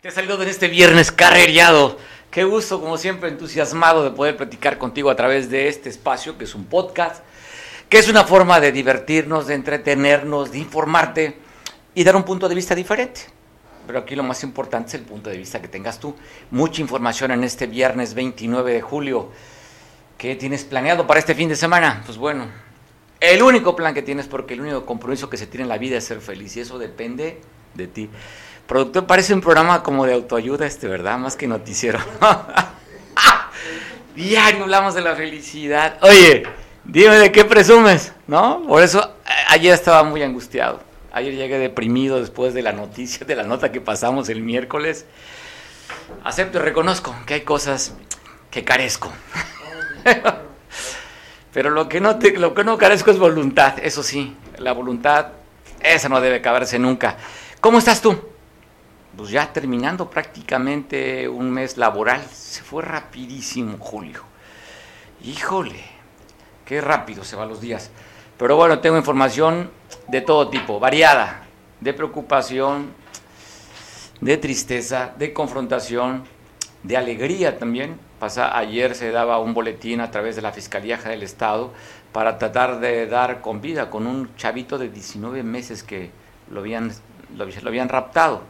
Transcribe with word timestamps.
Te 0.00 0.12
saludo 0.12 0.44
en 0.44 0.48
este 0.48 0.68
viernes 0.68 1.10
carreriado. 1.10 1.98
Qué 2.30 2.44
gusto, 2.44 2.80
como 2.80 2.96
siempre, 2.96 3.30
entusiasmado 3.30 4.04
de 4.04 4.12
poder 4.12 4.36
platicar 4.36 4.78
contigo 4.78 5.10
a 5.10 5.16
través 5.16 5.50
de 5.50 5.66
este 5.66 5.88
espacio, 5.88 6.38
que 6.38 6.44
es 6.44 6.54
un 6.54 6.66
podcast, 6.66 7.24
que 7.88 7.98
es 7.98 8.08
una 8.08 8.22
forma 8.22 8.60
de 8.60 8.70
divertirnos, 8.70 9.48
de 9.48 9.54
entretenernos, 9.54 10.52
de 10.52 10.58
informarte 10.58 11.38
y 11.96 12.04
dar 12.04 12.14
un 12.14 12.22
punto 12.22 12.48
de 12.48 12.54
vista 12.54 12.76
diferente. 12.76 13.22
Pero 13.88 13.98
aquí 13.98 14.14
lo 14.14 14.22
más 14.22 14.44
importante 14.44 14.86
es 14.86 14.94
el 14.94 15.02
punto 15.02 15.30
de 15.30 15.36
vista 15.36 15.60
que 15.60 15.66
tengas 15.66 15.98
tú. 15.98 16.14
Mucha 16.52 16.80
información 16.80 17.32
en 17.32 17.42
este 17.42 17.66
viernes 17.66 18.14
29 18.14 18.74
de 18.74 18.80
julio. 18.80 19.32
¿Qué 20.16 20.36
tienes 20.36 20.62
planeado 20.62 21.08
para 21.08 21.18
este 21.18 21.34
fin 21.34 21.48
de 21.48 21.56
semana? 21.56 22.04
Pues 22.06 22.18
bueno, 22.18 22.46
el 23.18 23.42
único 23.42 23.74
plan 23.74 23.94
que 23.94 24.02
tienes, 24.02 24.28
porque 24.28 24.54
el 24.54 24.60
único 24.60 24.86
compromiso 24.86 25.28
que 25.28 25.36
se 25.36 25.48
tiene 25.48 25.64
en 25.64 25.68
la 25.68 25.78
vida 25.78 25.98
es 25.98 26.04
ser 26.04 26.20
feliz 26.20 26.56
y 26.56 26.60
eso 26.60 26.78
depende 26.78 27.40
de 27.74 27.88
ti. 27.88 28.08
Productor, 28.68 29.06
parece 29.06 29.32
un 29.32 29.40
programa 29.40 29.82
como 29.82 30.04
de 30.04 30.12
autoayuda 30.12 30.66
este, 30.66 30.88
¿verdad? 30.88 31.16
Más 31.16 31.36
que 31.36 31.46
noticiero. 31.46 32.00
Diario 34.14 34.64
hablamos 34.64 34.94
de 34.94 35.00
la 35.00 35.16
felicidad. 35.16 35.96
Oye, 36.02 36.42
dime 36.84 37.16
de 37.16 37.32
qué 37.32 37.46
presumes, 37.46 38.12
¿no? 38.26 38.62
Por 38.68 38.82
eso 38.82 39.14
ayer 39.48 39.72
estaba 39.72 40.04
muy 40.04 40.22
angustiado. 40.22 40.82
Ayer 41.12 41.34
llegué 41.34 41.58
deprimido 41.58 42.20
después 42.20 42.52
de 42.52 42.60
la 42.60 42.72
noticia, 42.72 43.26
de 43.26 43.34
la 43.36 43.44
nota 43.44 43.72
que 43.72 43.80
pasamos 43.80 44.28
el 44.28 44.42
miércoles. 44.42 45.06
Acepto 46.22 46.58
y 46.58 46.60
reconozco 46.60 47.16
que 47.24 47.32
hay 47.32 47.40
cosas 47.40 47.94
que 48.50 48.64
carezco. 48.64 49.10
Pero 51.54 51.70
lo 51.70 51.88
que, 51.88 52.02
no 52.02 52.18
lo 52.36 52.52
que 52.52 52.64
no 52.64 52.76
carezco 52.76 53.10
es 53.10 53.18
voluntad, 53.18 53.78
eso 53.82 54.02
sí, 54.02 54.36
la 54.58 54.72
voluntad, 54.72 55.28
esa 55.80 56.10
no 56.10 56.20
debe 56.20 56.36
acabarse 56.36 56.78
nunca. 56.78 57.16
¿Cómo 57.62 57.78
estás 57.78 58.02
tú? 58.02 58.36
Pues 59.18 59.30
ya 59.30 59.52
terminando 59.52 60.08
prácticamente 60.08 61.28
un 61.28 61.50
mes 61.50 61.76
laboral, 61.76 62.24
se 62.32 62.62
fue 62.62 62.82
rapidísimo 62.82 63.76
julio. 63.78 64.22
Híjole, 65.22 65.84
qué 66.64 66.80
rápido 66.80 67.24
se 67.24 67.36
van 67.36 67.50
los 67.50 67.60
días. 67.60 67.90
Pero 68.38 68.56
bueno, 68.56 68.78
tengo 68.78 68.96
información 68.96 69.70
de 70.06 70.20
todo 70.20 70.48
tipo, 70.48 70.78
variada, 70.80 71.42
de 71.80 71.92
preocupación, 71.92 72.92
de 74.20 74.36
tristeza, 74.36 75.12
de 75.18 75.32
confrontación, 75.32 76.24
de 76.84 76.96
alegría 76.96 77.58
también, 77.58 77.98
Pasa, 78.18 78.58
ayer 78.58 78.96
se 78.96 79.12
daba 79.12 79.38
un 79.38 79.54
boletín 79.54 80.00
a 80.00 80.10
través 80.10 80.34
de 80.34 80.42
la 80.42 80.50
Fiscalía 80.50 80.96
del 80.96 81.22
Estado 81.22 81.70
para 82.12 82.36
tratar 82.36 82.80
de 82.80 83.06
dar 83.06 83.40
con 83.40 83.60
vida 83.60 83.90
con 83.90 84.08
un 84.08 84.34
chavito 84.34 84.76
de 84.76 84.88
19 84.88 85.44
meses 85.44 85.84
que 85.84 86.10
lo 86.50 86.58
habían, 86.60 86.90
lo, 87.36 87.44
habían 87.68 87.88
raptado. 87.88 88.42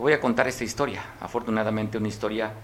Te 0.00 0.02
voy 0.02 0.14
a 0.14 0.20
contar 0.20 0.48
esta 0.48 0.64
historia, 0.64 1.04
afortunadamente 1.20 1.98
una 1.98 2.08
historia 2.08 2.54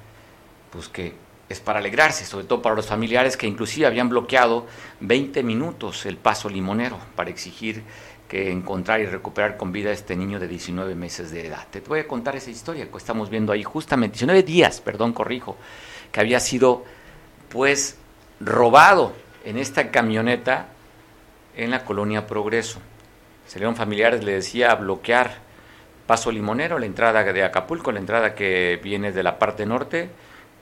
pues 0.70 0.88
que 0.88 1.12
es 1.50 1.60
para 1.60 1.80
alegrarse, 1.80 2.24
sobre 2.24 2.46
todo 2.46 2.62
para 2.62 2.74
los 2.74 2.86
familiares 2.86 3.36
que 3.36 3.46
inclusive 3.46 3.86
habían 3.86 4.08
bloqueado 4.08 4.64
20 5.00 5.42
minutos 5.42 6.06
el 6.06 6.16
paso 6.16 6.48
limonero 6.48 6.98
para 7.14 7.28
exigir 7.28 7.82
que 8.26 8.50
encontrar 8.50 9.00
y 9.00 9.04
recuperar 9.04 9.58
con 9.58 9.70
vida 9.70 9.90
a 9.90 9.92
este 9.92 10.16
niño 10.16 10.40
de 10.40 10.48
19 10.48 10.94
meses 10.94 11.30
de 11.30 11.48
edad. 11.48 11.66
Te 11.70 11.80
voy 11.80 12.00
a 12.00 12.08
contar 12.08 12.36
esa 12.36 12.48
historia 12.48 12.90
que 12.90 12.96
estamos 12.96 13.28
viendo 13.28 13.52
ahí 13.52 13.64
justamente, 13.64 14.14
19 14.14 14.42
días, 14.42 14.80
perdón, 14.80 15.12
corrijo, 15.12 15.58
que 16.12 16.20
había 16.20 16.40
sido 16.40 16.84
pues 17.50 17.98
robado 18.40 19.12
en 19.44 19.58
esta 19.58 19.90
camioneta 19.90 20.68
en 21.54 21.70
la 21.70 21.84
colonia 21.84 22.26
Progreso. 22.26 22.80
Salieron 23.46 23.76
familiares, 23.76 24.24
le 24.24 24.32
decía, 24.32 24.70
a 24.70 24.76
bloquear 24.76 25.44
Paso 26.06 26.30
Limonero, 26.30 26.78
la 26.78 26.86
entrada 26.86 27.24
de 27.24 27.42
Acapulco, 27.42 27.90
la 27.92 27.98
entrada 27.98 28.34
que 28.34 28.80
viene 28.82 29.12
de 29.12 29.22
la 29.22 29.38
parte 29.38 29.66
norte, 29.66 30.10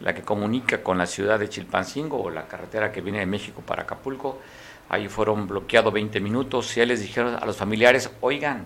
la 0.00 0.14
que 0.14 0.22
comunica 0.22 0.82
con 0.82 0.98
la 0.98 1.06
ciudad 1.06 1.38
de 1.38 1.48
Chilpancingo 1.48 2.22
o 2.22 2.30
la 2.30 2.46
carretera 2.46 2.90
que 2.90 3.00
viene 3.00 3.20
de 3.20 3.26
México 3.26 3.62
para 3.64 3.82
Acapulco. 3.82 4.38
Ahí 4.88 5.08
fueron 5.08 5.46
bloqueados 5.46 5.92
20 5.92 6.20
minutos 6.20 6.76
y 6.76 6.84
les 6.84 7.00
dijeron 7.00 7.36
a 7.40 7.44
los 7.46 7.56
familiares, 7.56 8.10
oigan, 8.20 8.64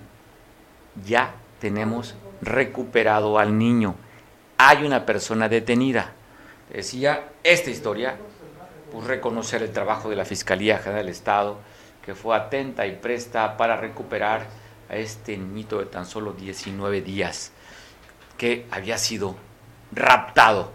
ya 1.05 1.34
tenemos 1.61 2.15
recuperado 2.43 3.38
al 3.38 3.59
niño. 3.59 3.94
Hay 4.56 4.84
una 4.84 5.05
persona 5.05 5.49
detenida 5.49 6.12
decía 6.72 7.28
esta 7.43 7.71
historia, 7.71 8.17
pues 8.93 9.06
reconocer 9.06 9.62
el 9.62 9.72
trabajo 9.72 10.11
de 10.11 10.17
la 10.17 10.25
Fiscalía 10.25 10.78
General 10.78 11.05
del 11.05 11.12
Estado, 11.12 11.59
que 12.05 12.15
fue 12.15 12.37
atenta 12.37 12.87
y 12.87 12.97
presta 12.97 13.56
para 13.56 13.77
recuperar 13.77 14.47
a 14.88 14.97
este 14.97 15.37
niñito 15.37 15.78
de 15.78 15.87
tan 15.87 16.06
solo 16.06 16.32
19 16.32 17.03
días 17.03 17.53
que 18.37 18.66
había 18.71 18.99
sido 18.99 19.37
raptado. 19.93 20.72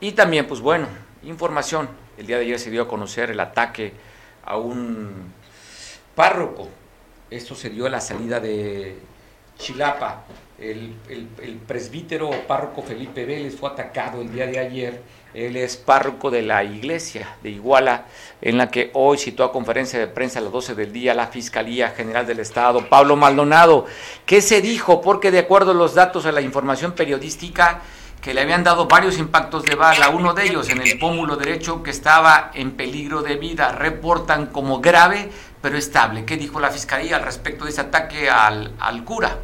Y 0.00 0.12
también, 0.12 0.46
pues 0.46 0.60
bueno, 0.60 0.86
información. 1.22 1.88
El 2.16 2.26
día 2.26 2.36
de 2.38 2.44
ayer 2.44 2.58
se 2.58 2.70
dio 2.70 2.82
a 2.82 2.88
conocer 2.88 3.30
el 3.30 3.40
ataque 3.40 3.92
a 4.44 4.56
un 4.56 5.32
párroco. 6.14 6.68
Esto 7.30 7.54
se 7.54 7.70
dio 7.70 7.86
a 7.86 7.90
la 7.90 8.00
salida 8.00 8.40
de 8.40 8.98
Chilapa. 9.58 10.24
El, 10.58 10.94
presbítero 11.66 12.30
párroco 12.48 12.82
Felipe 12.82 13.24
Vélez 13.24 13.56
fue 13.56 13.70
atacado 13.70 14.20
el 14.20 14.32
día 14.32 14.46
de 14.46 14.58
ayer 14.58 15.02
él 15.34 15.56
es 15.56 15.76
párroco 15.76 16.30
de 16.30 16.42
la 16.42 16.64
iglesia 16.64 17.36
de 17.42 17.50
Iguala, 17.50 18.06
en 18.40 18.56
la 18.56 18.70
que 18.70 18.90
hoy 18.94 19.18
citó 19.18 19.44
a 19.44 19.52
conferencia 19.52 19.98
de 19.98 20.06
prensa 20.06 20.38
a 20.38 20.42
las 20.42 20.52
12 20.52 20.74
del 20.74 20.92
día 20.92 21.14
la 21.14 21.26
Fiscalía 21.26 21.90
General 21.90 22.26
del 22.26 22.40
Estado, 22.40 22.88
Pablo 22.88 23.14
Maldonado. 23.14 23.84
¿Qué 24.24 24.40
se 24.40 24.62
dijo? 24.62 25.02
Porque 25.02 25.30
de 25.30 25.40
acuerdo 25.40 25.72
a 25.72 25.74
los 25.74 25.94
datos 25.94 26.24
de 26.24 26.32
la 26.32 26.40
información 26.40 26.92
periodística, 26.92 27.82
que 28.22 28.34
le 28.34 28.40
habían 28.40 28.64
dado 28.64 28.86
varios 28.86 29.18
impactos 29.18 29.62
de 29.64 29.74
bala, 29.76 30.08
uno 30.08 30.32
de 30.32 30.46
ellos 30.46 30.68
en 30.70 30.82
el 30.82 30.98
pómulo 30.98 31.36
derecho 31.36 31.82
que 31.82 31.90
estaba 31.90 32.50
en 32.54 32.72
peligro 32.72 33.22
de 33.22 33.36
vida, 33.36 33.70
reportan 33.72 34.46
como 34.46 34.80
grave 34.80 35.30
pero 35.60 35.76
estable. 35.76 36.24
¿Qué 36.24 36.36
dijo 36.36 36.58
la 36.58 36.70
Fiscalía 36.70 37.16
al 37.16 37.22
respecto 37.22 37.64
de 37.64 37.70
ese 37.70 37.82
ataque 37.82 38.30
al 38.30 39.04
cura? 39.04 39.38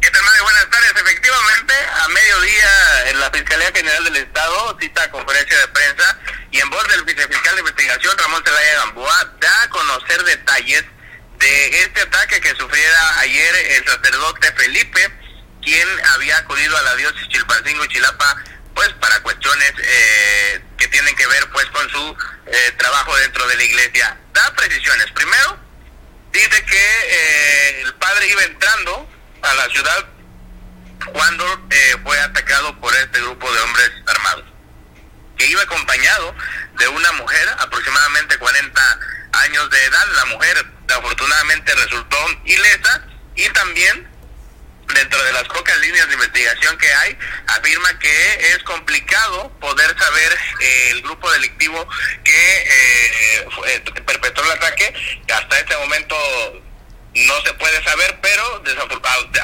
¿Qué 0.00 0.10
tal, 0.10 0.22
Buenas 0.42 0.70
tardes. 0.70 0.92
Efectivamente, 0.96 1.74
a 1.92 2.08
mediodía 2.08 3.10
en 3.10 3.20
la 3.20 3.30
Fiscalía 3.30 3.70
General 3.70 4.04
del 4.04 4.16
Estado 4.16 4.78
cita 4.80 5.10
conferencia 5.10 5.58
de 5.58 5.68
prensa 5.68 6.18
y 6.50 6.58
en 6.58 6.70
voz 6.70 6.88
del 6.88 7.04
vicefiscal 7.04 7.54
de 7.54 7.60
investigación, 7.60 8.16
Ramón 8.16 8.42
Zelaya 8.42 8.74
Gamboa, 8.76 9.34
da 9.38 9.62
a 9.62 9.68
conocer 9.68 10.24
detalles 10.24 10.84
de 11.38 11.82
este 11.82 12.00
ataque 12.00 12.40
que 12.40 12.54
sufriera 12.56 13.18
ayer 13.18 13.54
el 13.56 13.86
sacerdote 13.86 14.52
Felipe, 14.52 15.10
quien 15.62 15.88
había 16.14 16.38
acudido 16.38 16.76
a 16.78 16.82
la 16.82 16.94
diócesis 16.96 17.28
Chilpancingo 17.28 17.84
Chilapa, 17.86 18.36
pues 18.74 18.88
para 19.00 19.20
cuestiones 19.20 19.74
eh, 19.82 20.64
que 20.78 20.88
tienen 20.88 21.14
que 21.14 21.26
ver 21.26 21.46
pues 21.50 21.66
con 21.66 21.90
su 21.90 22.16
eh, 22.46 22.72
trabajo 22.78 23.14
dentro 23.18 23.46
de 23.48 23.56
la 23.56 23.64
iglesia. 23.64 24.18
Da 24.32 24.54
precisiones. 24.56 25.10
Primero, 25.12 25.58
dice 26.32 26.64
que 26.64 26.86
eh, 27.04 27.82
el 27.82 27.94
padre 27.96 28.28
iba 28.28 28.44
entrando 28.44 29.19
a 29.42 29.54
la 29.54 29.68
ciudad 29.70 30.06
cuando 31.12 31.66
eh, 31.70 31.96
fue 32.02 32.18
atacado 32.20 32.78
por 32.80 32.94
este 32.94 33.20
grupo 33.20 33.50
de 33.52 33.60
hombres 33.60 33.90
armados, 34.06 34.44
que 35.36 35.46
iba 35.46 35.62
acompañado 35.62 36.34
de 36.78 36.88
una 36.88 37.12
mujer 37.12 37.48
aproximadamente 37.58 38.36
40 38.38 38.98
años 39.32 39.70
de 39.70 39.84
edad. 39.84 40.06
La 40.16 40.24
mujer 40.26 40.66
afortunadamente 40.94 41.74
resultó 41.74 42.16
ilesa 42.44 43.04
y 43.36 43.48
también 43.50 44.08
dentro 44.94 45.22
de 45.22 45.32
las 45.32 45.44
pocas 45.44 45.78
líneas 45.78 46.08
de 46.08 46.14
investigación 46.14 46.76
que 46.76 46.92
hay, 46.92 47.18
afirma 47.46 47.98
que 47.98 48.34
es 48.52 48.58
complicado 48.64 49.50
poder 49.60 49.96
saber 49.98 50.38
eh, 50.60 50.88
el 50.90 51.02
grupo 51.02 51.30
delictivo 51.30 51.88
que 52.24 52.64
eh, 52.66 53.80
perpetró 54.04 54.44
el 54.44 54.50
ataque. 54.50 54.92
Hasta 55.32 55.60
este 55.60 55.76
momento 55.76 56.16
no 57.14 57.42
se 57.42 57.52
puede 57.54 57.82
saber, 57.82 58.18
pero 58.22 58.62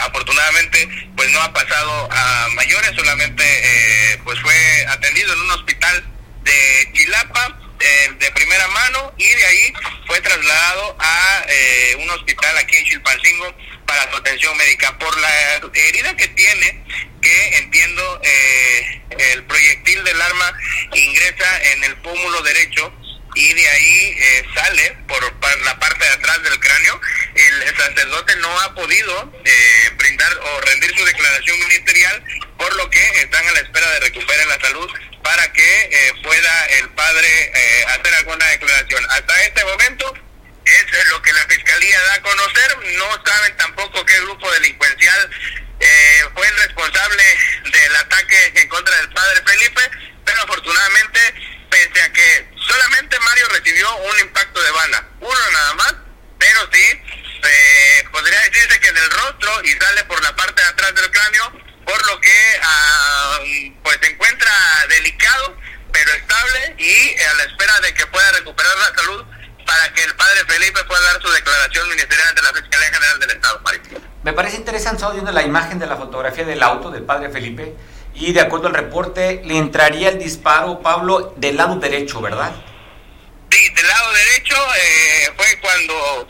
afortunadamente 0.00 0.88
pues 1.16 1.30
no 1.30 1.40
ha 1.42 1.52
pasado 1.52 2.08
a 2.10 2.48
mayores, 2.54 2.92
solamente 2.94 3.44
eh, 3.44 4.18
pues 4.24 4.38
fue 4.40 4.86
atendido 4.88 5.32
en 5.32 5.40
un 5.40 5.50
hospital 5.50 6.04
de 6.42 6.90
Chilapa 6.92 7.58
eh, 7.78 8.10
de 8.18 8.30
primera 8.32 8.66
mano 8.68 9.12
y 9.18 9.26
de 9.26 9.46
ahí 9.46 9.72
fue 10.06 10.20
trasladado 10.20 10.96
a 10.98 11.44
eh, 11.48 11.96
un 11.98 12.08
hospital 12.10 12.56
aquí 12.56 12.76
en 12.76 12.84
Chilpancingo 12.86 13.54
para 13.86 14.10
su 14.10 14.16
atención 14.16 14.56
médica. 14.56 14.96
Por 14.98 15.18
la 15.18 15.60
herida 15.74 16.16
que 16.16 16.28
tiene 16.28 16.84
que 17.20 17.58
entiendo 17.58 18.20
eh, 18.22 19.02
el 19.18 19.44
proyectil 19.44 20.02
del 20.04 20.22
arma 20.22 20.52
ingresa 20.94 21.62
en 21.72 21.84
el 21.84 21.96
pómulo 21.96 22.40
derecho 22.42 22.92
eh, 23.38 24.44
sale 24.54 24.96
por 25.06 25.22
la 25.64 25.78
parte 25.78 26.04
de 26.04 26.10
atrás 26.10 26.42
del 26.42 26.58
cráneo. 26.58 27.00
El 27.34 27.76
sacerdote 27.76 28.34
no 28.36 28.60
ha 28.60 28.74
podido 28.74 29.32
eh, 29.44 29.90
brindar 29.96 30.32
o 30.38 30.60
rendir 30.62 30.96
su 30.96 31.04
declaración 31.04 31.58
ministerial, 31.58 32.24
por 32.58 32.74
lo 32.76 32.88
que 32.88 33.06
están 33.20 33.46
a 33.46 33.52
la 33.52 33.60
espera 33.60 33.90
de 33.90 34.00
recuperar 34.00 34.46
la 34.46 34.60
salud 34.60 34.90
para 35.22 35.52
que 35.52 35.82
eh, 35.82 36.12
pueda 36.22 36.66
el 36.78 36.88
padre 36.90 37.52
hacer 37.88 38.14
alguna 38.14 38.46
declaración. 38.46 39.04
Hasta 39.10 39.42
este 39.42 39.64
momento 39.64 40.14
es 40.64 41.06
lo 41.10 41.20
que 41.20 41.32
la 41.32 41.46
fiscalía 41.46 42.00
da 42.06 42.14
a 42.14 42.22
conocer. 42.22 42.76
No 42.96 43.22
saben 43.24 43.56
tampoco 43.56 44.04
qué 44.06 44.18
grupo 44.20 44.50
delincuencial 44.52 45.30
fue 46.34 46.46
el 46.48 46.56
responsable 46.56 47.22
del 47.70 47.96
ataque 47.96 48.52
en 48.56 48.68
contra 48.68 48.96
del 48.96 49.10
padre 49.10 49.42
Felipe, 49.46 49.82
pero 50.24 50.42
afortunadamente 50.42 51.20
pese 51.70 52.02
a 52.02 52.12
que 52.12 52.48
solamente 52.66 53.18
Mario 53.20 53.46
recibió 53.48 53.96
un 53.96 54.18
impacto 54.20 54.62
de 54.62 54.70
bala, 54.70 55.08
uno 55.20 55.50
nada 55.52 55.74
más, 55.74 55.94
pero 56.38 56.60
sí, 56.72 57.02
podría 58.12 58.40
decirse 58.40 58.80
que 58.80 58.88
en 58.88 58.96
el 58.96 59.10
rostro 59.10 59.64
y 59.64 59.70
sale 59.72 60.04
por 60.04 60.22
la 60.22 60.34
parte 60.34 60.62
de 60.62 60.68
atrás 60.68 60.94
del 60.94 61.10
cráneo, 61.10 61.52
por 61.84 62.06
lo 62.06 62.20
que 62.20 62.60
ah, 62.62 63.38
pues 63.82 63.98
se 64.00 64.10
encuentra 64.10 64.50
delicado, 64.88 65.56
pero 65.92 66.12
estable 66.12 66.74
y 66.78 67.20
a 67.20 67.34
la 67.34 67.44
espera 67.44 67.80
de 67.80 67.94
que 67.94 68.06
pueda 68.06 68.30
recuperar 68.32 68.76
la 68.78 68.94
salud 68.94 69.24
para 69.64 69.92
que 69.92 70.04
el 70.04 70.14
padre 70.14 70.44
Felipe 70.46 70.84
pueda 70.84 71.00
dar 71.12 71.22
su 71.22 71.30
declaración 71.30 71.88
ministerial 71.88 72.28
ante 72.28 72.42
la 72.42 72.52
Fiscalía 72.52 72.88
General 72.92 73.20
del 73.20 73.30
Estado. 73.30 73.60
Me 74.22 74.32
parece 74.32 74.56
interesante, 74.56 75.06
la 75.32 75.42
imagen 75.42 75.78
de 75.78 75.86
la 75.86 75.96
fotografía 75.96 76.44
del 76.44 76.62
auto 76.62 76.90
del 76.90 77.04
padre 77.04 77.30
Felipe 77.30 77.76
y 78.16 78.32
de 78.32 78.40
acuerdo 78.40 78.68
al 78.68 78.74
reporte 78.74 79.42
le 79.44 79.58
entraría 79.58 80.08
el 80.08 80.18
disparo, 80.18 80.80
Pablo, 80.80 81.34
del 81.36 81.56
lado 81.56 81.76
derecho, 81.76 82.20
¿verdad? 82.20 82.52
Sí, 83.50 83.68
del 83.74 83.86
lado 83.86 84.12
derecho 84.12 84.56
eh, 84.80 85.32
fue 85.36 85.58
cuando, 85.60 86.28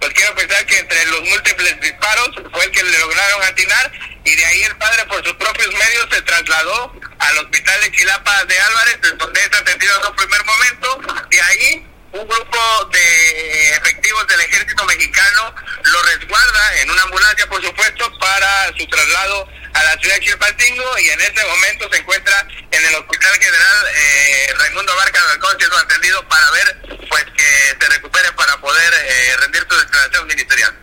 pues 0.00 0.12
quiero 0.14 0.34
pensar 0.34 0.64
que 0.66 0.78
entre 0.78 1.04
los 1.06 1.20
múltiples 1.22 1.80
disparos 1.80 2.30
fue 2.52 2.64
el 2.64 2.70
que 2.70 2.82
le 2.82 2.98
lograron 2.98 3.42
atinar 3.42 3.92
y 4.24 4.34
de 4.34 4.44
ahí 4.44 4.62
el 4.62 4.76
padre 4.76 5.04
por 5.06 5.24
sus 5.24 5.34
propios 5.34 5.74
medios 5.74 6.06
se 6.10 6.22
trasladó 6.22 6.92
al 7.18 7.38
hospital 7.38 7.80
de 7.82 7.92
Chilapa 7.92 8.44
de 8.44 8.58
Álvarez, 8.58 8.98
donde 9.18 9.40
es 9.40 9.52
atendido 9.52 10.00
en 10.00 10.06
un 10.06 10.16
primer 10.16 10.44
momento, 10.44 11.00
y 11.30 11.38
ahí 11.38 11.86
un 12.12 12.28
grupo 12.28 12.84
de 12.92 13.70
efectivos 13.70 14.26
del 14.28 14.40
ejército 14.40 14.84
mexicano 14.84 15.54
lo 15.82 16.02
resguarda 16.02 16.80
en 16.80 16.90
una 16.90 17.02
ambulancia, 17.02 17.46
por 17.48 17.62
supuesto, 17.62 18.18
para 18.18 18.72
su 18.78 18.86
traslado 18.86 19.48
a 19.74 19.84
la 19.84 20.00
ciudad 20.00 20.14
de 20.14 20.20
Chilpancingo 20.20 20.98
y 21.02 21.08
en 21.08 21.20
este 21.20 21.42
momento 21.46 21.88
se 21.90 21.98
encuentra 21.98 22.46
en 22.70 22.86
el 22.86 22.94
Hospital 22.94 23.32
General 23.32 23.76
eh, 23.96 24.54
Raimundo 24.58 24.92
Barca 24.96 25.20
Balcón 25.28 25.58
siendo 25.58 25.78
atendido 25.78 26.28
para 26.28 26.50
ver 26.50 26.98
pues 27.08 27.24
que 27.36 27.76
se 27.78 27.90
recupere 27.90 28.32
para 28.32 28.56
poder 28.60 28.92
eh, 28.94 29.36
rendir 29.42 29.66
su 29.68 29.76
declaración 29.78 30.26
ministerial. 30.26 30.74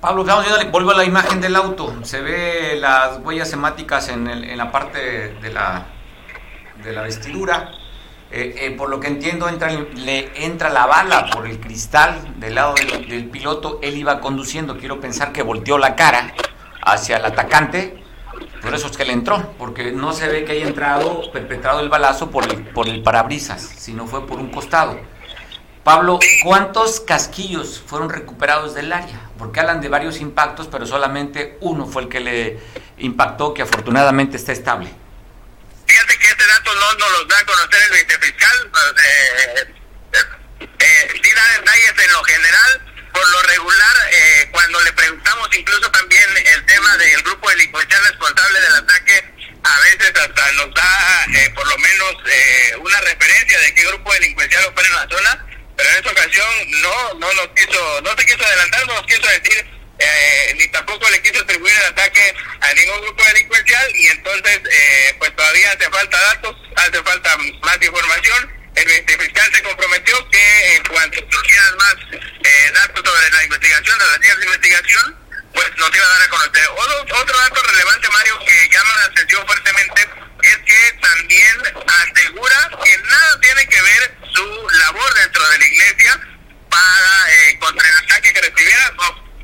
Pablo, 0.00 0.24
vuelvo 0.70 0.92
a 0.92 0.96
la 0.96 1.04
imagen 1.04 1.40
del 1.40 1.56
auto. 1.56 2.04
Se 2.04 2.20
ve 2.20 2.76
las 2.78 3.18
huellas 3.18 3.50
semáticas 3.50 4.08
en, 4.08 4.28
el, 4.28 4.44
en 4.44 4.56
la 4.56 4.70
parte 4.70 5.34
de 5.34 5.50
la, 5.50 5.86
de 6.84 6.92
la 6.92 7.02
vestidura. 7.02 7.72
Eh, 8.30 8.54
eh, 8.58 8.70
por 8.72 8.90
lo 8.90 9.00
que 9.00 9.08
entiendo, 9.08 9.48
entra, 9.48 9.70
le 9.70 10.44
entra 10.44 10.68
la 10.68 10.86
bala 10.86 11.30
por 11.30 11.46
el 11.46 11.58
cristal 11.58 12.38
del 12.38 12.54
lado 12.54 12.74
del, 12.74 13.28
piloto. 13.28 13.80
Él 13.82 13.96
iba 13.96 14.20
conduciendo. 14.20 14.78
Quiero 14.78 15.00
pensar 15.00 15.32
que 15.32 15.42
volteó 15.42 15.78
la 15.78 15.96
cara 15.96 16.32
hacia 16.82 17.16
el 17.16 17.24
atacante 17.24 18.04
por 18.68 18.74
eso 18.74 18.88
es 18.88 18.98
que 18.98 19.06
le 19.06 19.14
entró, 19.14 19.54
porque 19.56 19.92
no 19.92 20.12
se 20.12 20.28
ve 20.28 20.44
que 20.44 20.52
haya 20.52 20.66
entrado, 20.66 21.32
perpetrado 21.32 21.80
el 21.80 21.88
balazo 21.88 22.30
por 22.30 22.44
el, 22.44 22.66
por 22.66 22.86
el 22.86 23.02
parabrisas, 23.02 23.62
sino 23.62 24.06
fue 24.06 24.26
por 24.26 24.38
un 24.40 24.50
costado. 24.50 25.00
Pablo, 25.82 26.18
¿cuántos 26.44 27.00
casquillos 27.00 27.82
fueron 27.86 28.10
recuperados 28.10 28.74
del 28.74 28.92
área? 28.92 29.30
Porque 29.38 29.60
hablan 29.60 29.80
de 29.80 29.88
varios 29.88 30.20
impactos, 30.20 30.66
pero 30.66 30.84
solamente 30.84 31.56
uno 31.62 31.86
fue 31.86 32.02
el 32.02 32.08
que 32.10 32.20
le 32.20 32.60
impactó, 32.98 33.54
que 33.54 33.62
afortunadamente 33.62 34.36
está 34.36 34.52
estable. 34.52 34.90
Fíjate 35.86 36.18
que 36.18 36.26
este 36.26 36.46
dato 36.46 36.70
no 36.74 36.92
nos 36.92 37.12
lo 37.12 37.24
da 37.24 37.38
a 37.38 37.46
conocer 37.46 37.80
el 37.90 38.04
vicefiscal, 38.04 38.70
eh, 38.98 39.74
eh, 40.12 40.68
eh, 40.78 41.08
en 42.04 42.12
lo 42.12 42.22
general, 42.22 42.87
por 43.18 43.28
lo 43.30 43.42
regular, 43.42 43.96
eh, 44.12 44.48
cuando 44.52 44.80
le 44.80 44.92
preguntamos 44.92 45.48
incluso 45.56 45.90
también 45.90 46.24
el 46.36 46.66
tema 46.66 46.96
del 46.98 47.20
grupo 47.22 47.50
delincuencial 47.50 48.04
responsable 48.04 48.60
del 48.60 48.74
ataque, 48.76 49.24
a 49.64 49.80
veces 49.80 50.12
hasta 50.14 50.52
nos 50.52 50.72
da 50.72 51.26
eh, 51.34 51.50
por 51.50 51.66
lo 51.66 51.76
menos 51.78 52.14
eh, 52.26 52.76
una 52.78 53.00
referencia 53.00 53.58
de 53.58 53.74
qué 53.74 53.82
grupo 53.86 54.12
delincuencial 54.12 54.64
opera 54.66 54.88
en 54.88 54.94
la 54.94 55.08
zona, 55.10 55.46
pero 55.76 55.90
en 55.90 55.96
esta 55.96 56.10
ocasión 56.10 56.46
no, 56.80 57.14
no 57.14 57.32
nos 57.32 57.48
quiso, 57.48 58.00
no 58.02 58.10
se 58.16 58.24
quiso 58.24 58.44
adelantar, 58.44 58.86
no 58.86 58.94
nos 58.94 59.06
quiso 59.06 59.26
decir 59.26 59.66
ni 60.54 60.68
tampoco 60.68 61.08
le 61.10 61.20
quiso 61.22 61.40
atribuir 61.40 61.74
el 61.74 61.86
ataque 61.86 62.34
a 62.60 62.72
ningún 62.72 63.00
grupo 63.02 63.24
delincuencial 63.24 63.96
y 63.96 64.06
entonces 64.06 64.60
pues 65.18 65.34
todavía 65.34 65.72
hace 65.72 65.90
falta 65.90 66.20
datos, 66.20 66.56
hace 66.76 67.02
falta 67.02 67.36
más 67.62 67.82
información 67.82 68.57
el 68.82 69.20
fiscal 69.20 69.54
se 69.54 69.62
comprometió 69.62 70.28
que 70.30 70.76
en 70.76 70.84
cuanto 70.84 71.18
surgieran 71.30 71.76
más 71.76 71.94
eh, 72.12 72.72
datos 72.74 73.04
sobre 73.04 73.30
la 73.30 73.44
investigación, 73.44 73.98
las 73.98 74.20
líneas 74.20 74.38
de 74.38 74.44
investigación, 74.44 75.16
pues 75.52 75.66
nos 75.76 75.96
iba 75.96 76.06
a 76.06 76.08
dar 76.08 76.22
a 76.22 76.28
conocer. 76.28 76.68
Otro, 76.76 77.16
otro 77.20 77.38
dato 77.38 77.62
relevante, 77.62 78.08
Mario, 78.10 78.38
que 78.46 78.68
llama 78.70 78.94
la 78.96 79.04
atención 79.04 79.46
fuertemente, 79.46 80.08
es 80.42 80.58
que 80.58 80.98
también 81.00 81.56
asegura 81.86 82.70
que 82.84 82.98
nada 82.98 83.40
tiene 83.40 83.68
que 83.68 83.82
ver 83.82 84.16
su 84.32 84.68
labor 84.70 85.14
dentro 85.14 85.48
de 85.48 85.58
la 85.58 85.66
iglesia 85.66 86.20
para 86.70 87.34
eh, 87.34 87.58
contra 87.58 87.88
el 87.88 87.96
ataque 87.96 88.32
que 88.32 88.40
recibiera. 88.40 88.92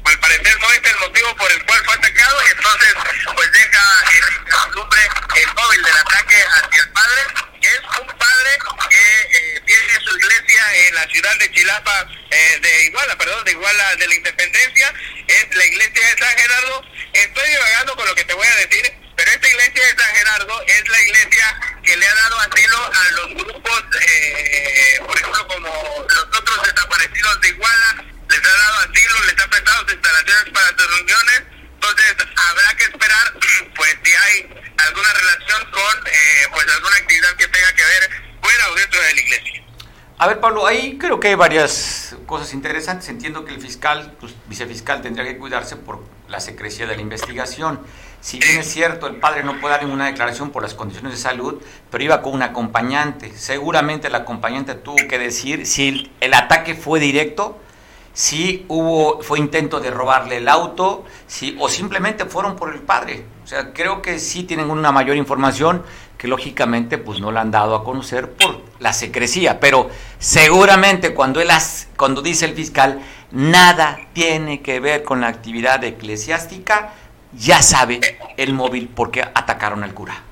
Al 0.04 0.18
parecer 0.18 0.60
no 0.60 0.72
es 0.72 0.80
el 0.84 0.98
motivo 0.98 1.36
por 1.36 1.50
el 1.52 1.64
cual 1.64 1.84
fue 1.84 1.94
atacado 1.94 2.42
y 2.46 2.50
entonces 2.50 2.94
pues 3.34 3.52
deja 3.52 3.84
en 4.12 5.42
el 5.42 5.54
móvil 5.54 5.82
del 5.82 5.96
ataque 5.96 6.44
hacia 6.44 6.82
el 6.82 6.88
padre 6.90 7.44
es 7.64 7.80
un 7.98 8.06
padre 8.18 8.50
que 8.90 9.20
eh, 9.32 9.62
tiene 9.64 10.00
su 10.00 10.16
iglesia 10.16 10.62
en 10.86 10.94
la 10.94 11.06
ciudad 11.08 11.34
de 11.38 11.50
Chilapa, 11.50 12.08
eh, 12.30 12.58
de 12.60 12.84
Iguala, 12.84 13.16
perdón, 13.16 13.44
de 13.44 13.52
Iguala 13.52 13.96
de 13.96 14.06
la 14.06 14.14
Independencia, 14.14 14.94
es 15.26 15.56
la 15.56 15.66
iglesia 15.66 16.08
de 16.08 16.18
San 16.18 16.38
Gerardo. 16.38 16.84
Estoy 17.14 17.49
divagando 17.49 17.96
con 17.96 18.06
lo 18.06 18.14
que 18.14 18.25
te 18.25 18.34
voy 18.34 18.46
a 18.46 18.56
decir, 18.56 18.92
pero 19.16 19.30
esta 19.30 19.49
iglesia 19.49 19.87
de 19.87 20.02
San 20.02 20.14
Gerardo 20.14 20.62
es 20.66 20.88
la 20.88 21.00
iglesia 21.00 21.61
que 21.82 21.96
le 21.96 22.06
ha 22.06 22.14
dado 22.14 22.40
asilo 22.40 22.92
a 22.92 23.11
los 23.12 23.34
grupos, 23.34 23.84
eh, 24.00 25.00
por 25.06 25.16
ejemplo, 25.16 25.46
como 25.49 26.06
los 26.08 26.38
otros 26.38 26.62
desaparecidos 26.66 27.40
de 27.40 27.49
Iguala, 27.49 28.04
les 28.35 28.47
ha 28.47 28.57
dado 28.57 28.91
asilo, 28.91 29.14
les 29.26 29.45
ha 29.45 29.49
prestado 29.49 29.81
sus 29.83 29.93
instalaciones 29.95 30.45
para 30.53 30.69
sus 30.69 30.87
reuniones. 30.97 31.43
Entonces, 31.75 32.17
habrá 32.50 32.76
que 32.76 32.85
esperar, 32.85 33.35
pues, 33.76 33.97
si 34.03 34.12
hay 34.12 34.64
alguna 34.88 35.12
relación 35.12 35.71
con 35.71 36.07
eh, 36.07 36.49
pues 36.53 36.67
alguna 36.75 36.97
actividad 36.97 37.33
que 37.37 37.49
tenga 37.49 37.73
que 37.73 37.85
ver 37.85 38.11
fuera 38.43 38.71
o 38.71 38.75
dentro 38.75 39.00
de 39.00 39.14
la 39.14 39.21
iglesia. 39.21 39.64
A 40.17 40.29
ver, 40.29 40.41
Pablo, 40.41 40.67
ahí 40.67 40.97
creo 40.99 41.21
que 41.21 41.29
hay 41.29 41.35
varias 41.35 42.17
cosas 42.26 42.55
interesantes. 42.55 43.09
Entiendo 43.09 43.45
que 43.45 43.53
el 43.53 43.61
fiscal, 43.61 44.17
pues, 44.21 44.35
vicefiscal, 44.47 45.03
tendría 45.03 45.25
que 45.25 45.38
cuidarse 45.38 45.76
por 45.76 46.03
la 46.29 46.41
secrecía 46.41 46.87
de 46.87 46.97
la 46.97 47.03
investigación. 47.03 47.81
Si 48.21 48.38
bien 48.38 48.61
es 48.61 48.71
cierto, 48.71 49.07
el 49.07 49.17
padre 49.17 49.45
no 49.45 49.61
puede 49.61 49.75
dar 49.75 49.85
ninguna 49.85 50.07
declaración 50.07 50.50
por 50.50 50.62
las 50.62 50.73
condiciones 50.73 51.12
de 51.12 51.19
salud, 51.19 51.62
pero 51.91 52.05
iba 52.05 52.23
con 52.23 52.33
un 52.33 52.43
acompañante. 52.43 53.37
Seguramente 53.37 54.09
el 54.09 54.14
acompañante 54.14 54.75
tuvo 54.75 54.97
que 55.09 55.19
decir 55.19 55.67
si 55.67 55.88
el, 55.88 56.12
el 56.21 56.33
ataque 56.33 56.75
fue 56.75 57.00
directo 57.00 57.61
si 58.14 58.64
hubo, 58.68 59.21
fue 59.23 59.40
intento 59.40 59.80
de 59.80 59.90
robarle 59.90 60.38
el 60.38 60.49
auto, 60.49 61.04
si, 61.26 61.56
o 61.61 61.68
simplemente 61.68 62.25
fueron 62.25 62.56
por 62.56 62.73
el 62.73 62.80
padre. 62.80 63.25
O 63.42 63.47
sea, 63.47 63.73
creo 63.75 64.00
que 64.00 64.18
sí 64.21 64.44
tienen 64.44 64.71
una 64.71 64.92
mayor 64.92 65.16
información 65.16 65.85
que 66.16 66.28
lógicamente 66.28 66.97
pues 66.97 67.21
no 67.21 67.33
la 67.33 67.42
han 67.42 67.50
dado 67.50 67.75
a 67.75 67.85
conocer 67.85 68.30
por 68.30 68.62
la 68.78 68.92
secrecía, 68.92 69.61
pero 69.61 69.90
seguramente 70.18 71.12
cuando 71.12 71.40
él 71.40 71.50
cuando 71.97 72.23
dice 72.23 72.47
el 72.47 72.54
fiscal 72.54 73.02
nada 73.33 73.99
tiene 74.14 74.62
que 74.62 74.80
ver 74.80 75.02
con 75.02 75.21
la 75.21 75.26
actividad 75.26 75.83
eclesiástica, 75.83 76.94
ya 77.33 77.62
sabe 77.62 78.00
el 78.37 78.54
móvil 78.54 78.88
por 78.88 79.11
qué 79.11 79.23
atacaron 79.23 79.83
al 79.83 79.92
cura. 79.92 80.23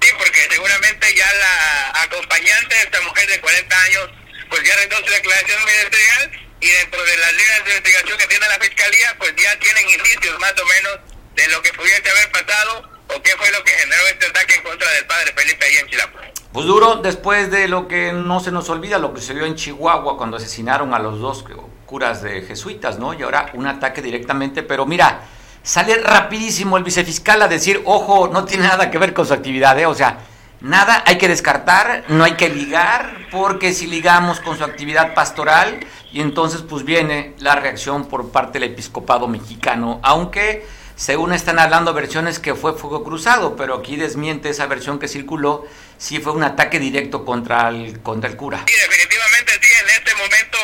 Sí, 0.00 0.08
porque 0.18 0.40
seguramente 0.50 1.06
ya 1.14 1.26
la 1.34 2.02
acompañante 2.02 2.74
esta 2.82 3.00
mujer 3.02 3.28
de 3.28 3.40
40 3.40 3.76
años 3.82 4.10
pues 4.48 4.62
ya 4.64 4.74
rindió 4.80 4.98
su 4.98 5.12
declaración 5.12 5.58
ministerial 5.64 6.42
y 6.62 6.68
dentro 6.68 7.02
de 7.02 7.16
las 7.18 7.32
líneas 7.32 7.64
de 7.64 7.70
investigación 7.74 8.18
que 8.18 8.26
tiene 8.28 8.46
la 8.46 8.58
fiscalía, 8.64 9.16
pues 9.18 9.34
ya 9.36 9.58
tienen 9.58 9.84
indicios 9.90 10.38
más 10.38 10.54
o 10.62 10.64
menos 10.64 10.94
de 11.34 11.48
lo 11.48 11.60
que 11.60 11.72
pudiese 11.72 12.08
haber 12.08 12.30
pasado 12.30 12.88
o 13.08 13.22
qué 13.22 13.32
fue 13.36 13.50
lo 13.50 13.64
que 13.64 13.72
generó 13.72 14.02
este 14.06 14.26
ataque 14.26 14.54
en 14.54 14.62
contra 14.62 14.90
del 14.92 15.06
padre 15.06 15.32
Felipe 15.34 15.66
ahí 15.66 15.76
en 15.76 15.88
Chilapa. 15.88 16.20
Pues 16.52 16.66
duro 16.66 16.96
después 16.96 17.50
de 17.50 17.66
lo 17.66 17.88
que 17.88 18.12
no 18.12 18.38
se 18.38 18.52
nos 18.52 18.70
olvida, 18.70 18.98
lo 18.98 19.12
que 19.12 19.32
vio 19.32 19.44
en 19.44 19.56
Chihuahua 19.56 20.16
cuando 20.16 20.36
asesinaron 20.36 20.94
a 20.94 21.00
los 21.00 21.18
dos 21.18 21.44
curas 21.86 22.22
de 22.22 22.42
jesuitas, 22.42 22.98
¿no? 22.98 23.12
Y 23.12 23.22
ahora 23.22 23.50
un 23.54 23.66
ataque 23.66 24.00
directamente, 24.00 24.62
pero 24.62 24.86
mira, 24.86 25.22
sale 25.64 25.96
rapidísimo 25.96 26.76
el 26.76 26.84
vicefiscal 26.84 27.42
a 27.42 27.48
decir, 27.48 27.82
ojo, 27.86 28.28
no 28.28 28.44
tiene 28.44 28.68
nada 28.68 28.88
que 28.88 28.98
ver 28.98 29.12
con 29.14 29.26
su 29.26 29.34
actividad, 29.34 29.78
¿eh? 29.80 29.86
O 29.86 29.94
sea, 29.94 30.18
nada, 30.62 31.02
hay 31.06 31.18
que 31.18 31.28
descartar, 31.28 32.04
no 32.08 32.24
hay 32.24 32.34
que 32.34 32.48
ligar, 32.48 33.28
porque 33.30 33.72
si 33.72 33.86
ligamos 33.86 34.40
con 34.40 34.56
su 34.56 34.64
actividad 34.64 35.14
pastoral, 35.14 35.86
y 36.12 36.20
entonces 36.20 36.62
pues 36.62 36.84
viene 36.84 37.34
la 37.38 37.56
reacción 37.56 38.08
por 38.08 38.30
parte 38.32 38.58
del 38.58 38.70
episcopado 38.70 39.28
mexicano, 39.28 40.00
aunque 40.02 40.66
según 40.96 41.32
están 41.32 41.58
hablando 41.58 41.94
versiones 41.94 42.38
que 42.38 42.54
fue 42.54 42.74
fuego 42.74 43.02
cruzado, 43.02 43.56
pero 43.56 43.76
aquí 43.76 43.96
desmiente 43.96 44.50
esa 44.50 44.66
versión 44.66 44.98
que 44.98 45.08
circuló, 45.08 45.66
si 45.98 46.18
fue 46.18 46.32
un 46.32 46.44
ataque 46.44 46.78
directo 46.78 47.24
contra 47.24 47.68
el, 47.68 48.00
contra 48.02 48.30
el 48.30 48.36
cura. 48.36 48.64
Sí, 48.66 48.74
definitivamente 48.74 49.52
sí, 49.60 49.68
en 49.82 49.90
este 49.90 50.14
momento 50.14 50.58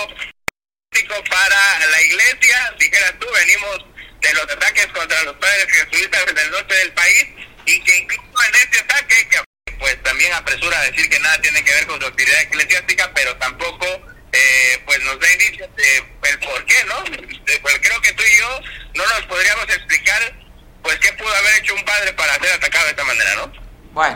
para 1.31 1.87
la 1.90 2.02
iglesia, 2.02 2.75
dijeras 2.78 3.14
tú, 3.19 3.26
venimos 3.35 3.87
de 4.21 4.35
los 4.35 4.43
ataques 4.45 4.87
contra 4.88 5.23
los 5.25 5.37
padres 5.37 5.67
jesuitas 5.71 6.21
en 6.28 6.38
el 6.38 6.50
norte 6.50 6.75
del 6.75 6.93
país 6.93 7.26
y 7.67 7.81
que 7.81 7.99
incluso 7.99 8.23
en 8.49 8.55
este 8.55 8.77
pues 10.28 10.40
apresura 10.40 10.78
a 10.78 10.85
decir 10.85 11.08
que 11.08 11.18
nada 11.20 11.40
tiene 11.40 11.62
que 11.64 11.73
ver 11.73 11.87
con 11.87 12.00
su 12.00 12.06
actividad 12.06 12.42
eclesiástica, 12.42 13.11
pero 13.14 13.37
tampoco 13.37 13.87
eh, 14.32 14.82
pues 14.85 15.02
nos 15.04 15.18
da 15.18 15.32
indicios 15.32 15.68
de 15.76 15.97
el 15.97 16.38
por 16.40 16.64
qué, 16.66 16.85
¿no? 16.87 16.97
Pues 17.62 17.78
creo 17.80 18.00
que 18.02 18.12
tú 18.12 18.23
y 18.23 18.38
yo 18.38 18.61
no 18.94 19.04
nos 19.06 19.23
podríamos 19.26 19.64
explicar 19.64 20.20
pues 20.82 20.99
qué 20.99 21.12
pudo 21.14 21.35
haber 21.35 21.61
hecho 21.61 21.75
un 21.75 21.85
padre 21.85 22.12
para 22.12 22.35
ser 22.35 22.52
atacado 22.52 22.85
de 22.85 22.90
esta 22.90 23.04
manera, 23.04 23.37
¿no? 23.37 23.52
Bueno, 23.92 24.14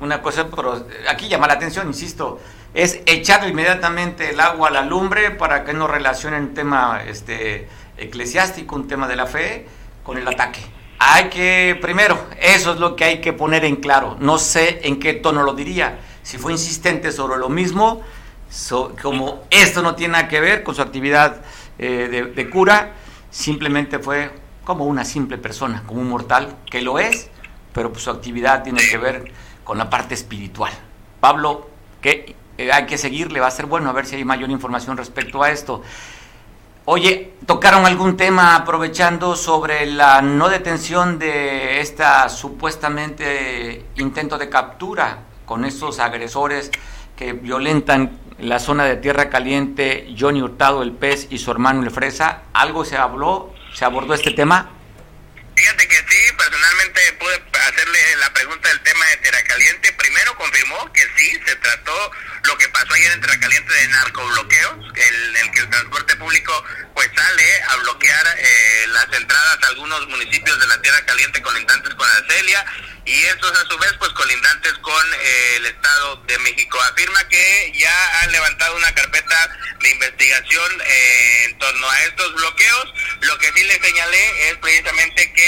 una 0.00 0.22
cosa, 0.22 0.48
pero 0.48 0.88
aquí 1.08 1.28
llama 1.28 1.46
la 1.48 1.54
atención, 1.54 1.88
insisto, 1.88 2.40
es 2.74 3.00
echar 3.06 3.46
inmediatamente 3.48 4.30
el 4.30 4.40
agua 4.40 4.68
a 4.68 4.70
la 4.70 4.82
lumbre 4.82 5.32
para 5.32 5.64
que 5.64 5.72
no 5.72 5.88
relacionen 5.88 6.54
tema 6.54 7.02
este, 7.06 7.68
eclesiástico, 7.96 8.76
un 8.76 8.86
tema 8.86 9.08
de 9.08 9.16
la 9.16 9.26
fe, 9.26 9.66
con 10.04 10.16
el 10.16 10.28
ataque. 10.28 10.60
Hay 10.98 11.28
que, 11.28 11.78
primero, 11.80 12.18
eso 12.40 12.72
es 12.72 12.80
lo 12.80 12.96
que 12.96 13.04
hay 13.04 13.20
que 13.20 13.32
poner 13.32 13.64
en 13.64 13.76
claro. 13.76 14.16
No 14.18 14.38
sé 14.38 14.80
en 14.82 14.98
qué 14.98 15.14
tono 15.14 15.42
lo 15.42 15.54
diría. 15.54 16.00
Si 16.22 16.38
fue 16.38 16.52
insistente 16.52 17.12
sobre 17.12 17.38
lo 17.38 17.48
mismo, 17.48 18.02
como 19.00 19.44
esto 19.50 19.82
no 19.82 19.94
tiene 19.94 20.12
nada 20.12 20.28
que 20.28 20.40
ver 20.40 20.62
con 20.62 20.74
su 20.74 20.82
actividad 20.82 21.42
eh, 21.78 22.32
de, 22.34 22.50
cura, 22.50 22.92
simplemente 23.30 23.98
fue 23.98 24.30
como 24.64 24.84
una 24.86 25.04
simple 25.04 25.38
persona, 25.38 25.84
como 25.86 26.00
un 26.00 26.08
mortal, 26.08 26.56
que 26.70 26.82
lo 26.82 26.98
es, 26.98 27.30
pero 27.72 27.92
pues 27.92 28.04
su 28.04 28.10
actividad 28.10 28.62
tiene 28.62 28.80
que 28.86 28.98
ver 28.98 29.32
con 29.64 29.78
la 29.78 29.88
parte 29.88 30.14
espiritual. 30.14 30.72
Pablo, 31.20 31.70
que 32.00 32.34
eh, 32.58 32.72
hay 32.72 32.86
que 32.86 32.98
seguirle, 32.98 33.40
va 33.40 33.46
a 33.46 33.52
ser 33.52 33.66
bueno 33.66 33.88
a 33.88 33.92
ver 33.92 34.06
si 34.06 34.16
hay 34.16 34.24
mayor 34.24 34.50
información 34.50 34.96
respecto 34.96 35.42
a 35.42 35.50
esto. 35.50 35.82
Oye, 36.90 37.34
tocaron 37.44 37.84
algún 37.84 38.16
tema 38.16 38.56
aprovechando 38.56 39.36
sobre 39.36 39.84
la 39.84 40.22
no 40.22 40.48
detención 40.48 41.18
de 41.18 41.82
esta 41.82 42.30
supuestamente 42.30 43.84
intento 43.96 44.38
de 44.38 44.48
captura 44.48 45.18
con 45.44 45.66
estos 45.66 45.98
agresores 45.98 46.70
que 47.14 47.34
violentan 47.34 48.18
la 48.38 48.58
zona 48.58 48.86
de 48.86 48.96
Tierra 48.96 49.28
Caliente, 49.28 50.14
Johnny 50.18 50.40
Hurtado 50.40 50.82
el 50.82 50.92
Pez 50.92 51.26
y 51.28 51.36
su 51.36 51.50
hermano 51.50 51.82
el 51.82 51.90
Fresa. 51.90 52.44
¿Algo 52.54 52.86
se 52.86 52.96
habló, 52.96 53.52
se 53.74 53.84
abordó 53.84 54.14
este 54.14 54.30
tema? 54.30 54.70
Fíjate 55.58 55.88
que 55.88 55.96
sí, 55.96 56.32
personalmente 56.38 57.12
pude 57.14 57.42
hacerle 57.66 58.16
la 58.20 58.32
pregunta 58.32 58.68
del 58.68 58.80
tema 58.80 59.04
de 59.06 59.16
Tierra 59.16 59.42
Caliente. 59.42 59.92
Primero 59.94 60.36
confirmó 60.36 60.92
que 60.92 61.02
sí, 61.16 61.40
se 61.44 61.56
trató 61.56 62.12
lo 62.44 62.56
que 62.58 62.68
pasó 62.68 62.94
ayer 62.94 63.10
en 63.10 63.20
Tierra 63.20 63.40
Caliente 63.40 63.74
de 63.74 63.88
narcobloqueos, 63.88 64.76
en 64.94 65.36
el 65.36 65.50
que 65.50 65.58
el 65.58 65.68
transporte 65.68 66.14
público 66.14 66.64
pues 66.94 67.10
sale 67.12 67.62
a 67.70 67.76
bloquear 67.76 68.26
eh, 68.38 68.86
las 68.88 69.12
entradas 69.12 69.58
a 69.64 69.66
algunos 69.66 70.06
municipios 70.06 70.60
de 70.60 70.66
la 70.68 70.80
Tierra 70.80 71.04
Caliente 71.04 71.42
colindantes 71.42 71.92
con 71.94 72.08
Arcelia 72.08 72.64
y 73.04 73.24
estos 73.24 73.50
a 73.50 73.66
su 73.66 73.78
vez 73.78 73.92
pues 73.98 74.12
colindantes 74.12 74.72
con 74.74 75.14
eh, 75.14 75.56
el 75.56 75.66
Estado 75.66 76.16
de 76.26 76.38
México. 76.38 76.80
Afirma 76.82 77.26
que 77.28 77.72
ya 77.74 78.20
han 78.20 78.32
levantado 78.32 78.76
una 78.76 78.94
carpeta 78.94 79.58
de 79.80 79.90
investigación 79.90 80.82
eh, 80.84 81.44
en 81.44 81.58
torno 81.58 81.90
a 81.90 82.00
estos 82.02 82.34
bloqueos. 82.34 82.94
Lo 83.22 83.38
que 83.38 83.50
sí 83.52 83.64
le 83.64 83.80
señalé 83.80 84.50
es 84.50 84.58
precisamente 84.58 85.32
que 85.32 85.47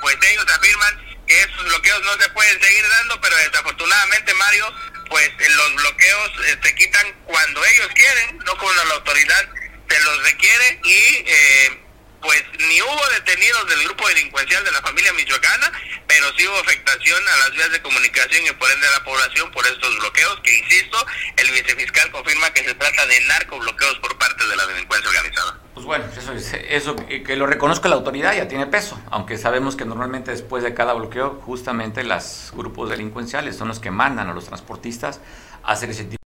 pues 0.00 0.16
ellos 0.22 0.46
afirman 0.48 1.20
que 1.26 1.40
esos 1.40 1.64
bloqueos 1.64 2.02
no 2.02 2.12
se 2.20 2.28
pueden 2.30 2.60
seguir 2.60 2.88
dando, 2.88 3.20
pero 3.20 3.36
desafortunadamente 3.36 4.34
Mario, 4.34 4.74
pues 5.08 5.30
los 5.38 5.74
bloqueos 5.74 6.30
se 6.62 6.74
quitan 6.74 7.12
cuando 7.24 7.64
ellos 7.64 7.88
quieren, 7.94 8.38
no 8.38 8.56
cuando 8.58 8.84
la 8.84 8.94
autoridad 8.94 9.48
se 9.88 10.00
los 10.00 10.22
requiere 10.22 10.80
y 10.84 11.24
eh, 11.26 11.80
pues 12.22 12.42
ni 12.58 12.80
hubo 12.82 13.08
detenidos 13.14 13.68
del 13.68 13.84
grupo 13.84 14.08
delincuencial 14.08 14.64
de 14.64 14.72
la 14.72 14.82
familia 14.82 15.12
michoacana, 15.12 15.72
pero 16.06 16.32
sí 16.36 16.46
hubo 16.46 16.58
afectación 16.58 17.28
a 17.28 17.36
las 17.38 17.52
vías 17.52 17.70
de 17.70 17.82
comunicación 17.82 18.46
y 18.46 18.52
por 18.52 18.70
ende 18.70 18.86
a 18.86 18.90
la 18.90 19.04
población 19.04 19.50
por 19.52 19.66
estos 19.66 19.98
bloqueos, 19.98 20.40
que 20.42 20.58
insisto, 20.58 21.06
el 21.36 21.50
vicefiscal 21.50 22.10
confirma 22.10 22.52
que 22.52 22.64
se 22.64 22.74
trata 22.74 23.06
de 23.06 23.20
narcobloqueos 23.20 23.98
por 23.98 24.18
parte 24.18 24.46
de 24.46 24.56
la 24.56 24.66
delincuencia 24.66 25.08
organizada. 25.08 25.59
Pues 25.80 25.86
bueno, 25.86 26.04
eso, 26.14 26.34
eso 26.68 26.94
que 26.94 27.36
lo 27.36 27.46
reconozca 27.46 27.88
la 27.88 27.96
autoridad 27.96 28.34
ya 28.34 28.46
tiene 28.46 28.66
peso, 28.66 29.00
aunque 29.10 29.38
sabemos 29.38 29.76
que 29.76 29.86
normalmente 29.86 30.30
después 30.30 30.62
de 30.62 30.74
cada 30.74 30.92
bloqueo, 30.92 31.40
justamente 31.46 32.04
los 32.04 32.52
grupos 32.54 32.90
delincuenciales 32.90 33.56
son 33.56 33.68
los 33.68 33.80
que 33.80 33.90
mandan 33.90 34.28
a 34.28 34.34
los 34.34 34.44
transportistas 34.44 35.20
a 35.62 35.72
hacer 35.72 35.88
ese 35.88 36.04
tipo 36.04 36.22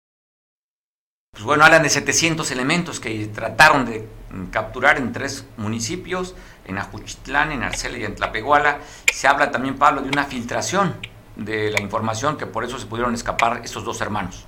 pues 1.33 1.43
bueno, 1.43 1.65
hablan 1.65 1.83
de 1.83 1.89
700 1.89 2.49
elementos 2.51 3.01
que 3.01 3.25
trataron 3.25 3.85
de 3.85 4.07
capturar 4.51 4.97
en 4.97 5.11
tres 5.11 5.45
municipios, 5.57 6.33
en 6.63 6.77
Ajuchitlán, 6.77 7.51
en 7.51 7.63
Arcela 7.63 7.97
y 7.97 8.05
en 8.05 8.15
Tlapehuala. 8.15 8.79
Se 9.11 9.27
habla 9.27 9.51
también, 9.51 9.75
Pablo, 9.75 10.01
de 10.01 10.07
una 10.07 10.23
filtración 10.23 10.95
de 11.35 11.71
la 11.71 11.81
información 11.81 12.37
que 12.37 12.45
por 12.45 12.63
eso 12.63 12.79
se 12.79 12.85
pudieron 12.85 13.13
escapar 13.15 13.59
estos 13.65 13.83
dos 13.83 13.99
hermanos. 13.99 14.45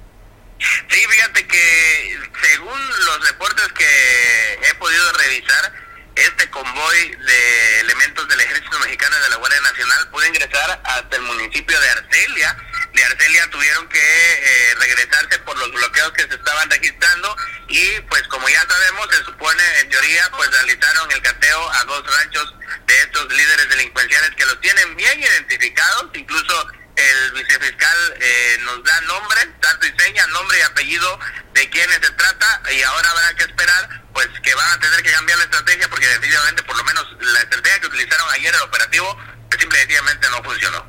Sí, 0.60 1.06
fíjate 1.10 1.48
que 1.48 2.20
según 2.42 3.06
los 3.06 3.30
reportes 3.30 3.68
que 3.74 4.60
he 4.70 4.74
podido 4.76 5.12
revisar, 5.14 5.74
este 6.16 6.50
convoy 6.52 7.16
de 7.16 7.80
elementos 7.80 8.28
del 8.28 8.40
Ejército 8.40 8.80
Mexicano 8.80 9.20
de 9.20 9.30
la 9.30 9.36
Guardia 9.38 9.62
Nacional 9.62 10.10
pudo 10.10 10.26
ingresar 10.28 10.82
hasta 10.84 11.16
el 11.16 11.24
municipio 11.24 11.80
de 11.80 11.90
Arcelia. 11.90 12.58
De 12.94 13.04
Arcelia 13.04 13.50
tuvieron 13.50 13.90
que 13.90 14.00
eh, 14.00 14.76
regresarse 14.76 15.40
por 15.40 15.58
los 15.58 15.72
bloqueos 15.72 16.12
que 16.14 16.24
se 16.24 16.36
estaban 16.36 16.70
registrando 16.70 17.36
y 17.68 18.00
pues 18.02 18.22
como 18.28 18.48
ya 18.48 18.62
sabemos 18.62 19.08
se 19.10 19.24
supone 19.24 19.64
en 19.80 19.90
teoría 19.90 20.30
pues 20.38 20.52
realizaron 20.52 21.12
el 21.12 21.22
cateo 21.22 21.72
a 21.72 21.84
dos 21.86 22.18
ranchos 22.18 22.54
de 22.86 23.00
estos 23.00 23.34
líderes 23.34 23.70
delincuenciales 23.70 24.32
que 24.36 24.46
los 24.46 24.62
tienen 24.62 24.96
bien 24.96 25.20
identificados, 25.20 26.12
incluso 26.14 26.68
el 26.96 27.32
vicefiscal 27.34 27.98
eh, 28.20 28.58
nos 28.66 28.84
da 28.84 29.02
nombre, 29.02 29.46
tanto 29.60 29.88
y 29.88 29.94
seña, 30.00 30.26
nombre 30.28 30.58
y 30.60 30.62
apellido 30.62 31.20
de 31.54 31.70
quiénes 31.70 31.96
se 31.96 32.12
trata 32.12 32.62
y 32.72 32.82
ahora 32.84 33.10
habrá 33.12 33.34
que 33.36 33.44
esperar 33.44 34.04
pues 34.14 34.28
que 34.42 34.54
van 34.54 34.72
a 34.72 34.80
tener 34.80 35.02
que 35.02 35.12
cambiar 35.12 35.38
la 35.40 35.46
estrategia 35.46 35.90
porque 35.90 36.08
definitivamente 36.08 36.64
por 36.64 36.78
lo 36.78 36.84
menos 36.84 37.06
la 37.20 37.40
estrategia 37.40 37.80
que 37.82 37.88
utilizaron 37.88 38.28
ayer 38.38 38.54
el 38.54 38.62
operativo 38.62 39.18
pues, 39.50 39.62
simplemente 39.62 40.28
no 40.30 40.44
funcionó. 40.44 40.86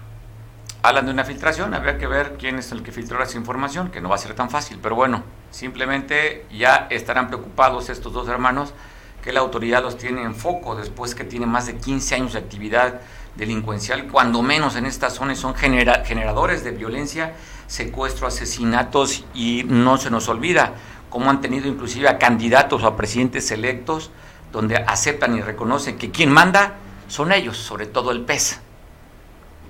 Hablan 0.82 1.06
de 1.06 1.12
una 1.12 1.24
filtración, 1.24 1.72
habría 1.72 1.96
que 1.96 2.06
ver 2.06 2.36
quién 2.38 2.58
es 2.58 2.70
el 2.70 2.82
que 2.82 2.92
filtró 2.92 3.22
esa 3.22 3.38
información, 3.38 3.90
que 3.90 4.02
no 4.02 4.10
va 4.10 4.16
a 4.16 4.18
ser 4.18 4.34
tan 4.34 4.50
fácil, 4.50 4.78
pero 4.82 4.94
bueno, 4.94 5.24
simplemente 5.50 6.46
ya 6.50 6.86
estarán 6.90 7.28
preocupados 7.28 7.88
estos 7.88 8.12
dos 8.12 8.28
hermanos 8.28 8.74
que 9.22 9.32
la 9.32 9.40
autoridad 9.40 9.82
los 9.82 9.96
tiene 9.96 10.22
en 10.22 10.36
foco 10.36 10.76
después 10.76 11.14
que 11.14 11.24
tiene 11.24 11.46
más 11.46 11.64
de 11.66 11.78
15 11.78 12.14
años 12.14 12.32
de 12.34 12.40
actividad 12.40 13.00
delincuencial, 13.36 14.06
cuando 14.08 14.42
menos 14.42 14.76
en 14.76 14.86
estas 14.86 15.14
zonas 15.14 15.38
son 15.38 15.54
generadores 15.54 16.64
de 16.64 16.70
violencia, 16.70 17.34
secuestro, 17.66 18.26
asesinatos 18.26 19.24
y 19.34 19.64
no 19.64 19.98
se 19.98 20.10
nos 20.10 20.28
olvida 20.28 20.74
cómo 21.10 21.30
han 21.30 21.40
tenido 21.40 21.68
inclusive 21.68 22.08
a 22.08 22.18
candidatos 22.18 22.82
o 22.82 22.86
a 22.86 22.96
presidentes 22.96 23.50
electos 23.50 24.10
donde 24.52 24.76
aceptan 24.76 25.36
y 25.36 25.42
reconocen 25.42 25.98
que 25.98 26.10
quien 26.10 26.30
manda 26.30 26.76
son 27.08 27.32
ellos, 27.32 27.56
sobre 27.56 27.86
todo 27.86 28.12
el 28.12 28.22
PES. 28.22 28.60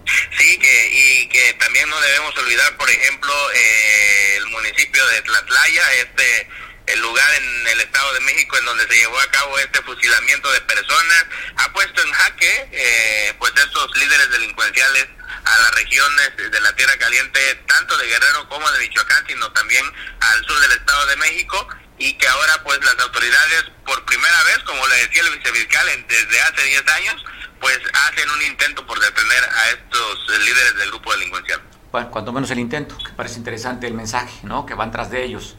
Sí, 0.05 0.59
que, 0.59 0.91
y 0.93 1.29
que 1.29 1.55
también 1.55 1.89
no 1.89 1.99
debemos 2.01 2.37
olvidar, 2.37 2.77
por 2.77 2.91
ejemplo, 2.91 3.33
eh, 3.55 4.37
el 4.37 4.47
municipio 4.49 5.07
de 5.07 5.23
Tlatlaya, 5.23 5.83
este 6.03 6.49
el 6.87 7.01
lugar 7.01 7.35
en 7.35 7.67
el 7.69 7.81
Estado 7.81 8.13
de 8.15 8.21
México 8.21 8.57
en 8.59 8.65
donde 8.67 8.87
se 8.87 8.95
llevó 8.95 9.19
a 9.19 9.31
cabo 9.31 9.59
este 9.59 9.83
fusilamiento 9.83 10.51
de 10.53 10.61
personas, 10.63 11.27
ha 11.57 11.73
puesto 11.73 12.03
en 12.03 12.13
jaque 12.13 12.69
eh, 12.73 13.35
pues 13.39 13.53
estos 13.57 13.97
líderes 13.97 14.31
delincuenciales 14.31 15.09
a 15.45 15.59
las 15.59 15.75
regiones 15.75 16.33
de 16.37 16.61
la 16.61 16.75
Tierra 16.77 16.97
Caliente, 16.99 17.63
tanto 17.67 17.97
de 17.97 18.07
Guerrero 18.07 18.49
como 18.49 18.71
de 18.71 18.79
Michoacán, 18.81 19.27
sino 19.27 19.51
también 19.53 19.85
al 20.21 20.45
sur 20.45 20.59
del 20.61 20.73
Estado 20.73 21.07
de 21.07 21.17
México, 21.17 21.69
y 21.99 22.17
que 22.19 22.27
ahora 22.29 22.63
pues 22.65 22.79
las 22.85 22.99
autoridades 22.99 23.65
por 23.85 24.05
primera 24.05 24.43
vez, 24.45 24.59
como 24.61 24.87
le 24.89 24.97
decía 24.97 25.23
el 25.23 25.39
vicefiscal, 25.39 25.87
desde 26.09 26.41
hace 26.41 26.63
10 26.63 26.89
años, 26.89 27.25
pues 27.61 27.79
hacen 27.93 28.29
un 28.31 28.43
intento 28.43 28.87
por 28.87 28.99
detener 29.01 29.45
a 29.45 29.71
estos 29.71 30.39
líderes 30.41 30.77
del 30.77 30.91
grupo 30.91 31.13
delincuencial. 31.13 31.63
Bueno, 31.93 32.11
cuanto 32.11 32.33
menos 32.33 32.51
el 32.51 32.59
intento, 32.59 32.99
que 32.99 33.13
parece 33.13 33.37
interesante 33.37 33.87
el 33.87 33.95
mensaje, 33.95 34.41
¿no? 34.43 34.67
Que 34.67 34.75
van 34.75 34.91
tras 34.91 35.11
de 35.11 35.25
ellos 35.25 35.57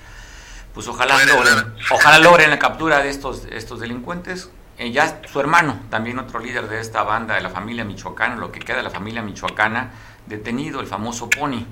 pues 0.75 0.87
ojalá 0.89 1.17
logren, 1.23 1.73
ojalá 1.89 2.19
logren 2.19 2.49
la 2.49 2.59
captura 2.59 2.99
de 2.99 3.09
estos, 3.09 3.45
estos 3.49 3.79
delincuentes. 3.79 4.49
Eh, 4.77 4.91
ya 4.91 5.21
su 5.31 5.39
hermano, 5.39 5.79
también 5.89 6.19
otro 6.19 6.39
líder 6.39 6.67
de 6.67 6.81
esta 6.81 7.03
banda 7.03 7.35
de 7.35 7.41
la 7.41 7.49
familia 7.49 7.85
michoacana, 7.85 8.35
lo 8.35 8.51
que 8.51 8.59
queda 8.59 8.77
de 8.77 8.83
la 8.83 8.89
familia 8.89 9.21
michoacana, 9.21 9.91
detenido, 10.25 10.81
el 10.81 10.87
famoso 10.87 11.29
Pony, 11.29 11.65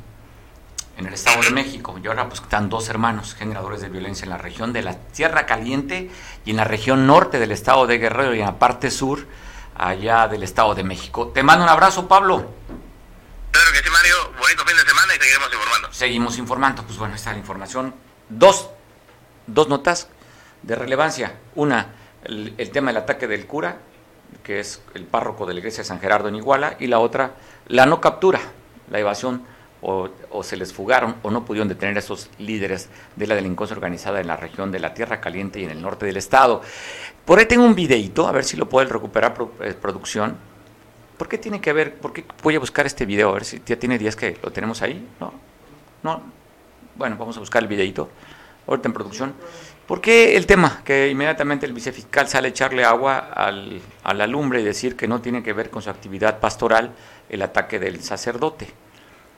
en 0.97 1.05
el 1.05 1.13
Estado 1.13 1.41
de 1.41 1.51
México. 1.51 1.99
Y 2.01 2.07
ahora 2.07 2.29
pues 2.29 2.39
están 2.41 2.69
dos 2.69 2.87
hermanos 2.87 3.35
generadores 3.35 3.81
de 3.81 3.89
violencia 3.89 4.23
en 4.23 4.29
la 4.29 4.37
región 4.37 4.71
de 4.71 4.83
la 4.83 4.97
Tierra 4.97 5.45
Caliente 5.45 6.09
y 6.45 6.51
en 6.51 6.57
la 6.57 6.63
región 6.63 7.05
norte 7.05 7.39
del 7.39 7.51
Estado 7.51 7.85
de 7.87 7.97
Guerrero 7.97 8.33
y 8.33 8.39
en 8.39 8.45
la 8.45 8.57
parte 8.57 8.89
sur 8.89 9.27
allá 9.75 10.29
del 10.29 10.43
Estado 10.43 10.75
de 10.75 10.85
México. 10.85 11.27
Te 11.27 11.43
mando 11.43 11.65
un 11.65 11.69
abrazo, 11.69 12.07
Pablo. 12.07 12.53
Claro 13.51 13.71
que 13.73 13.79
sí, 13.79 13.89
Mario. 13.89 14.15
Bonito 14.39 14.63
fin 14.65 14.77
de 14.77 14.83
semana 14.83 15.13
y 15.13 15.19
seguiremos 15.19 15.53
informando. 15.53 15.87
Seguimos 15.91 16.37
informando. 16.37 16.83
Pues 16.83 16.97
bueno, 16.97 17.15
está 17.15 17.33
la 17.33 17.39
información. 17.39 17.93
Dos, 18.29 18.69
dos 19.47 19.67
notas 19.69 20.07
de 20.61 20.75
relevancia. 20.75 21.33
Una, 21.55 21.87
el, 22.23 22.69
tema 22.71 22.91
del 22.91 22.97
ataque 22.97 23.27
del 23.27 23.45
cura, 23.45 23.77
que 24.43 24.59
es 24.59 24.81
el 24.93 25.05
párroco 25.05 25.45
de 25.45 25.53
la 25.53 25.59
iglesia 25.59 25.81
de 25.83 25.87
San 25.87 25.99
Gerardo 25.99 26.29
en 26.29 26.35
Iguala, 26.35 26.75
y 26.79 26.87
la 26.87 26.99
otra, 26.99 27.33
la 27.67 27.85
no 27.85 28.01
captura, 28.01 28.39
la 28.89 28.99
evasión 28.99 29.43
o, 29.83 30.09
se 30.43 30.55
les 30.55 30.71
fugaron 30.71 31.15
o 31.23 31.31
no 31.31 31.43
pudieron 31.43 31.67
detener 31.67 31.97
a 31.97 31.99
esos 31.99 32.29
líderes 32.39 32.89
de 33.15 33.27
la 33.27 33.35
delincuencia 33.35 33.75
organizada 33.75 34.21
en 34.21 34.27
la 34.27 34.37
región 34.37 34.71
de 34.71 34.79
la 34.79 34.93
Tierra 34.93 35.19
Caliente 35.19 35.59
y 35.59 35.65
en 35.65 35.71
el 35.71 35.81
norte 35.81 36.05
del 36.05 36.17
estado. 36.17 36.61
Por 37.25 37.39
ahí 37.39 37.45
tengo 37.45 37.65
un 37.65 37.75
videito, 37.75 38.27
a 38.27 38.31
ver 38.31 38.45
si 38.45 38.55
lo 38.55 38.69
puede 38.69 38.87
recuperar 38.87 39.35
eh, 39.61 39.73
producción. 39.73 40.37
¿Por 41.17 41.27
qué 41.27 41.37
tiene 41.37 41.59
que 41.59 41.73
ver? 41.73 41.95
¿Por 41.95 42.13
qué 42.13 42.25
voy 42.41 42.55
a 42.55 42.59
buscar 42.59 42.85
este 42.85 43.05
video? 43.05 43.29
A 43.29 43.33
ver 43.33 43.45
si 43.45 43.61
ya 43.65 43.77
tiene 43.77 43.97
días 43.97 44.15
que 44.15 44.37
lo 44.41 44.51
tenemos 44.51 44.81
ahí. 44.81 45.05
No, 45.19 45.33
no. 46.01 46.21
Bueno, 46.95 47.17
vamos 47.17 47.35
a 47.37 47.39
buscar 47.39 47.61
el 47.61 47.67
videito. 47.67 48.09
Ahorita 48.67 48.87
en 48.87 48.93
producción. 48.93 49.33
¿Por 49.87 49.99
qué 49.99 50.37
el 50.37 50.45
tema? 50.45 50.81
Que 50.85 51.09
inmediatamente 51.09 51.65
el 51.65 51.73
vicefiscal 51.73 52.27
sale 52.27 52.47
a 52.47 52.51
echarle 52.51 52.85
agua 52.85 53.17
al, 53.17 53.81
a 54.03 54.13
la 54.13 54.27
lumbre 54.27 54.61
y 54.61 54.63
decir 54.63 54.95
que 54.95 55.07
no 55.07 55.21
tiene 55.21 55.43
que 55.43 55.53
ver 55.53 55.69
con 55.69 55.81
su 55.81 55.89
actividad 55.89 56.39
pastoral 56.39 56.91
el 57.29 57.41
ataque 57.41 57.79
del 57.79 58.01
sacerdote 58.01 58.67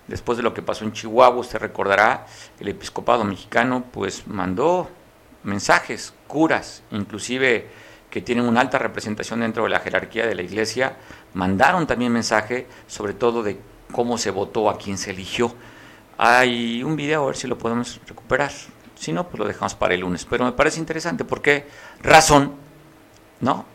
después 0.07 0.37
de 0.37 0.43
lo 0.43 0.53
que 0.53 0.61
pasó 0.61 0.85
en 0.85 0.93
Chihuahua, 0.93 1.39
usted 1.39 1.59
recordará, 1.59 2.25
el 2.59 2.67
episcopado 2.67 3.23
mexicano 3.23 3.85
pues 3.91 4.27
mandó 4.27 4.89
mensajes, 5.43 6.13
curas, 6.27 6.83
inclusive 6.91 7.67
que 8.09 8.21
tienen 8.21 8.45
una 8.45 8.61
alta 8.61 8.77
representación 8.77 9.41
dentro 9.41 9.63
de 9.63 9.69
la 9.69 9.79
jerarquía 9.79 10.25
de 10.25 10.35
la 10.35 10.41
iglesia, 10.41 10.97
mandaron 11.33 11.85
también 11.87 12.11
mensaje 12.11 12.67
sobre 12.87 13.13
todo 13.13 13.43
de 13.43 13.59
cómo 13.91 14.17
se 14.17 14.31
votó, 14.31 14.69
a 14.69 14.77
quién 14.77 14.97
se 14.97 15.11
eligió. 15.11 15.53
Hay 16.17 16.81
un 16.81 16.95
video, 16.95 17.23
a 17.23 17.27
ver 17.27 17.35
si 17.35 17.47
lo 17.47 17.57
podemos 17.57 17.99
recuperar. 18.07 18.51
Si 18.95 19.11
no, 19.11 19.27
pues 19.27 19.39
lo 19.39 19.45
dejamos 19.45 19.75
para 19.75 19.93
el 19.93 20.01
lunes. 20.01 20.25
Pero 20.25 20.45
me 20.45 20.51
parece 20.51 20.79
interesante 20.79 21.25
porque 21.25 21.67
razón, 22.01 22.53
¿no? 23.41 23.65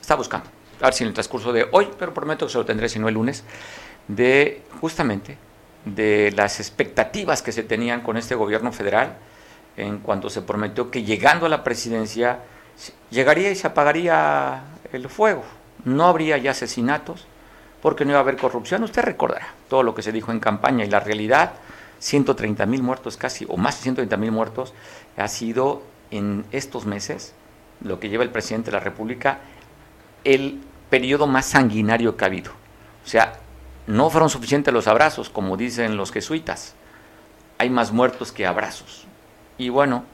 Está 0.00 0.14
buscando. 0.14 0.48
A 0.80 0.86
ver 0.86 0.94
si 0.94 1.04
en 1.04 1.08
el 1.08 1.14
transcurso 1.14 1.52
de 1.52 1.68
hoy, 1.72 1.88
pero 1.98 2.12
prometo 2.12 2.46
que 2.46 2.52
se 2.52 2.58
lo 2.58 2.64
tendré 2.64 2.88
si 2.88 2.98
no 2.98 3.08
el 3.08 3.14
lunes 3.14 3.44
de 4.08 4.62
justamente 4.80 5.38
de 5.84 6.32
las 6.36 6.60
expectativas 6.60 7.42
que 7.42 7.52
se 7.52 7.62
tenían 7.62 8.00
con 8.00 8.16
este 8.16 8.34
gobierno 8.34 8.72
federal 8.72 9.16
en 9.76 9.98
cuanto 9.98 10.30
se 10.30 10.42
prometió 10.42 10.90
que 10.90 11.02
llegando 11.04 11.46
a 11.46 11.48
la 11.48 11.64
presidencia 11.64 12.40
llegaría 13.10 13.50
y 13.50 13.56
se 13.56 13.66
apagaría 13.66 14.62
el 14.92 15.08
fuego, 15.08 15.44
no 15.84 16.06
habría 16.06 16.38
ya 16.38 16.52
asesinatos 16.52 17.26
porque 17.82 18.04
no 18.04 18.12
iba 18.12 18.18
a 18.18 18.22
haber 18.22 18.36
corrupción. 18.36 18.82
Usted 18.82 19.02
recordará 19.02 19.48
todo 19.68 19.82
lo 19.82 19.94
que 19.94 20.02
se 20.02 20.12
dijo 20.12 20.32
en 20.32 20.40
campaña 20.40 20.84
y 20.84 20.90
la 20.90 21.00
realidad, 21.00 21.52
130 22.04 22.66
mil 22.66 22.82
muertos 22.82 23.16
casi, 23.16 23.46
o 23.48 23.56
más 23.56 23.76
de 23.78 23.84
130 23.84 24.16
mil 24.18 24.30
muertos, 24.30 24.74
ha 25.16 25.26
sido 25.26 25.82
en 26.10 26.44
estos 26.52 26.84
meses, 26.84 27.32
lo 27.80 27.98
que 27.98 28.10
lleva 28.10 28.24
el 28.24 28.30
presidente 28.30 28.70
de 28.70 28.76
la 28.76 28.84
República, 28.84 29.38
el 30.22 30.60
periodo 30.90 31.26
más 31.26 31.46
sanguinario 31.46 32.18
que 32.18 32.24
ha 32.24 32.26
habido. 32.26 32.52
O 33.04 33.08
sea, 33.08 33.40
no 33.86 34.10
fueron 34.10 34.28
suficientes 34.28 34.72
los 34.74 34.86
abrazos, 34.86 35.30
como 35.30 35.56
dicen 35.56 35.96
los 35.96 36.12
jesuitas. 36.12 36.74
Hay 37.56 37.70
más 37.70 37.90
muertos 37.90 38.32
que 38.32 38.46
abrazos. 38.46 39.06
Y 39.56 39.70
bueno, 39.70 40.04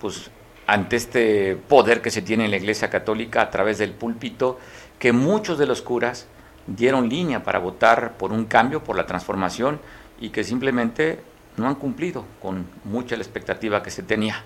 pues 0.00 0.30
ante 0.66 0.96
este 0.96 1.56
poder 1.56 2.00
que 2.00 2.10
se 2.10 2.22
tiene 2.22 2.46
en 2.46 2.52
la 2.52 2.56
Iglesia 2.56 2.88
Católica 2.88 3.42
a 3.42 3.50
través 3.50 3.76
del 3.76 3.92
púlpito, 3.92 4.58
que 4.98 5.12
muchos 5.12 5.58
de 5.58 5.66
los 5.66 5.82
curas 5.82 6.26
dieron 6.66 7.10
línea 7.10 7.42
para 7.44 7.58
votar 7.58 8.16
por 8.16 8.32
un 8.32 8.46
cambio, 8.46 8.82
por 8.82 8.96
la 8.96 9.04
transformación, 9.04 9.78
y 10.20 10.30
que 10.30 10.44
simplemente 10.44 11.20
no 11.56 11.68
han 11.68 11.74
cumplido 11.74 12.24
con 12.40 12.66
mucha 12.84 13.16
la 13.16 13.22
expectativa 13.22 13.82
que 13.82 13.90
se 13.90 14.02
tenía. 14.02 14.42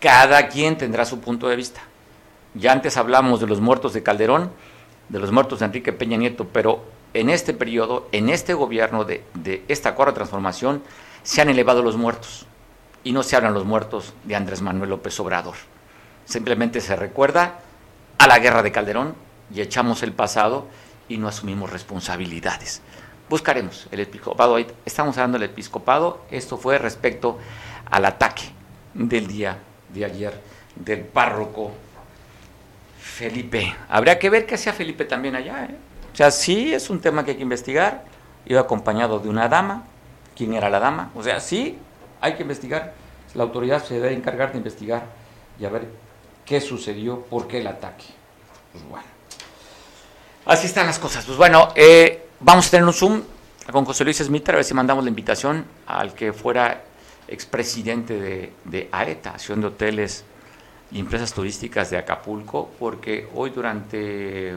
Cada 0.00 0.48
quien 0.48 0.78
tendrá 0.78 1.04
su 1.04 1.20
punto 1.20 1.48
de 1.48 1.56
vista. 1.56 1.80
Ya 2.54 2.72
antes 2.72 2.96
hablamos 2.96 3.40
de 3.40 3.46
los 3.46 3.60
muertos 3.60 3.92
de 3.92 4.02
Calderón, 4.02 4.50
de 5.08 5.18
los 5.18 5.32
muertos 5.32 5.60
de 5.60 5.66
Enrique 5.66 5.92
Peña 5.92 6.16
Nieto, 6.16 6.46
pero 6.52 6.84
en 7.14 7.30
este 7.30 7.54
periodo, 7.54 8.08
en 8.12 8.28
este 8.28 8.54
gobierno 8.54 9.04
de, 9.04 9.24
de 9.34 9.64
esta 9.68 9.94
cuarta 9.94 10.14
transformación, 10.14 10.82
se 11.22 11.40
han 11.40 11.48
elevado 11.48 11.82
los 11.82 11.96
muertos. 11.96 12.46
Y 13.04 13.12
no 13.12 13.22
se 13.22 13.36
hablan 13.36 13.54
los 13.54 13.64
muertos 13.64 14.14
de 14.24 14.36
Andrés 14.36 14.62
Manuel 14.62 14.90
López 14.90 15.18
Obrador. 15.20 15.54
Simplemente 16.24 16.80
se 16.80 16.96
recuerda 16.96 17.60
a 18.18 18.26
la 18.26 18.38
guerra 18.38 18.62
de 18.62 18.72
Calderón 18.72 19.14
y 19.54 19.60
echamos 19.60 20.02
el 20.02 20.12
pasado 20.12 20.66
y 21.08 21.18
no 21.18 21.28
asumimos 21.28 21.70
responsabilidades. 21.70 22.82
Buscaremos 23.28 23.88
el 23.90 24.00
episcopado. 24.00 24.56
Estamos 24.84 25.16
hablando 25.16 25.38
del 25.38 25.50
episcopado. 25.50 26.20
Esto 26.30 26.56
fue 26.56 26.78
respecto 26.78 27.38
al 27.90 28.04
ataque 28.04 28.44
del 28.94 29.26
día 29.26 29.58
de 29.92 30.04
ayer 30.04 30.40
del 30.76 31.00
párroco 31.00 31.72
Felipe. 33.00 33.74
Habría 33.88 34.18
que 34.18 34.30
ver 34.30 34.46
qué 34.46 34.54
hacía 34.54 34.72
Felipe 34.72 35.04
también 35.04 35.34
allá. 35.34 35.64
¿eh? 35.64 35.76
O 36.12 36.16
sea, 36.16 36.30
sí 36.30 36.72
es 36.72 36.88
un 36.88 37.00
tema 37.00 37.24
que 37.24 37.32
hay 37.32 37.36
que 37.36 37.42
investigar. 37.42 38.04
Iba 38.44 38.60
acompañado 38.60 39.18
de 39.18 39.28
una 39.28 39.48
dama. 39.48 39.82
¿Quién 40.36 40.54
era 40.54 40.70
la 40.70 40.78
dama? 40.78 41.10
O 41.16 41.22
sea, 41.22 41.40
sí 41.40 41.78
hay 42.20 42.34
que 42.34 42.42
investigar. 42.42 42.94
La 43.34 43.42
autoridad 43.42 43.82
se 43.84 43.94
debe 43.94 44.12
encargar 44.12 44.52
de 44.52 44.58
investigar 44.58 45.02
y 45.58 45.64
a 45.64 45.68
ver 45.68 45.88
qué 46.44 46.60
sucedió, 46.60 47.22
por 47.22 47.48
qué 47.48 47.58
el 47.58 47.66
ataque. 47.66 48.04
Pues 48.70 48.84
bueno. 48.88 49.06
Así 50.44 50.66
están 50.66 50.86
las 50.86 51.00
cosas. 51.00 51.24
Pues 51.24 51.36
bueno, 51.36 51.70
eh, 51.74 52.25
vamos 52.40 52.68
a 52.68 52.70
tener 52.70 52.86
un 52.86 52.92
Zoom 52.92 53.22
con 53.70 53.84
José 53.84 54.04
Luis 54.04 54.18
Smith, 54.18 54.48
a 54.48 54.52
ver 54.52 54.64
si 54.64 54.74
mandamos 54.74 55.04
la 55.04 55.10
invitación 55.10 55.64
al 55.86 56.14
que 56.14 56.32
fuera 56.32 56.84
expresidente 57.28 58.18
de, 58.18 58.52
de 58.64 58.88
AETA, 58.92 59.30
Acción 59.30 59.60
de 59.60 59.68
Hoteles 59.68 60.24
y 60.92 61.00
Empresas 61.00 61.32
Turísticas 61.32 61.90
de 61.90 61.98
Acapulco, 61.98 62.70
porque 62.78 63.28
hoy 63.34 63.50
durante 63.50 64.54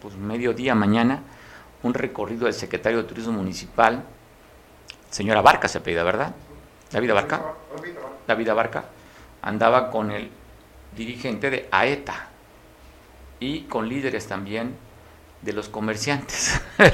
pues, 0.00 0.16
mediodía, 0.16 0.74
mañana, 0.74 1.20
un 1.82 1.92
recorrido 1.92 2.46
del 2.46 2.54
secretario 2.54 2.98
de 2.98 3.04
Turismo 3.04 3.32
Municipal, 3.32 4.02
señora 5.10 5.42
Barca 5.42 5.68
se 5.68 5.80
pedía, 5.80 6.02
¿verdad? 6.02 6.34
David 6.90 7.12
Barca. 7.12 7.42
David 8.26 8.48
Barca 8.54 8.84
andaba 9.42 9.90
con 9.90 10.10
el 10.10 10.30
dirigente 10.96 11.50
de 11.50 11.68
AETA 11.70 12.28
y 13.38 13.62
con 13.62 13.88
líderes 13.88 14.26
también 14.26 14.85
de 15.46 15.52
los 15.52 15.68
comerciantes. 15.68 16.60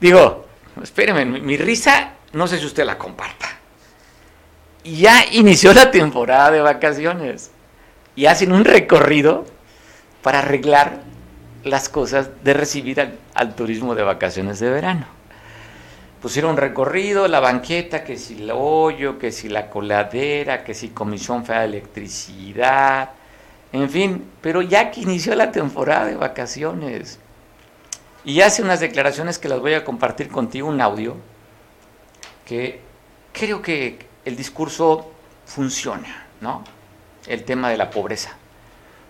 digo, 0.00 0.44
espéreme, 0.80 1.24
mi, 1.24 1.40
mi 1.40 1.56
risa, 1.56 2.12
no 2.32 2.46
sé 2.46 2.58
si 2.58 2.66
usted 2.66 2.84
la 2.84 2.98
comparta. 2.98 3.48
Ya 4.84 5.24
inició 5.32 5.72
la 5.72 5.90
temporada 5.90 6.50
de 6.50 6.60
vacaciones 6.60 7.50
y 8.14 8.26
hacen 8.26 8.52
un 8.52 8.64
recorrido 8.64 9.46
para 10.22 10.40
arreglar 10.40 11.00
las 11.64 11.88
cosas 11.88 12.28
de 12.44 12.52
recibir 12.52 13.00
al, 13.00 13.18
al, 13.34 13.54
turismo 13.54 13.94
de 13.94 14.02
vacaciones 14.02 14.60
de 14.60 14.68
verano. 14.68 15.06
Pusieron 16.20 16.52
un 16.52 16.56
recorrido, 16.58 17.28
la 17.28 17.40
banqueta, 17.40 18.04
que 18.04 18.18
si 18.18 18.42
el 18.42 18.50
hoyo, 18.52 19.18
que 19.18 19.32
si 19.32 19.48
la 19.48 19.70
coladera, 19.70 20.64
que 20.64 20.74
si 20.74 20.88
Comisión 20.88 21.44
Federal 21.44 21.70
de 21.70 21.78
Electricidad, 21.78 23.10
en 23.72 23.90
fin, 23.90 24.24
pero 24.40 24.62
ya 24.62 24.90
que 24.90 25.00
inició 25.00 25.34
la 25.34 25.50
temporada 25.50 26.06
de 26.06 26.14
vacaciones 26.14 27.18
y 28.24 28.40
hace 28.40 28.62
unas 28.62 28.80
declaraciones 28.80 29.38
que 29.38 29.48
las 29.48 29.60
voy 29.60 29.74
a 29.74 29.84
compartir 29.84 30.28
contigo, 30.28 30.68
un 30.68 30.80
audio, 30.80 31.16
que 32.46 32.80
creo 33.32 33.60
que 33.60 34.06
el 34.24 34.36
discurso 34.36 35.10
funciona, 35.46 36.26
¿no? 36.40 36.64
El 37.26 37.44
tema 37.44 37.70
de 37.70 37.76
la 37.76 37.90
pobreza. 37.90 38.36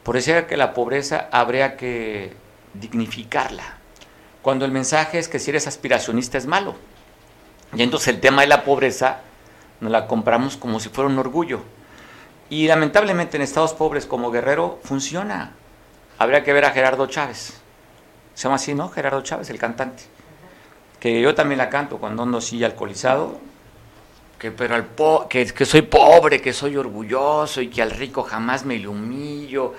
Por 0.03 0.17
eso 0.17 0.47
que 0.47 0.57
la 0.57 0.75
pobreza 0.75 1.29
habría 1.31 1.77
que 1.77 2.33
dignificarla. 2.75 3.79
Cuando 4.43 4.65
el 4.65 4.73
mensaje 4.73 5.19
es 5.19 5.29
que 5.29 5.39
si 5.39 5.51
eres 5.51 5.67
aspiracionista 5.67 6.37
es 6.37 6.47
malo. 6.47 6.75
Y 7.75 7.83
entonces 7.83 8.09
el 8.09 8.21
tema 8.21 8.43
de 8.43 8.49
la 8.49 8.65
pobreza 8.65 9.21
nos 9.81 9.91
la 9.91 10.07
compramos 10.07 10.57
como 10.57 10.81
si 10.81 10.89
fuera 10.91 11.09
un 11.09 11.19
orgullo. 11.19 11.63
Y 12.51 12.67
lamentablemente 12.67 13.37
en 13.37 13.43
estados 13.43 13.73
pobres 13.73 14.07
como 14.07 14.31
Guerrero 14.31 14.79
funciona. 14.85 15.53
Habría 16.19 16.45
que 16.45 16.53
ver 16.53 16.65
a 16.65 16.73
Gerardo 16.73 17.07
Chávez. 17.07 17.64
Se 18.35 18.45
llama 18.45 18.57
así, 18.57 18.75
¿no? 18.75 18.89
Gerardo 18.89 19.23
Chávez, 19.23 19.49
el 19.51 19.59
cantante. 19.59 20.05
Que 21.01 21.21
yo 21.21 21.35
también 21.35 21.59
la 21.59 21.71
canto 21.71 21.99
cuando 21.99 22.23
ando 22.23 22.39
así 22.39 22.63
alcoholizado. 22.65 23.39
Que, 24.39 24.51
pero 24.51 24.75
al 24.75 24.85
po 24.85 25.27
que, 25.29 25.47
que 25.47 25.65
soy 25.65 25.83
pobre, 25.83 26.41
que 26.41 26.53
soy 26.53 26.77
orgulloso 26.77 27.61
y 27.61 27.69
que 27.69 27.81
al 27.83 27.91
rico 27.91 28.23
jamás 28.25 28.65
me 28.65 28.79
lo 28.79 28.91
humillo. 28.91 29.75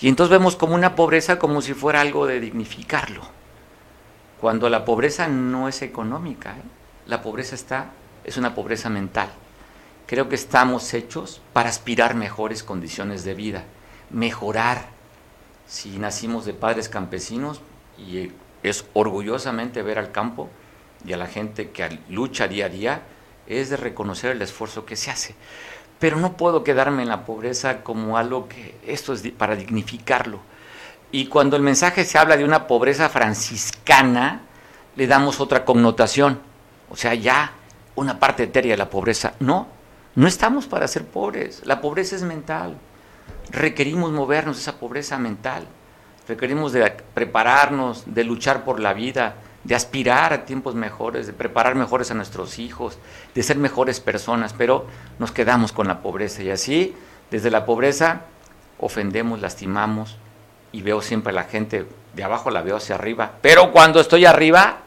Y 0.00 0.08
entonces 0.08 0.30
vemos 0.30 0.56
como 0.56 0.74
una 0.74 0.94
pobreza 0.94 1.38
como 1.38 1.60
si 1.60 1.74
fuera 1.74 2.00
algo 2.00 2.26
de 2.26 2.40
dignificarlo. 2.40 3.22
cuando 4.40 4.68
la 4.70 4.84
pobreza 4.84 5.26
no 5.26 5.68
es 5.68 5.82
económica, 5.82 6.50
¿eh? 6.52 6.62
la 7.06 7.22
pobreza 7.22 7.56
está, 7.56 7.90
es 8.24 8.36
una 8.36 8.54
pobreza 8.54 8.88
mental. 8.88 9.28
Creo 10.06 10.28
que 10.28 10.36
estamos 10.36 10.94
hechos 10.94 11.40
para 11.52 11.68
aspirar 11.68 12.14
mejores 12.14 12.62
condiciones 12.62 13.24
de 13.24 13.34
vida, 13.34 13.64
mejorar. 14.10 14.86
Si 15.66 15.98
nacimos 15.98 16.46
de 16.46 16.54
padres 16.54 16.88
campesinos 16.88 17.60
y 17.98 18.32
es 18.62 18.86
orgullosamente 18.94 19.82
ver 19.82 19.98
al 19.98 20.12
campo 20.12 20.48
y 21.04 21.12
a 21.12 21.16
la 21.16 21.26
gente 21.26 21.70
que 21.70 21.98
lucha 22.08 22.48
día 22.48 22.66
a 22.66 22.68
día, 22.68 23.02
es 23.46 23.70
de 23.70 23.76
reconocer 23.76 24.32
el 24.32 24.42
esfuerzo 24.42 24.84
que 24.84 24.96
se 24.96 25.10
hace. 25.10 25.34
Pero 25.98 26.16
no 26.18 26.36
puedo 26.36 26.64
quedarme 26.64 27.02
en 27.02 27.08
la 27.08 27.24
pobreza 27.24 27.82
como 27.82 28.18
algo 28.18 28.48
que 28.48 28.76
esto 28.86 29.12
es 29.12 29.22
para 29.32 29.56
dignificarlo. 29.56 30.40
Y 31.10 31.26
cuando 31.26 31.56
el 31.56 31.62
mensaje 31.62 32.04
se 32.04 32.18
habla 32.18 32.36
de 32.36 32.44
una 32.44 32.66
pobreza 32.66 33.08
franciscana, 33.08 34.42
le 34.96 35.06
damos 35.06 35.40
otra 35.40 35.64
connotación. 35.64 36.40
O 36.90 36.96
sea, 36.96 37.14
ya 37.14 37.52
una 37.94 38.18
parte 38.18 38.44
etérea 38.44 38.72
de 38.72 38.78
la 38.78 38.90
pobreza. 38.90 39.34
No, 39.40 39.66
no 40.14 40.28
estamos 40.28 40.66
para 40.66 40.86
ser 40.86 41.06
pobres. 41.06 41.62
La 41.64 41.80
pobreza 41.80 42.16
es 42.16 42.22
mental. 42.22 42.76
Requerimos 43.50 44.12
movernos 44.12 44.56
de 44.56 44.62
esa 44.62 44.78
pobreza 44.78 45.18
mental. 45.18 45.66
Requerimos 46.28 46.72
de 46.72 46.90
prepararnos, 47.14 48.04
de 48.06 48.22
luchar 48.22 48.62
por 48.64 48.80
la 48.80 48.92
vida, 48.92 49.36
de 49.64 49.74
aspirar 49.74 50.34
a 50.34 50.44
tiempos 50.44 50.74
mejores, 50.74 51.26
de 51.26 51.32
preparar 51.32 51.74
mejores 51.74 52.10
a 52.10 52.14
nuestros 52.14 52.58
hijos, 52.58 52.98
de 53.34 53.42
ser 53.42 53.56
mejores 53.56 54.00
personas, 54.00 54.52
pero 54.52 54.86
nos 55.18 55.32
quedamos 55.32 55.72
con 55.72 55.88
la 55.88 56.02
pobreza 56.02 56.42
y 56.42 56.50
así, 56.50 56.94
desde 57.30 57.50
la 57.50 57.64
pobreza, 57.64 58.22
ofendemos, 58.78 59.40
lastimamos 59.40 60.18
y 60.70 60.82
veo 60.82 61.00
siempre 61.00 61.30
a 61.30 61.34
la 61.34 61.44
gente 61.44 61.86
de 62.14 62.22
abajo, 62.22 62.50
la 62.50 62.60
veo 62.60 62.76
hacia 62.76 62.96
arriba, 62.96 63.32
pero 63.40 63.72
cuando 63.72 63.98
estoy 63.98 64.26
arriba, 64.26 64.80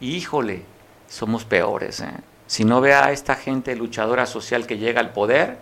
híjole, 0.00 0.64
somos 1.08 1.46
peores. 1.46 2.00
¿eh? 2.00 2.12
Si 2.46 2.66
no 2.66 2.82
ve 2.82 2.92
a 2.92 3.10
esta 3.10 3.36
gente 3.36 3.74
luchadora 3.74 4.26
social 4.26 4.66
que 4.66 4.76
llega 4.76 5.00
al 5.00 5.12
poder, 5.12 5.56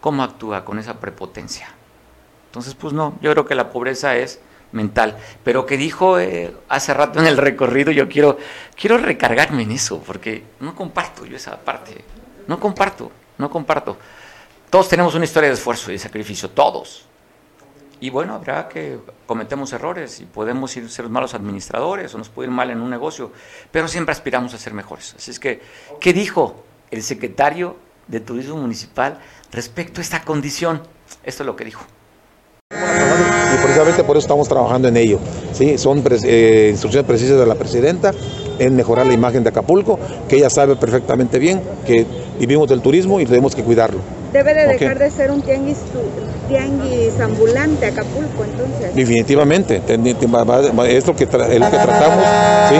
¿cómo 0.00 0.22
actúa 0.22 0.64
con 0.64 0.78
esa 0.78 1.00
prepotencia? 1.00 1.68
Entonces, 2.46 2.74
pues 2.74 2.92
no, 2.92 3.18
yo 3.20 3.32
creo 3.32 3.44
que 3.44 3.56
la 3.56 3.70
pobreza 3.70 4.16
es 4.16 4.40
mental. 4.72 5.16
Pero 5.44 5.66
que 5.66 5.76
dijo 5.76 6.18
eh, 6.18 6.54
hace 6.68 6.94
rato 6.94 7.20
en 7.20 7.26
el 7.26 7.36
recorrido, 7.36 7.90
yo 7.90 8.08
quiero, 8.08 8.38
quiero 8.76 8.98
recargarme 8.98 9.62
en 9.62 9.72
eso, 9.72 10.02
porque 10.04 10.44
no 10.60 10.74
comparto 10.74 11.24
yo 11.24 11.36
esa 11.36 11.56
parte. 11.58 12.04
No 12.46 12.58
comparto, 12.58 13.10
no 13.38 13.50
comparto. 13.50 13.96
Todos 14.70 14.88
tenemos 14.88 15.14
una 15.14 15.24
historia 15.24 15.48
de 15.48 15.54
esfuerzo 15.54 15.90
y 15.90 15.94
de 15.94 15.98
sacrificio, 15.98 16.50
todos. 16.50 17.06
Y 18.00 18.10
bueno, 18.10 18.34
habrá 18.34 18.68
que 18.68 19.00
cometemos 19.26 19.72
errores 19.72 20.20
y 20.20 20.24
podemos 20.24 20.76
ir 20.76 20.88
ser 20.88 21.08
malos 21.08 21.34
administradores 21.34 22.14
o 22.14 22.18
nos 22.18 22.28
puede 22.28 22.48
ir 22.48 22.54
mal 22.54 22.70
en 22.70 22.80
un 22.80 22.90
negocio, 22.90 23.32
pero 23.72 23.88
siempre 23.88 24.12
aspiramos 24.12 24.54
a 24.54 24.58
ser 24.58 24.72
mejores. 24.72 25.14
Así 25.16 25.32
es 25.32 25.40
que, 25.40 25.60
¿qué 26.00 26.12
dijo 26.12 26.64
el 26.90 27.02
secretario 27.02 27.76
de 28.06 28.20
Turismo 28.20 28.56
Municipal 28.56 29.18
respecto 29.50 30.00
a 30.00 30.02
esta 30.02 30.22
condición? 30.22 30.82
Esto 31.24 31.42
es 31.42 31.46
lo 31.46 31.56
que 31.56 31.64
dijo 31.64 31.84
y 32.70 33.62
precisamente 33.62 34.04
por 34.04 34.16
eso 34.16 34.24
estamos 34.24 34.48
trabajando 34.48 34.88
en 34.88 34.96
ello. 34.96 35.18
¿sí? 35.52 35.78
Son 35.78 36.02
eh, 36.24 36.68
instrucciones 36.70 37.06
precisas 37.06 37.38
de 37.38 37.46
la 37.46 37.54
presidenta 37.54 38.12
en 38.58 38.76
mejorar 38.76 39.06
la 39.06 39.14
imagen 39.14 39.42
de 39.42 39.50
Acapulco, 39.50 39.98
que 40.28 40.36
ella 40.36 40.50
sabe 40.50 40.76
perfectamente 40.76 41.38
bien 41.38 41.62
que 41.86 42.04
vivimos 42.38 42.68
del 42.68 42.82
turismo 42.82 43.20
y 43.20 43.26
tenemos 43.26 43.54
que 43.54 43.62
cuidarlo. 43.62 44.00
Debe 44.32 44.54
de 44.54 44.66
dejar 44.66 44.98
de 44.98 45.10
ser 45.10 45.30
un 45.30 45.40
tianguis, 45.40 45.78
tianguis 46.48 47.18
ambulante 47.20 47.86
Acapulco, 47.86 48.44
entonces. 48.44 48.94
Definitivamente, 48.94 49.82
es 49.86 51.06
lo 51.06 51.16
que, 51.16 51.26
que 51.26 51.26
tratamos. 51.26 52.24
¿sí? 52.68 52.76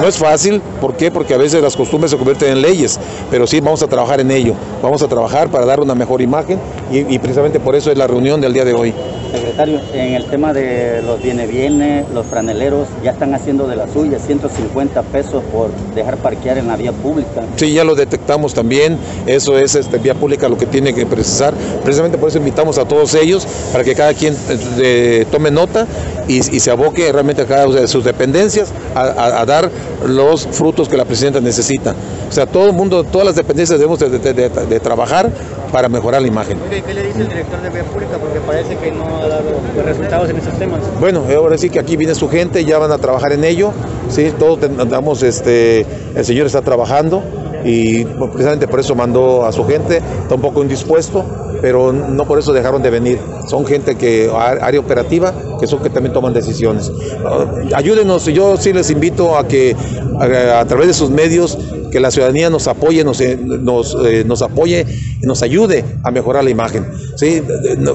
No 0.00 0.08
es 0.08 0.16
fácil, 0.16 0.62
¿por 0.80 0.94
qué? 0.96 1.10
Porque 1.10 1.34
a 1.34 1.38
veces 1.38 1.62
las 1.62 1.76
costumbres 1.76 2.10
se 2.10 2.16
convierten 2.16 2.52
en 2.52 2.62
leyes, 2.62 2.98
pero 3.30 3.46
sí 3.46 3.60
vamos 3.60 3.82
a 3.82 3.86
trabajar 3.86 4.20
en 4.20 4.30
ello. 4.30 4.54
Vamos 4.82 5.02
a 5.02 5.08
trabajar 5.08 5.48
para 5.48 5.66
dar 5.66 5.80
una 5.80 5.94
mejor 5.94 6.22
imagen 6.22 6.58
y, 6.90 7.14
y 7.14 7.18
precisamente 7.18 7.60
por 7.60 7.74
eso 7.74 7.90
es 7.90 7.98
la 7.98 8.06
reunión 8.06 8.40
del 8.40 8.52
día 8.54 8.64
de 8.64 8.72
hoy. 8.72 8.94
Secretario, 9.32 9.80
en 9.94 10.14
el 10.14 10.26
tema 10.26 10.52
de 10.52 11.00
los 11.00 11.22
viene 11.22 11.46
viene, 11.46 12.04
los 12.12 12.26
franeleros 12.26 12.86
ya 13.02 13.12
están 13.12 13.34
haciendo 13.34 13.66
de 13.66 13.76
la 13.76 13.88
suya 13.88 14.18
150 14.18 15.02
pesos 15.04 15.42
por 15.50 15.70
dejar 15.94 16.18
parquear 16.18 16.58
en 16.58 16.68
la 16.68 16.76
vía 16.76 16.92
pública. 16.92 17.42
Sí, 17.56 17.72
ya 17.72 17.82
lo 17.82 17.94
detectamos 17.94 18.52
también, 18.52 18.98
eso 19.26 19.56
es 19.56 19.74
este, 19.74 19.96
vía 19.96 20.14
pública 20.14 20.50
lo 20.50 20.58
que 20.62 20.66
tiene 20.66 20.94
que 20.94 21.06
precisar. 21.06 21.54
Precisamente 21.82 22.18
por 22.18 22.28
eso 22.28 22.38
invitamos 22.38 22.78
a 22.78 22.84
todos 22.84 23.14
ellos 23.14 23.46
para 23.72 23.82
que 23.82 23.94
cada 23.94 24.14
quien 24.14 24.36
eh, 24.78 25.26
tome 25.30 25.50
nota 25.50 25.86
y, 26.28 26.42
se 26.42 26.70
aboque 26.70 27.10
realmente 27.10 27.42
a 27.42 27.46
cada 27.46 27.66
una 27.66 27.80
de 27.80 27.88
sus 27.88 28.04
dependencias 28.04 28.72
a, 28.94 29.44
dar 29.44 29.68
los 30.06 30.46
frutos 30.46 30.88
que 30.88 30.96
la 30.96 31.04
presidenta 31.04 31.40
necesita. 31.40 31.94
O 32.28 32.32
sea, 32.32 32.46
todo 32.46 32.66
el 32.66 32.72
mundo, 32.74 33.02
todas 33.02 33.26
las 33.26 33.34
dependencias 33.34 33.78
debemos 33.78 33.98
de, 33.98 34.80
trabajar 34.80 35.30
para 35.72 35.88
mejorar 35.88 36.22
la 36.22 36.28
imagen. 36.28 36.58
¿Qué 36.70 36.94
le 36.94 37.02
dice 37.06 37.22
el 37.22 37.28
director 37.28 37.60
de 37.60 37.70
Vía 37.70 37.84
Pública? 37.84 38.18
Porque 38.18 38.38
parece 38.40 38.76
que 38.76 38.92
no 38.92 39.16
ha 39.16 39.26
dado 39.26 39.50
resultados 39.84 40.30
en 40.30 40.36
esos 40.36 40.56
temas. 40.58 40.80
Bueno, 41.00 41.24
ahora 41.36 41.58
sí 41.58 41.70
que 41.70 41.80
aquí 41.80 41.96
viene 41.96 42.14
su 42.14 42.28
gente, 42.28 42.64
ya 42.64 42.78
van 42.78 42.92
a 42.92 42.98
trabajar 42.98 43.32
en 43.32 43.42
ello. 43.42 43.72
Sí, 44.08 44.32
todos 44.38 44.60
damos, 44.88 45.22
este, 45.24 45.86
el 46.14 46.24
señor 46.24 46.46
está 46.46 46.62
trabajando 46.62 47.22
y 47.64 48.04
precisamente 48.04 48.68
por 48.68 48.80
eso 48.80 48.94
mandó 48.94 49.44
a 49.44 49.52
su 49.52 49.64
gente, 49.64 49.98
está 49.98 50.34
un 50.34 50.40
poco 50.40 50.62
indispuesto, 50.62 51.24
pero 51.60 51.92
no 51.92 52.24
por 52.24 52.38
eso 52.38 52.52
dejaron 52.52 52.82
de 52.82 52.90
venir. 52.90 53.18
Son 53.48 53.64
gente 53.64 53.96
que, 53.96 54.30
área 54.34 54.80
operativa, 54.80 55.32
que 55.60 55.66
son 55.66 55.80
que 55.80 55.90
también 55.90 56.12
toman 56.12 56.34
decisiones. 56.34 56.88
Uh, 56.90 57.74
ayúdenos, 57.74 58.26
yo 58.26 58.56
sí 58.56 58.72
les 58.72 58.90
invito 58.90 59.36
a 59.36 59.46
que 59.46 59.76
a, 60.18 60.64
través 60.64 60.88
de 60.88 60.94
sus 60.94 61.10
medios 61.10 61.56
que 61.92 62.00
la 62.00 62.10
ciudadanía 62.10 62.48
nos 62.50 62.66
apoye, 62.66 63.04
nos, 63.04 63.20
eh, 63.20 63.38
eh, 63.38 64.24
nos 64.26 64.42
apoye 64.42 64.86
y 65.20 65.26
nos 65.26 65.42
ayude 65.42 65.84
a 66.02 66.10
mejorar 66.10 66.42
la 66.42 66.50
imagen. 66.50 66.90
¿sí? 67.16 67.42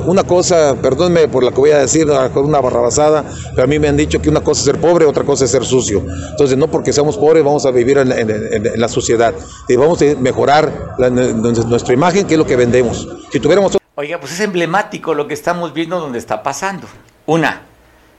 Una 0.06 0.24
cosa, 0.24 0.76
perdónenme 0.82 1.28
por 1.28 1.44
la 1.44 1.50
que 1.52 1.58
voy 1.58 1.72
a 1.72 1.80
decir, 1.80 2.08
con 2.34 2.46
una 2.46 2.62
barrabasada, 2.62 3.26
pero 3.52 3.64
a 3.64 3.68
mí 3.68 3.80
me 3.80 3.88
han 3.88 3.98
dicho 3.98 4.22
que 4.22 4.30
una 4.30 4.42
cosa 4.42 4.62
es 4.62 4.66
ser 4.66 4.80
pobre, 4.80 5.06
otra 5.06 5.24
cosa 5.24 5.46
es 5.46 5.52
ser 5.52 5.66
sucio. 5.66 6.04
Entonces, 6.30 6.58
no 6.58 6.68
porque 6.68 6.94
seamos 6.94 7.18
pobres 7.18 7.44
vamos 7.44 7.66
a 7.66 7.72
vivir 7.72 7.98
en, 7.98 8.80
la 8.80 8.88
sociedad. 8.88 9.34
Y 9.68 9.76
vamos 9.76 10.00
a 10.02 10.06
mejorar 10.20 10.96
nuestra 11.00 11.94
imagen, 11.94 12.28
que 12.28 12.36
es 12.36 12.38
lo 12.38 12.46
que 12.46 12.56
vendemos. 12.56 13.08
Si 13.32 13.40
tuviéramos... 13.40 13.78
Oiga, 13.96 14.20
pues 14.20 14.34
es 14.34 14.40
emblemático 14.42 15.16
lo 15.16 15.28
que 15.28 15.34
estamos 15.34 15.74
viendo 15.74 16.00
donde 16.00 16.20
está 16.20 16.44
pasando. 16.44 16.88
Una, 17.26 17.64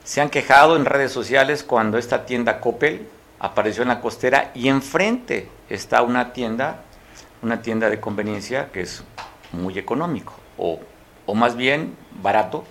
se 0.03 0.19
han 0.19 0.29
quejado 0.29 0.75
en 0.75 0.83
redes 0.83 1.13
sociales 1.13 1.63
cuando 1.63 1.97
esta 1.97 2.25
tienda 2.25 2.59
Coppel 2.59 3.07
apareció 3.39 3.83
en 3.83 3.89
la 3.89 4.01
costera 4.01 4.51
y 4.53 4.67
enfrente 4.67 5.49
está 5.69 6.01
una 6.01 6.33
tienda, 6.33 6.83
una 7.41 7.61
tienda 7.61 7.89
de 7.89 7.99
conveniencia 7.99 8.71
que 8.71 8.81
es 8.81 9.03
muy 9.51 9.77
económico 9.79 10.33
o, 10.57 10.79
o 11.25 11.35
más 11.35 11.55
bien 11.55 11.95
barato, 12.21 12.63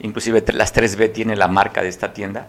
inclusive 0.00 0.44
las 0.52 0.74
3B 0.74 1.12
tiene 1.12 1.36
la 1.36 1.48
marca 1.48 1.82
de 1.82 1.88
esta 1.88 2.12
tienda 2.12 2.48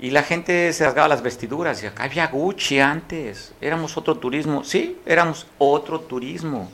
y 0.00 0.10
la 0.10 0.22
gente 0.22 0.72
se 0.72 0.84
rasgaba 0.84 1.08
las 1.08 1.22
vestiduras 1.22 1.82
y 1.82 1.86
acá 1.86 2.04
había 2.04 2.26
Gucci 2.28 2.80
antes, 2.80 3.52
éramos 3.60 3.96
otro 3.98 4.16
turismo, 4.16 4.64
sí, 4.64 4.98
éramos 5.04 5.46
otro 5.58 6.00
turismo. 6.00 6.70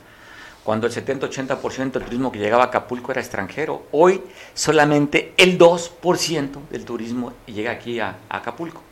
Cuando 0.63 0.87
el 0.87 0.93
70-80% 0.93 1.91
del 1.91 2.03
turismo 2.03 2.31
que 2.31 2.39
llegaba 2.39 2.63
a 2.63 2.67
Acapulco 2.67 3.11
era 3.11 3.21
extranjero. 3.21 3.83
Hoy 3.91 4.21
solamente 4.53 5.33
el 5.37 5.57
2% 5.57 6.67
del 6.69 6.83
turismo 6.83 7.31
llega 7.45 7.71
aquí 7.71 8.01
a 8.01 8.17
Acapulco. 8.27 8.86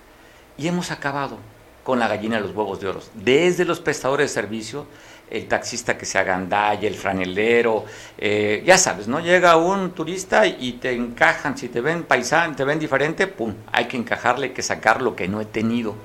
Y 0.57 0.67
hemos 0.67 0.91
acabado 0.91 1.37
con 1.83 1.99
la 1.99 2.07
gallina 2.07 2.37
de 2.37 2.41
los 2.41 2.55
huevos 2.55 2.79
de 2.79 2.87
oro. 2.87 3.01
Desde 3.13 3.63
los 3.63 3.79
prestadores 3.79 4.31
de 4.31 4.33
servicio, 4.41 4.87
el 5.29 5.47
taxista 5.47 5.97
que 5.97 6.05
se 6.05 6.17
agandalla, 6.17 6.87
el 6.87 6.95
franelero, 6.95 7.85
eh, 8.17 8.63
ya 8.65 8.77
sabes, 8.77 9.07
¿no? 9.07 9.19
Llega 9.19 9.55
un 9.57 9.91
turista 9.91 10.45
y 10.47 10.73
te 10.73 10.93
encajan, 10.93 11.57
si 11.57 11.69
te 11.69 11.81
ven 11.81 12.03
paisán, 12.03 12.55
te 12.55 12.63
ven 12.63 12.79
diferente, 12.79 13.27
pum, 13.27 13.53
hay 13.71 13.85
que 13.85 13.97
encajarle, 13.97 14.47
hay 14.47 14.53
que 14.53 14.63
sacar 14.63 15.01
lo 15.01 15.15
que 15.15 15.27
no 15.27 15.41
he 15.41 15.45
tenido. 15.45 15.95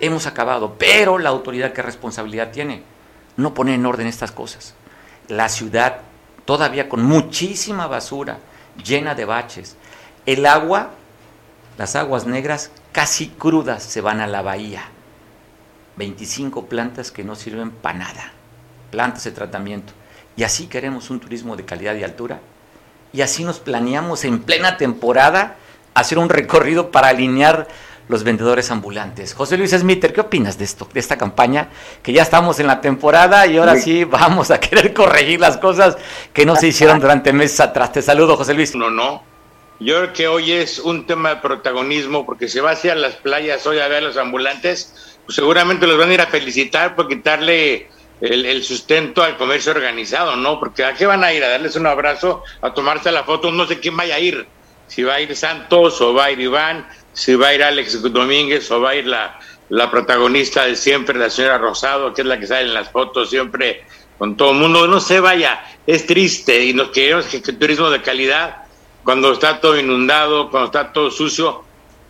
Hemos 0.00 0.26
acabado, 0.26 0.74
pero 0.78 1.18
la 1.18 1.30
autoridad 1.30 1.72
qué 1.72 1.82
responsabilidad 1.82 2.50
tiene? 2.50 2.82
No 3.36 3.54
poner 3.54 3.76
en 3.76 3.86
orden 3.86 4.08
estas 4.08 4.32
cosas. 4.32 4.74
La 5.28 5.48
ciudad 5.48 5.98
todavía 6.44 6.88
con 6.88 7.04
muchísima 7.04 7.86
basura, 7.86 8.38
llena 8.84 9.14
de 9.14 9.24
baches. 9.24 9.76
El 10.26 10.46
agua, 10.46 10.90
las 11.78 11.94
aguas 11.94 12.26
negras 12.26 12.72
casi 12.92 13.28
crudas 13.28 13.82
se 13.82 14.00
van 14.00 14.20
a 14.20 14.26
la 14.26 14.42
bahía. 14.42 14.84
25 15.96 16.66
plantas 16.66 17.10
que 17.10 17.24
no 17.24 17.34
sirven 17.34 17.70
para 17.70 17.98
nada. 17.98 18.32
Plantas 18.90 19.24
de 19.24 19.32
tratamiento. 19.32 19.92
Y 20.36 20.44
así 20.44 20.66
queremos 20.66 21.10
un 21.10 21.20
turismo 21.20 21.56
de 21.56 21.64
calidad 21.64 21.94
y 21.96 22.04
altura. 22.04 22.40
Y 23.12 23.20
así 23.20 23.44
nos 23.44 23.58
planeamos 23.58 24.24
en 24.24 24.40
plena 24.40 24.76
temporada 24.76 25.56
hacer 25.94 26.18
un 26.18 26.30
recorrido 26.30 26.90
para 26.90 27.08
alinear 27.08 27.68
los 28.08 28.24
vendedores 28.24 28.70
ambulantes. 28.70 29.34
José 29.34 29.56
Luis 29.56 29.70
Smiter, 29.70 30.12
¿qué 30.12 30.22
opinas 30.22 30.58
de 30.58 30.64
esto, 30.64 30.88
de 30.92 31.00
esta 31.00 31.16
campaña? 31.16 31.68
Que 32.02 32.12
ya 32.12 32.22
estamos 32.22 32.58
en 32.60 32.66
la 32.66 32.80
temporada 32.80 33.46
y 33.46 33.58
ahora 33.58 33.76
sí 33.76 34.04
vamos 34.04 34.50
a 34.50 34.60
querer 34.60 34.92
corregir 34.94 35.40
las 35.40 35.58
cosas 35.58 35.96
que 36.32 36.46
no 36.46 36.56
se 36.56 36.68
hicieron 36.68 37.00
durante 37.00 37.32
meses 37.32 37.60
atrás. 37.60 37.92
Te 37.92 38.02
saludo, 38.02 38.36
José 38.36 38.54
Luis. 38.54 38.74
No, 38.74 38.90
no 38.90 39.31
Yo 39.84 39.96
creo 39.96 40.12
que 40.12 40.28
hoy 40.28 40.52
es 40.52 40.78
un 40.78 41.06
tema 41.06 41.30
de 41.30 41.36
protagonismo 41.40 42.24
porque 42.24 42.46
se 42.46 42.60
va 42.60 42.70
hacia 42.70 42.94
las 42.94 43.16
playas 43.16 43.66
hoy 43.66 43.80
a 43.80 43.88
ver 43.88 44.04
a 44.04 44.06
los 44.06 44.16
ambulantes, 44.16 45.18
pues 45.24 45.34
seguramente 45.34 45.88
los 45.88 45.98
van 45.98 46.10
a 46.10 46.14
ir 46.14 46.20
a 46.20 46.28
felicitar 46.28 46.94
por 46.94 47.08
quitarle 47.08 47.88
el, 48.20 48.46
el, 48.46 48.62
sustento 48.62 49.24
al 49.24 49.36
comercio 49.36 49.72
organizado, 49.72 50.36
¿no? 50.36 50.60
Porque 50.60 50.84
¿a 50.84 50.94
qué 50.94 51.04
van 51.04 51.24
a 51.24 51.32
ir? 51.32 51.42
A 51.42 51.48
darles 51.48 51.74
un 51.74 51.88
abrazo, 51.88 52.44
a 52.60 52.72
tomarse 52.72 53.10
la 53.10 53.24
foto, 53.24 53.50
no 53.50 53.66
sé 53.66 53.80
quién 53.80 53.96
vaya 53.96 54.14
a 54.14 54.20
ir. 54.20 54.46
Si 54.86 55.02
va 55.02 55.14
a 55.14 55.20
ir 55.20 55.34
Santos 55.34 56.00
o 56.00 56.14
va 56.14 56.26
a 56.26 56.30
ir 56.30 56.38
Iván, 56.38 56.86
si 57.12 57.34
va 57.34 57.48
a 57.48 57.54
ir 57.54 57.64
Alex 57.64 58.02
Domínguez 58.02 58.70
o 58.70 58.80
va 58.80 58.90
a 58.90 58.94
ir 58.94 59.08
la, 59.08 59.40
la 59.68 59.90
protagonista 59.90 60.64
de 60.64 60.76
siempre, 60.76 61.18
la 61.18 61.28
señora 61.28 61.58
Rosado, 61.58 62.14
que 62.14 62.20
es 62.22 62.28
la 62.28 62.38
que 62.38 62.46
sale 62.46 62.68
en 62.68 62.74
las 62.74 62.88
fotos 62.90 63.30
siempre 63.30 63.82
con 64.16 64.36
todo 64.36 64.52
el 64.52 64.58
mundo. 64.58 64.86
No 64.86 65.00
se 65.00 65.18
vaya, 65.18 65.64
es 65.88 66.06
triste 66.06 66.66
y 66.66 66.72
nos 66.72 66.90
queremos 66.90 67.26
que, 67.26 67.42
que 67.42 67.52
turismo 67.52 67.90
de 67.90 68.00
calidad 68.00 68.62
cuando 69.04 69.32
está 69.32 69.60
todo 69.60 69.78
inundado, 69.78 70.50
cuando 70.50 70.66
está 70.66 70.92
todo 70.92 71.10
sucio, 71.10 71.64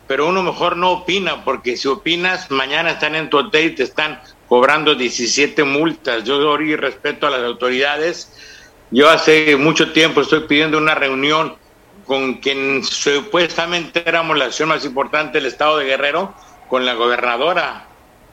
pero 0.06 0.26
uno 0.26 0.42
mejor 0.42 0.76
no 0.76 0.90
opina, 0.92 1.44
porque 1.44 1.76
si 1.76 1.88
opinas, 1.88 2.50
mañana 2.50 2.90
están 2.90 3.14
en 3.14 3.30
tu 3.30 3.38
hotel 3.38 3.66
y 3.66 3.74
te 3.74 3.82
están 3.84 4.20
cobrando 4.48 4.94
17 4.94 5.64
multas. 5.64 6.24
Yo 6.24 6.38
doy 6.38 6.76
respeto 6.76 7.26
a 7.26 7.30
las 7.30 7.40
autoridades. 7.40 8.30
Yo 8.90 9.08
hace 9.08 9.56
mucho 9.56 9.92
tiempo 9.92 10.20
estoy 10.20 10.40
pidiendo 10.40 10.76
una 10.76 10.94
reunión 10.94 11.56
con 12.04 12.34
quien 12.34 12.84
supuestamente 12.84 14.02
éramos 14.06 14.36
la 14.36 14.46
acción 14.46 14.68
más 14.68 14.84
importante 14.84 15.38
del 15.38 15.46
estado 15.46 15.78
de 15.78 15.86
Guerrero, 15.86 16.34
con 16.68 16.84
la 16.84 16.94
gobernadora, 16.94 17.86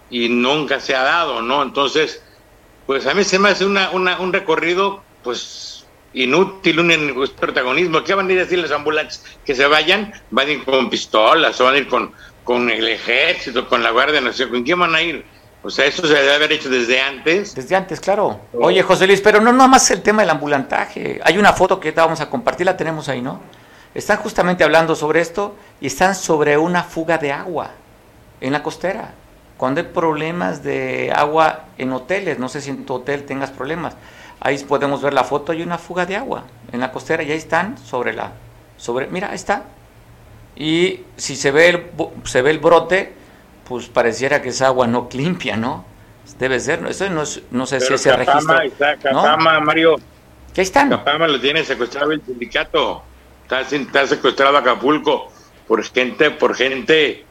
y 0.10 0.28
nunca 0.28 0.80
se 0.80 0.96
ha 0.96 1.04
dado, 1.04 1.42
¿no? 1.42 1.64
Entonces, 1.64 2.22
pues 2.86 3.06
a 3.06 3.14
mí 3.14 3.24
se 3.24 3.40
me 3.40 3.50
hace 3.50 3.66
una, 3.66 3.92
una, 3.92 4.20
un 4.20 4.34
recorrido, 4.34 5.04
pues 5.24 5.79
inútil, 6.14 6.80
un 6.80 7.30
protagonismo. 7.40 8.04
¿Qué 8.04 8.14
van 8.14 8.28
a 8.30 8.32
ir 8.32 8.40
a 8.40 8.44
decir 8.44 8.60
los 8.60 8.72
ambulantes? 8.72 9.24
Que 9.46 9.56
se 9.56 9.66
vayan, 9.68 10.14
van 10.32 10.48
a 10.48 10.52
ir 10.52 10.64
con 10.64 10.90
pistolas, 10.90 11.60
o 11.62 11.66
van 11.66 11.76
a 11.76 11.78
ir 11.78 11.88
con, 11.88 12.12
con 12.44 12.70
el 12.70 12.88
ejército, 12.88 13.68
con 13.68 13.84
la 13.84 13.92
Guardia 13.92 14.22
Nacional. 14.22 14.54
¿Con 14.54 14.64
quién 14.64 14.80
van 14.80 14.96
a 14.96 15.02
ir? 15.02 15.26
O 15.62 15.70
sea, 15.70 15.86
eso 15.86 16.08
se 16.08 16.14
debe 16.14 16.36
haber 16.36 16.54
hecho 16.54 16.70
desde 16.70 17.02
antes. 17.02 17.54
Desde 17.54 17.76
antes, 17.76 18.00
claro. 18.00 18.40
Oye, 18.54 18.82
José 18.82 19.06
Luis, 19.08 19.20
pero 19.20 19.42
no 19.42 19.68
más 19.68 19.92
el 19.92 20.02
tema 20.02 20.22
del 20.22 20.30
ambulantaje. 20.30 21.20
Hay 21.24 21.38
una 21.38 21.52
foto 21.52 21.80
que 21.80 21.92
vamos 21.92 22.22
a 22.22 22.30
compartir, 22.30 22.66
la 22.66 22.78
tenemos 22.78 23.10
ahí, 23.10 23.22
¿no? 23.22 23.42
Están 23.94 24.18
justamente 24.18 24.64
hablando 24.64 24.96
sobre 24.96 25.20
esto 25.20 25.56
y 25.82 25.88
están 25.88 26.16
sobre 26.16 26.58
una 26.58 26.84
fuga 26.84 27.18
de 27.18 27.32
agua 27.32 27.72
en 28.40 28.54
la 28.54 28.64
costera. 28.64 29.14
Cuando 29.58 29.82
hay 29.82 29.88
problemas 29.88 30.64
de 30.64 31.12
agua 31.14 31.66
en 31.78 31.92
hoteles, 31.92 32.40
no 32.40 32.48
sé 32.48 32.62
si 32.62 32.70
en 32.70 32.86
tu 32.86 32.94
hotel 32.94 33.26
tengas 33.26 33.50
problemas, 33.50 33.96
ahí 34.40 34.58
podemos 34.60 35.02
ver 35.02 35.14
la 35.14 35.24
foto, 35.24 35.52
hay 35.52 35.62
una 35.62 35.78
fuga 35.78 36.06
de 36.06 36.16
agua 36.16 36.46
en 36.72 36.80
la 36.80 36.92
costera 36.92 37.24
y 37.24 37.32
ahí 37.32 37.38
están 37.38 37.78
sobre 37.78 38.14
la, 38.14 38.34
sobre, 38.78 39.08
mira, 39.08 39.30
ahí 39.30 39.36
está. 39.36 39.66
Y 40.56 41.02
si 41.16 41.36
se 41.36 41.52
ve 41.52 41.70
el, 41.70 41.92
se 42.26 42.42
ve 42.42 42.52
el 42.52 42.60
brote, 42.60 43.14
pues 43.68 43.88
pareciera 43.88 44.42
que 44.42 44.50
es 44.50 44.62
agua 44.62 44.88
no 44.88 45.08
limpia, 45.12 45.56
¿no? 45.56 45.86
Debe 46.38 46.60
ser, 46.60 46.86
eso 46.88 47.10
no, 47.10 47.24
es, 47.24 47.42
no 47.52 47.66
sé 47.66 47.78
Pero 47.78 47.88
si 47.88 47.94
ese 47.96 48.16
registro. 48.16 48.62
Está, 48.62 48.98
Capama, 48.98 49.54
¿no? 49.54 49.62
Mario. 49.62 49.96
¿Qué 50.54 50.62
están? 50.62 50.90
Capama 50.90 51.28
lo 51.28 51.40
tiene 51.40 51.64
secuestrado 51.64 52.12
el 52.12 52.22
sindicato. 52.24 53.04
Está, 53.44 53.62
está 53.62 54.06
secuestrado 54.06 54.58
Acapulco 54.58 55.32
por 55.68 55.84
gente, 55.84 56.32
por 56.32 56.56
gente 56.56 57.26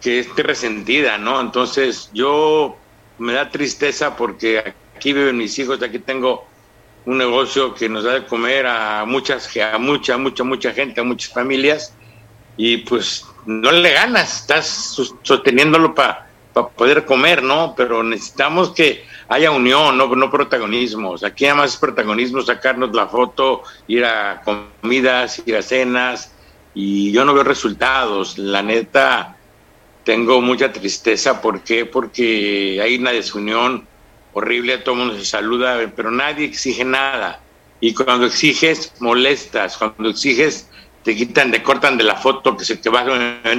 que 0.00 0.20
esté 0.20 0.42
resentida, 0.42 1.18
¿no? 1.18 1.40
Entonces 1.40 2.10
yo 2.12 2.76
me 3.18 3.32
da 3.32 3.50
tristeza 3.50 4.16
porque 4.16 4.74
aquí 4.98 5.12
viven 5.12 5.38
mis 5.38 5.56
hijos, 5.60 5.80
aquí 5.80 6.00
tengo 6.00 6.44
un 7.06 7.18
negocio 7.18 7.72
que 7.72 7.88
nos 7.88 8.02
da 8.02 8.14
de 8.14 8.26
comer 8.26 8.66
a 8.66 9.04
muchas, 9.06 9.48
a 9.56 9.78
mucha, 9.78 10.18
mucha, 10.18 10.42
mucha 10.42 10.72
gente, 10.72 11.00
a 11.00 11.04
muchas 11.04 11.32
familias, 11.32 11.94
y 12.56 12.78
pues 12.78 13.24
no 13.46 13.70
le 13.70 13.92
ganas, 13.92 14.40
estás 14.40 14.66
sosteniéndolo 15.22 15.94
para 15.94 16.26
pa 16.52 16.68
poder 16.68 17.04
comer, 17.04 17.42
¿no? 17.42 17.74
Pero 17.76 18.02
necesitamos 18.02 18.70
que 18.70 19.04
haya 19.28 19.52
unión, 19.52 19.96
no, 19.96 20.08
no 20.08 20.30
protagonismos. 20.30 21.22
Aquí 21.22 21.46
además 21.46 21.74
es 21.74 21.76
protagonismo 21.76 22.42
sacarnos 22.42 22.92
la 22.92 23.06
foto, 23.06 23.62
ir 23.86 24.04
a 24.04 24.42
comidas, 24.42 25.40
ir 25.46 25.54
a 25.54 25.62
cenas, 25.62 26.32
y 26.74 27.12
yo 27.12 27.24
no 27.24 27.32
veo 27.32 27.44
resultados. 27.44 28.36
La 28.38 28.60
neta, 28.62 29.36
tengo 30.02 30.40
mucha 30.40 30.72
tristeza. 30.72 31.40
¿Por 31.40 31.60
qué? 31.62 31.86
Porque 31.86 32.80
hay 32.82 32.96
una 32.96 33.12
desunión 33.12 33.87
horrible, 34.38 34.78
todo 34.78 34.94
el 34.94 35.00
mundo 35.00 35.16
se 35.16 35.24
saluda, 35.24 35.78
pero 35.94 36.10
nadie 36.10 36.46
exige 36.46 36.84
nada. 36.84 37.40
Y 37.80 37.94
cuando 37.94 38.26
exiges, 38.26 38.92
molestas. 39.00 39.76
Cuando 39.76 40.08
exiges, 40.10 40.68
te 41.04 41.14
quitan, 41.14 41.50
te 41.50 41.62
cortan 41.62 41.96
de 41.96 42.04
la 42.04 42.16
foto, 42.16 42.56
que 42.56 42.64
se 42.64 42.76
te 42.76 42.90
va 42.90 43.04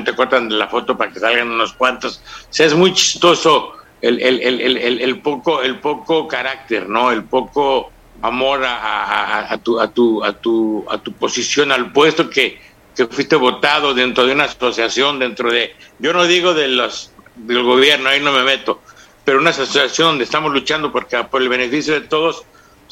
te 0.04 0.16
cortan 0.16 0.50
de 0.50 0.56
la 0.56 0.68
foto 0.68 0.98
para 0.98 1.12
que 1.12 1.20
salgan 1.20 1.50
unos 1.50 1.74
cuantos. 1.74 2.22
O 2.50 2.54
sea, 2.54 2.66
es 2.66 2.74
muy 2.74 2.94
chistoso 2.94 3.74
el, 4.02 4.22
el, 4.22 4.42
el, 4.42 5.02
el, 5.02 5.20
poco, 5.20 5.62
el 5.62 5.80
poco 5.80 6.28
carácter, 6.28 6.90
¿no? 6.90 7.12
El 7.12 7.24
poco 7.24 7.92
amor 8.22 8.64
a, 8.66 8.76
a, 8.76 9.54
a, 9.54 9.58
tu, 9.58 9.80
a, 9.80 9.88
tu, 9.88 10.24
a, 10.24 10.34
tu, 10.34 10.86
a 10.90 10.98
tu 10.98 11.14
posición, 11.14 11.72
al 11.72 11.92
puesto 11.92 12.30
que, 12.30 12.60
que 12.96 13.08
fuiste 13.08 13.36
votado 13.36 13.94
dentro 13.94 14.26
de 14.26 14.34
una 14.34 14.46
asociación, 14.46 15.20
dentro 15.20 15.52
de, 15.52 15.74
yo 16.00 16.14
no 16.14 16.26
digo 16.26 16.54
de 16.54 16.68
los 16.68 17.12
del 17.36 17.64
gobierno, 17.64 18.10
ahí 18.10 18.20
no 18.20 18.34
me 18.34 18.44
meto, 18.44 18.82
pero 19.24 19.40
una 19.40 19.52
asociación 19.52 20.10
donde 20.10 20.24
estamos 20.24 20.52
luchando 20.52 20.92
porque, 20.92 21.18
por 21.26 21.42
el 21.42 21.50
beneficio 21.50 21.94
de 21.94 22.02
todos, 22.02 22.44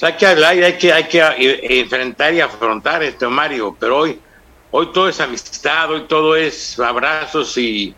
hay 0.01 0.13
que 0.13 0.27
hablar 0.27 0.55
y 0.57 0.63
hay 0.63 0.77
que, 0.77 0.93
hay 0.93 1.05
que 1.05 1.79
enfrentar 1.79 2.33
y 2.33 2.41
afrontar 2.41 3.03
este 3.03 3.27
Mario, 3.27 3.75
pero 3.79 3.97
hoy, 3.97 4.19
hoy 4.71 4.91
todo 4.93 5.09
es 5.09 5.19
amistad, 5.19 5.91
hoy 5.91 6.01
todo 6.07 6.35
es 6.35 6.79
abrazos 6.79 7.57
y, 7.57 7.95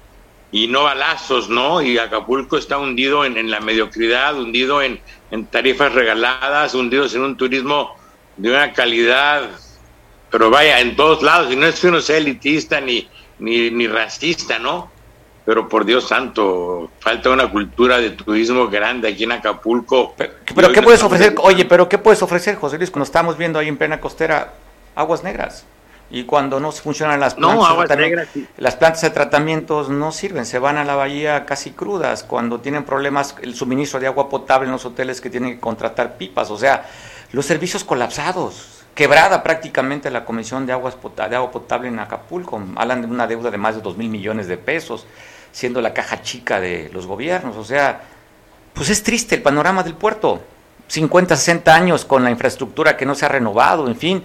y 0.51 0.67
no 0.67 0.83
balazos, 0.83 1.49
¿no? 1.49 1.81
Y 1.81 1.97
Acapulco 1.97 2.57
está 2.57 2.77
hundido 2.77 3.25
en, 3.25 3.37
en 3.37 3.51
la 3.51 3.59
mediocridad, 3.59 4.39
hundido 4.39 4.81
en, 4.81 5.01
en 5.31 5.45
tarifas 5.47 5.93
regaladas, 5.93 6.73
hundidos 6.73 7.13
en 7.15 7.21
un 7.21 7.35
turismo 7.35 7.95
de 8.37 8.51
una 8.51 8.71
calidad 8.71 9.49
pero 10.31 10.49
vaya, 10.49 10.79
en 10.79 10.95
todos 10.95 11.21
lados, 11.23 11.51
y 11.51 11.55
no 11.55 11.65
es 11.65 11.79
que 11.79 11.87
uno 11.87 12.01
sea 12.01 12.17
elitista 12.17 12.79
ni, 12.79 13.07
ni, 13.39 13.71
ni 13.71 13.87
racista, 13.87 14.59
¿no? 14.59 14.91
Pero 15.49 15.67
por 15.67 15.83
Dios 15.83 16.07
santo, 16.07 16.91
falta 16.99 17.31
una 17.31 17.49
cultura 17.49 17.97
de 17.97 18.11
turismo 18.11 18.67
grande 18.67 19.07
aquí 19.07 19.23
en 19.23 19.31
Acapulco. 19.31 20.13
Pero, 20.15 20.33
pero 20.53 20.71
¿qué 20.71 20.83
puedes 20.83 21.01
ofrecer? 21.01 21.33
Oye, 21.41 21.65
pero 21.65 21.89
¿qué 21.89 21.97
puedes 21.97 22.21
ofrecer, 22.21 22.55
José 22.57 22.77
Luis, 22.77 22.91
cuando 22.91 23.05
estamos 23.05 23.35
viendo 23.35 23.57
ahí 23.57 23.67
en 23.67 23.75
plena 23.75 23.99
costera 23.99 24.53
aguas 24.93 25.23
negras? 25.23 25.65
Y 26.11 26.25
cuando 26.25 26.59
no 26.59 26.71
funcionan 26.71 27.19
las 27.19 27.33
plantas, 27.33 27.57
no, 27.57 27.65
aguas 27.65 27.89
de 27.89 27.97
negras, 27.97 28.27
sí. 28.31 28.47
las 28.57 28.75
plantas 28.75 29.01
de 29.01 29.09
tratamientos 29.09 29.89
no 29.89 30.11
sirven, 30.11 30.45
se 30.45 30.59
van 30.59 30.77
a 30.77 30.83
la 30.83 30.93
bahía 30.93 31.47
casi 31.47 31.71
crudas. 31.71 32.21
Cuando 32.21 32.59
tienen 32.59 32.83
problemas 32.83 33.35
el 33.41 33.55
suministro 33.55 33.99
de 33.99 34.05
agua 34.05 34.29
potable 34.29 34.67
en 34.67 34.73
los 34.73 34.85
hoteles 34.85 35.19
que 35.19 35.31
tienen 35.31 35.55
que 35.55 35.59
contratar 35.59 36.15
pipas, 36.17 36.51
o 36.51 36.59
sea, 36.59 36.87
los 37.31 37.47
servicios 37.47 37.83
colapsados 37.83 38.79
quebrada 38.99 39.43
prácticamente 39.43 40.11
la 40.11 40.25
Comisión 40.25 40.65
de, 40.65 40.73
Aguas 40.73 40.97
de 41.15 41.35
Agua 41.37 41.51
Potable 41.51 41.87
en 41.87 41.99
Acapulco. 41.99 42.61
Hablan 42.75 43.01
de 43.01 43.07
una 43.07 43.27
deuda 43.27 43.49
de 43.49 43.57
más 43.57 43.75
de 43.75 43.81
2 43.81 43.95
mil 43.95 44.09
millones 44.09 44.47
de 44.47 44.57
pesos, 44.57 45.05
siendo 45.51 45.81
la 45.81 45.93
caja 45.93 46.21
chica 46.21 46.59
de 46.59 46.89
los 46.93 47.05
gobiernos. 47.05 47.55
O 47.57 47.63
sea, 47.63 48.01
pues 48.73 48.89
es 48.89 49.03
triste 49.03 49.35
el 49.35 49.41
panorama 49.41 49.83
del 49.83 49.95
puerto. 49.95 50.41
50, 50.87 51.35
60 51.35 51.75
años 51.75 52.05
con 52.05 52.23
la 52.23 52.31
infraestructura 52.31 52.97
que 52.97 53.05
no 53.05 53.15
se 53.15 53.25
ha 53.25 53.29
renovado, 53.29 53.87
en 53.87 53.95
fin. 53.95 54.23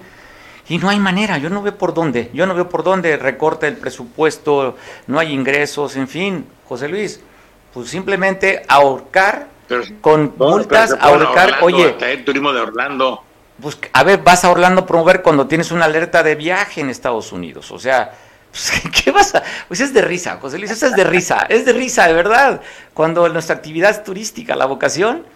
Y 0.69 0.79
no 0.79 0.89
hay 0.89 0.99
manera, 0.99 1.37
yo 1.37 1.51
no 1.51 1.61
veo 1.61 1.77
por 1.77 1.93
dónde, 1.93 2.31
yo 2.33 2.47
no 2.47 2.55
veo 2.55 2.71
por 2.71 2.83
dónde 2.83 3.19
recorta 3.19 3.69
el 3.69 3.77
presupuesto, 3.77 4.77
no 5.07 5.19
hay 5.19 5.33
ingresos, 5.33 5.95
en 5.97 6.09
fin, 6.09 6.47
José 6.67 6.89
Luis, 6.89 7.21
pues 7.75 7.91
simplemente 7.91 8.63
ahorcar 8.67 9.49
pero, 9.69 9.83
con 10.01 10.33
no, 10.39 10.49
multas, 10.49 10.97
ahorcar, 10.99 11.57
Orlando, 11.61 11.67
oye. 11.67 11.97
El 12.01 12.25
turismo 12.25 12.51
de 12.55 12.61
Orlando 12.61 13.23
pues, 13.61 13.79
a 13.93 14.03
ver, 14.03 14.21
vas 14.23 14.45
a 14.45 14.51
Orlando 14.51 14.85
promover 14.85 15.23
cuando 15.23 15.47
tienes 15.47 15.71
una 15.71 15.85
alerta 15.85 16.23
de 16.23 16.35
viaje 16.35 16.81
en 16.81 16.91
Estados 16.91 17.33
Unidos. 17.33 17.71
O 17.71 17.79
sea, 17.79 18.13
pues, 18.55 18.73
¿qué 19.03 19.11
vas 19.11 19.35
a...? 19.35 19.43
Pues 19.67 19.81
es 19.81 19.93
de 19.93 20.01
risa, 20.01 20.39
José 20.41 20.59
Luis, 20.59 20.71
eso 20.71 20.87
es 20.87 20.95
de 20.95 21.03
risa, 21.03 21.45
es 21.49 21.65
de 21.65 21.73
risa, 21.73 22.07
de 22.07 22.15
verdad. 22.15 22.63
Cuando 22.93 23.29
nuestra 23.29 23.57
actividad 23.57 23.91
es 23.91 24.05
turística, 24.05 24.55
la 24.55 24.67
vocación, 24.67 25.27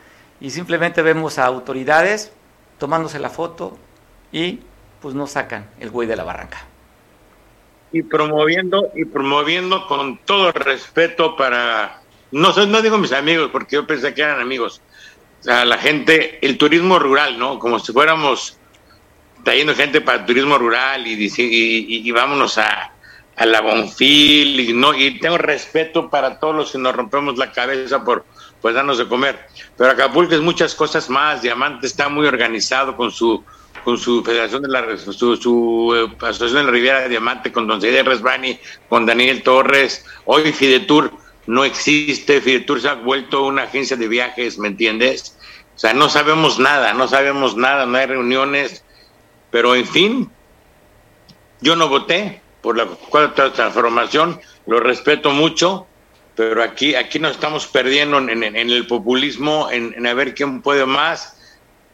y 0.40 0.50
simplemente 0.50 1.02
vemos 1.02 1.38
a 1.38 1.46
autoridades 1.46 2.31
tomándose 2.78 3.18
la 3.18 3.28
foto 3.28 3.76
y 4.31 4.61
pues 5.02 5.16
no 5.16 5.26
sacan 5.26 5.68
el 5.81 5.90
güey 5.90 6.07
de 6.07 6.14
la 6.14 6.22
barranca. 6.22 6.64
Y 7.90 8.02
promoviendo, 8.02 8.92
y 8.94 9.04
promoviendo 9.04 9.87
con 9.88 10.18
todo 10.18 10.52
respeto 10.52 11.35
para... 11.37 12.00
No, 12.31 12.52
no 12.66 12.83
digo 12.83 12.98
mis 12.98 13.12
amigos, 13.12 13.48
porque 13.50 13.76
yo 13.76 13.87
pensé 13.87 14.14
que 14.14 14.22
eran 14.22 14.40
amigos, 14.40 14.81
a 15.48 15.64
la 15.64 15.78
gente 15.78 16.38
el 16.46 16.57
turismo 16.57 17.00
rural, 17.00 17.37
¿no? 17.37 17.59
Como 17.59 17.81
si 17.81 17.92
fuéramos 17.92 18.59
trayendo 19.42 19.74
gente 19.74 20.00
para 20.00 20.24
turismo 20.24 20.57
rural 20.57 21.04
y, 21.04 21.14
y, 21.14 22.09
y 22.09 22.11
vámonos 22.12 22.59
a, 22.59 22.92
a, 23.38 23.46
la 23.46 23.61
Bonfil 23.61 24.61
y 24.61 24.72
no 24.72 24.94
y 24.94 25.18
tengo 25.18 25.38
respeto 25.38 26.11
para 26.11 26.38
todos 26.38 26.55
los 26.55 26.72
que 26.72 26.79
nos 26.79 26.94
rompemos 26.94 27.38
la 27.38 27.53
cabeza 27.53 28.05
por 28.05 28.24
pues 28.61 28.74
darnos 28.74 28.98
de 28.98 29.07
comer. 29.07 29.38
Pero 29.77 29.90
Acapulco 29.90 30.35
es 30.35 30.40
muchas 30.40 30.74
cosas 30.74 31.09
más. 31.09 31.42
Diamante 31.42 31.87
está 31.87 32.09
muy 32.09 32.27
organizado 32.27 32.96
con 32.96 33.11
su 33.11 33.44
con 33.85 33.96
su 33.96 34.22
Federación 34.22 34.62
de 34.62 34.68
la 34.68 34.98
su, 34.98 35.37
su 35.37 35.94
eh, 35.94 36.27
Asociación 36.27 36.59
de 36.59 36.64
la 36.64 36.70
Riviera 36.70 37.01
de 37.01 37.09
Diamante, 37.09 37.53
con 37.53 37.66
Don 37.66 37.81
Cedric 37.81 38.07
Resbani, 38.07 38.59
con 38.88 39.07
Daniel 39.07 39.42
Torres. 39.42 40.05
Hoy 40.24 40.53
Fidetur 40.53 41.12
no 41.46 41.64
existe, 41.64 42.40
Fidetur 42.40 42.81
se 42.81 42.88
ha 42.88 42.94
vuelto 42.94 43.46
una 43.46 43.62
agencia 43.62 43.96
de 43.96 44.09
viajes, 44.09 44.59
¿me 44.59 44.68
entiendes? 44.68 45.38
O 45.74 45.79
sea, 45.79 45.94
no 45.94 46.09
sabemos 46.09 46.59
nada, 46.59 46.92
no 46.92 47.09
sabemos 47.09 47.57
nada, 47.57 47.87
no 47.87 47.96
hay 47.96 48.07
reuniones, 48.07 48.85
pero 49.51 49.74
en 49.74 49.87
fin, 49.87 50.31
yo 51.61 51.77
no 51.77 51.88
voté 51.88 52.42
por 52.68 52.76
la 52.76 52.85
cuarta 52.85 53.50
transformación, 53.50 54.38
lo 54.66 54.78
respeto 54.78 55.31
mucho, 55.31 55.87
pero 56.37 56.62
aquí, 56.62 56.94
aquí 56.94 57.18
nos 57.18 57.31
estamos 57.33 57.66
perdiendo 57.66 58.18
en, 58.18 58.28
en- 58.28 58.44
en 58.57 58.68
el 58.68 58.87
populismo, 58.87 59.70
en, 59.70 59.94
en 59.96 60.07
a 60.07 60.12
ver 60.12 60.35
quién 60.35 60.61
puede 60.61 60.85
más. 60.85 61.35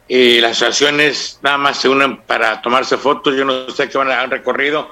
Eh, 0.08 0.40
las 0.40 0.60
asociaciones 0.60 1.38
nada 1.42 1.58
más 1.58 1.78
se 1.80 1.88
unen 1.88 2.16
para 2.22 2.60
tomarse 2.60 2.96
fotos, 2.96 3.36
yo 3.36 3.44
no 3.44 3.70
sé 3.70 3.88
qué 3.88 3.96
van 3.98 4.10
a 4.10 4.24
un 4.24 4.32
recorrido. 4.32 4.90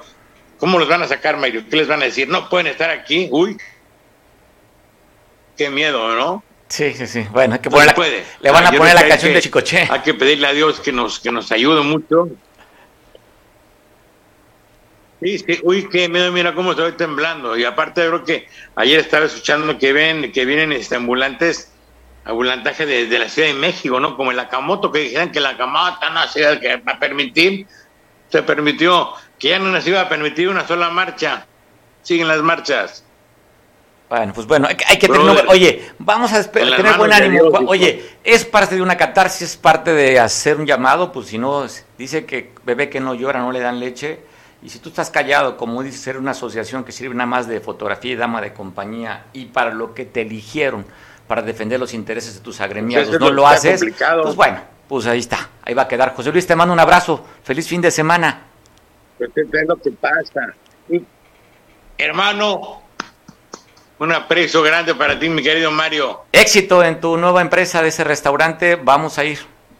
¿Cómo 0.57 0.79
los 0.79 0.87
van 0.87 1.03
a 1.03 1.07
sacar, 1.09 1.35
Mario? 1.35 1.65
¿Qué 1.69 1.75
les 1.75 1.87
van 1.89 2.01
a 2.01 2.05
decir? 2.05 2.29
No 2.29 2.47
pueden 2.47 2.67
estar 2.67 2.89
aquí. 2.89 3.27
Uy, 3.29 3.57
qué 5.57 5.69
miedo, 5.69 6.15
¿no? 6.15 6.45
Sí, 6.69 6.93
sí, 6.93 7.07
sí. 7.07 7.27
Bueno, 7.29 7.55
hay 7.55 7.59
que 7.59 7.67
No 7.69 7.73
poner 7.73 7.87
la- 7.87 7.95
puede. 7.95 8.23
le 8.39 8.51
van 8.51 8.67
a 8.67 8.71
Yo 8.71 8.77
poner 8.77 8.95
la 8.95 9.05
canción 9.05 9.31
que- 9.31 9.35
de 9.35 9.41
Chicoche. 9.41 9.87
Hay 9.91 9.99
que 9.99 10.13
pedirle 10.13 10.47
a 10.47 10.53
Dios 10.53 10.79
que 10.79 10.93
nos, 10.93 11.19
que 11.19 11.29
nos 11.29 11.51
ayude 11.51 11.81
mucho. 11.81 12.29
Sí, 15.23 15.37
sí, 15.39 15.59
uy, 15.63 15.87
qué 15.89 16.09
miedo, 16.09 16.31
mira 16.31 16.53
cómo 16.53 16.71
estoy 16.71 16.91
temblando. 16.93 17.55
Y 17.57 17.63
aparte 17.63 18.01
creo 18.05 18.23
que 18.25 18.47
ayer 18.75 18.99
estaba 18.99 19.25
escuchando 19.25 19.77
que 19.77 19.93
ven, 19.93 20.31
que 20.31 20.43
vienen 20.45 20.71
este 20.73 20.95
ambulantes, 20.95 21.71
ambulantaje 22.25 22.85
de, 22.85 23.05
de 23.07 23.19
la 23.19 23.29
Ciudad 23.29 23.47
de 23.47 23.53
México, 23.53 23.99
¿no? 23.99 24.17
Como 24.17 24.31
el 24.31 24.39
Acamoto, 24.39 24.91
que 24.91 24.99
dijeron 24.99 25.31
que 25.31 25.39
la 25.39 25.49
Acamoto 25.51 26.09
no 26.09 26.27
se 26.27 26.41
iba 26.41 26.51
a 26.91 26.99
permitir, 26.99 27.67
se 28.29 28.43
permitió, 28.43 29.13
que 29.39 29.49
ya 29.49 29.59
no 29.59 29.79
se 29.81 29.89
iba 29.91 30.01
a 30.01 30.09
permitir 30.09 30.49
una 30.49 30.67
sola 30.67 30.89
marcha. 30.89 31.45
Siguen 32.01 32.27
las 32.27 32.41
marchas. 32.41 33.05
Bueno, 34.09 34.33
pues 34.33 34.45
bueno, 34.45 34.67
hay, 34.67 34.75
que- 34.75 34.85
hay 34.87 34.97
que 34.99 35.07
tener, 35.07 35.21
Brother, 35.21 35.45
oye, 35.47 35.89
vamos 35.97 36.33
a 36.33 36.43
tener 36.51 36.97
buen 36.97 37.13
ánimo. 37.13 37.49
Dios, 37.49 37.63
oye, 37.67 38.05
es 38.23 38.45
parte 38.45 38.75
de 38.75 38.81
una 38.81 38.97
catarsis, 38.97 39.51
es 39.51 39.57
parte 39.57 39.93
de 39.93 40.19
hacer 40.19 40.57
un 40.57 40.65
llamado, 40.65 41.11
pues 41.11 41.27
si 41.27 41.37
no, 41.37 41.65
dice 41.97 42.25
que 42.25 42.51
bebé 42.63 42.89
que 42.89 42.99
no 42.99 43.15
llora 43.15 43.39
no 43.39 43.51
le 43.51 43.59
dan 43.61 43.79
leche. 43.79 44.19
Y 44.63 44.69
si 44.69 44.79
tú 44.79 44.89
estás 44.89 45.09
callado, 45.09 45.57
como 45.57 45.83
dice 45.83 45.97
ser 45.97 46.17
una 46.17 46.31
asociación 46.31 46.85
que 46.85 46.93
sirve 46.93 47.13
nada 47.13 47.25
más 47.27 47.47
de 47.47 47.59
fotografía 47.59 48.13
y 48.13 48.15
dama 48.15 48.39
de 48.39 48.53
compañía, 48.53 49.25
y 49.33 49.45
para 49.45 49.73
lo 49.73 49.93
que 49.93 50.05
te 50.05 50.21
eligieron, 50.21 50.85
para 51.27 51.41
defender 51.41 51.79
los 51.79 51.93
intereses 51.93 52.35
de 52.35 52.39
tus 52.39 52.61
agremiados, 52.61 53.07
Eso 53.09 53.15
es 53.17 53.21
no 53.21 53.29
lo 53.29 53.45
haces, 53.45 53.81
complicado. 53.81 54.23
pues 54.23 54.35
bueno, 54.35 54.61
pues 54.87 55.05
ahí 55.05 55.19
está, 55.19 55.49
ahí 55.63 55.73
va 55.73 55.81
a 55.81 55.87
quedar. 55.87 56.15
José 56.15 56.31
Luis, 56.31 56.47
te 56.47 56.55
mando 56.55 56.73
un 56.73 56.79
abrazo, 56.79 57.25
feliz 57.43 57.67
fin 57.67 57.81
de 57.81 57.91
semana. 57.91 58.43
Pues, 59.17 59.31
¿qué 59.35 59.41
es 59.41 59.67
lo 59.67 59.75
que 59.75 59.91
pasa? 59.91 60.53
Hermano, 61.97 62.83
un 63.99 64.11
aprecio 64.13 64.61
grande 64.61 64.95
para 64.95 65.19
ti, 65.19 65.27
mi 65.27 65.43
querido 65.43 65.71
Mario. 65.71 66.21
Éxito 66.31 66.83
en 66.83 67.01
tu 67.01 67.17
nueva 67.17 67.41
empresa 67.41 67.81
de 67.81 67.89
ese 67.89 68.05
restaurante, 68.05 68.77
vamos 68.77 69.17
a 69.17 69.25
ir. 69.25 69.39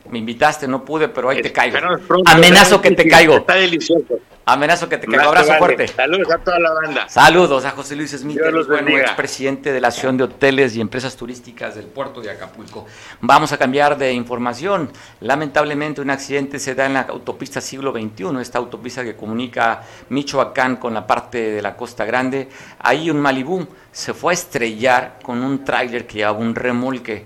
Me 0.09 0.19
invitaste, 0.19 0.67
no 0.67 0.83
pude, 0.83 1.07
pero 1.07 1.29
ahí 1.29 1.41
te 1.41 1.51
caigo. 1.51 1.77
Amenazo 2.25 2.81
que 2.81 2.91
te 2.91 3.07
caigo. 3.07 3.37
Está 3.37 3.55
delicioso. 3.55 4.19
Amenazo 4.45 4.89
que 4.89 4.97
te 4.97 5.07
caigo. 5.07 5.29
Abrazo 5.29 5.53
fuerte. 5.53 5.87
Saludos 5.87 6.31
a 6.31 6.37
toda 6.39 6.59
la 6.59 6.73
banda. 6.73 7.07
Saludos 7.07 7.63
a 7.63 7.71
José 7.71 7.95
Luis 7.95 8.11
Smith, 8.11 8.37
bueno, 8.67 8.89
expresidente 8.97 9.71
de 9.71 9.79
la 9.79 9.87
Asociación 9.87 10.17
de 10.17 10.25
Hoteles 10.25 10.75
y 10.75 10.81
Empresas 10.81 11.15
Turísticas 11.15 11.75
del 11.75 11.85
puerto 11.85 12.19
de 12.19 12.31
Acapulco. 12.31 12.85
Vamos 13.21 13.53
a 13.53 13.57
cambiar 13.57 13.97
de 13.97 14.11
información. 14.11 14.91
Lamentablemente 15.21 16.01
un 16.01 16.09
accidente 16.09 16.59
se 16.59 16.75
da 16.75 16.85
en 16.85 16.95
la 16.95 17.01
autopista 17.01 17.61
siglo 17.61 17.93
XXI, 17.93 18.41
esta 18.41 18.57
autopista 18.57 19.03
que 19.03 19.15
comunica 19.15 19.83
Michoacán 20.09 20.75
con 20.75 20.93
la 20.93 21.07
parte 21.07 21.51
de 21.51 21.61
la 21.61 21.77
Costa 21.77 22.03
Grande. 22.03 22.49
Ahí 22.79 23.09
un 23.09 23.21
Malibú 23.21 23.65
se 23.93 24.13
fue 24.13 24.33
a 24.33 24.35
estrellar 24.35 25.19
con 25.23 25.41
un 25.41 25.63
tráiler 25.63 26.05
que 26.05 26.15
llevaba 26.15 26.39
un 26.39 26.53
remolque. 26.53 27.25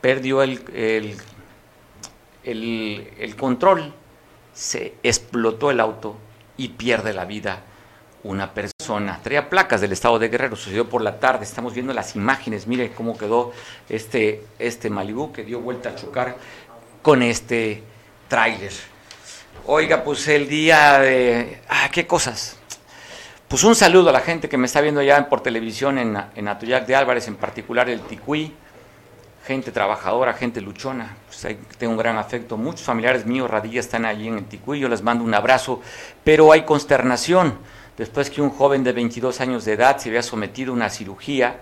Perdió 0.00 0.42
el, 0.42 0.60
el, 0.74 1.16
el- 2.46 3.36
control, 3.38 3.92
se 4.54 4.94
explotó 5.02 5.70
el 5.70 5.80
auto 5.80 6.16
y 6.56 6.68
pierde 6.68 7.12
la 7.12 7.24
vida 7.24 7.62
una 8.22 8.52
persona. 8.54 9.20
Traía 9.22 9.48
placas 9.50 9.80
del 9.80 9.92
estado 9.92 10.18
de 10.18 10.28
Guerrero, 10.28 10.56
sucedió 10.56 10.88
por 10.88 11.02
la 11.02 11.20
tarde. 11.20 11.44
Estamos 11.44 11.74
viendo 11.74 11.92
las 11.92 12.16
imágenes, 12.16 12.66
mire 12.66 12.92
cómo 12.92 13.16
quedó 13.18 13.52
este, 13.88 14.44
este 14.58 14.90
Malibú 14.90 15.32
que 15.32 15.44
dio 15.44 15.60
vuelta 15.60 15.90
a 15.90 15.94
chocar 15.94 16.36
con 17.02 17.22
este 17.22 17.82
tráiler. 18.28 18.72
Oiga, 19.66 20.02
pues 20.02 20.26
el 20.28 20.48
día 20.48 20.98
de... 21.00 21.60
Ah, 21.68 21.88
qué 21.92 22.06
cosas. 22.06 22.56
Pues 23.48 23.62
un 23.62 23.74
saludo 23.76 24.10
a 24.10 24.12
la 24.12 24.20
gente 24.20 24.48
que 24.48 24.56
me 24.58 24.66
está 24.66 24.80
viendo 24.80 25.02
ya 25.02 25.28
por 25.28 25.40
televisión 25.40 25.98
en, 25.98 26.16
en 26.34 26.48
Atoyac 26.48 26.86
de 26.86 26.96
Álvarez, 26.96 27.28
en 27.28 27.36
particular 27.36 27.88
el 27.88 28.00
Ticuí, 28.00 28.52
gente 29.46 29.70
trabajadora, 29.70 30.34
gente 30.34 30.60
luchona. 30.60 31.16
Pues 31.28 31.56
tengo 31.78 31.92
un 31.92 31.98
gran 31.98 32.18
afecto. 32.18 32.56
Muchos 32.56 32.82
familiares 32.82 33.24
míos, 33.24 33.48
Radilla, 33.48 33.80
están 33.80 34.04
allí 34.04 34.26
en 34.26 34.38
el 34.38 34.44
Ticuí. 34.44 34.80
Yo 34.80 34.88
les 34.88 35.02
mando 35.02 35.22
un 35.24 35.34
abrazo, 35.34 35.80
pero 36.24 36.50
hay 36.50 36.62
consternación 36.62 37.56
después 37.96 38.28
que 38.28 38.42
un 38.42 38.50
joven 38.50 38.82
de 38.82 38.92
22 38.92 39.40
años 39.40 39.64
de 39.64 39.74
edad 39.74 39.98
se 39.98 40.08
había 40.08 40.22
sometido 40.22 40.72
a 40.72 40.76
una 40.76 40.90
cirugía 40.90 41.60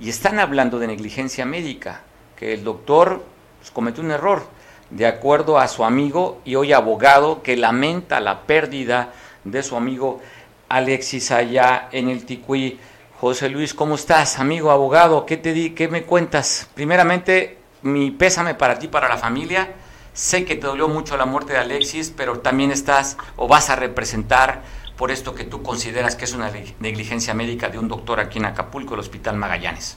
y 0.00 0.08
están 0.08 0.38
hablando 0.38 0.78
de 0.78 0.86
negligencia 0.86 1.44
médica, 1.44 2.00
que 2.36 2.54
el 2.54 2.64
doctor 2.64 3.22
pues, 3.58 3.70
cometió 3.70 4.02
un 4.02 4.10
error, 4.10 4.46
de 4.90 5.06
acuerdo 5.06 5.58
a 5.58 5.68
su 5.68 5.84
amigo 5.84 6.40
y 6.44 6.54
hoy 6.54 6.72
abogado 6.72 7.42
que 7.42 7.56
lamenta 7.56 8.18
la 8.20 8.42
pérdida 8.42 9.12
de 9.44 9.62
su 9.62 9.76
amigo 9.76 10.20
Alexis 10.68 11.30
allá 11.30 11.88
en 11.92 12.08
el 12.08 12.24
Ticuí. 12.24 12.78
José 13.20 13.48
Luis, 13.48 13.72
¿cómo 13.72 13.94
estás, 13.94 14.38
amigo 14.38 14.70
abogado? 14.70 15.24
¿Qué 15.24 15.38
te 15.38 15.54
di? 15.54 15.70
¿Qué 15.70 15.88
me 15.88 16.02
cuentas? 16.02 16.68
Primeramente, 16.74 17.58
mi 17.80 18.10
pésame 18.10 18.54
para 18.54 18.78
ti, 18.78 18.88
para 18.88 19.08
la 19.08 19.16
familia. 19.16 19.72
Sé 20.12 20.44
que 20.44 20.54
te 20.54 20.66
dolió 20.66 20.86
mucho 20.86 21.16
la 21.16 21.24
muerte 21.24 21.54
de 21.54 21.60
Alexis, 21.60 22.12
pero 22.14 22.40
también 22.40 22.70
estás 22.70 23.16
o 23.36 23.48
vas 23.48 23.70
a 23.70 23.76
representar 23.76 24.60
por 24.98 25.10
esto 25.10 25.34
que 25.34 25.44
tú 25.44 25.62
consideras 25.62 26.14
que 26.14 26.26
es 26.26 26.34
una 26.34 26.50
negligencia 26.78 27.32
médica 27.32 27.70
de 27.70 27.78
un 27.78 27.88
doctor 27.88 28.20
aquí 28.20 28.38
en 28.38 28.44
Acapulco, 28.44 28.92
el 28.92 29.00
Hospital 29.00 29.36
Magallanes. 29.36 29.96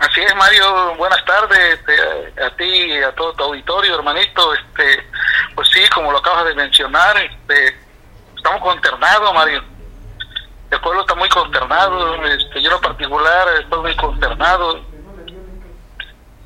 Así 0.00 0.22
es, 0.22 0.34
Mario. 0.34 0.96
Buenas 0.96 1.24
tardes 1.24 1.78
este, 1.78 2.42
a 2.42 2.56
ti 2.56 2.64
y 2.64 3.00
a 3.00 3.14
todo 3.14 3.32
tu 3.34 3.44
auditorio, 3.44 3.94
hermanito. 3.94 4.52
Este, 4.54 5.04
pues 5.54 5.68
sí, 5.68 5.80
como 5.94 6.10
lo 6.10 6.18
acabas 6.18 6.46
de 6.46 6.54
mencionar, 6.56 7.16
este, 7.18 7.76
estamos 8.36 8.60
consternados, 8.60 9.32
Mario. 9.32 9.71
El 10.72 10.80
pueblo 10.80 11.02
está 11.02 11.14
muy 11.14 11.28
consternado. 11.28 12.24
Este, 12.24 12.60
yo 12.60 12.68
en 12.68 12.74
lo 12.74 12.80
particular 12.80 13.46
estoy 13.60 13.80
muy 13.80 13.96
consternado. 13.96 14.78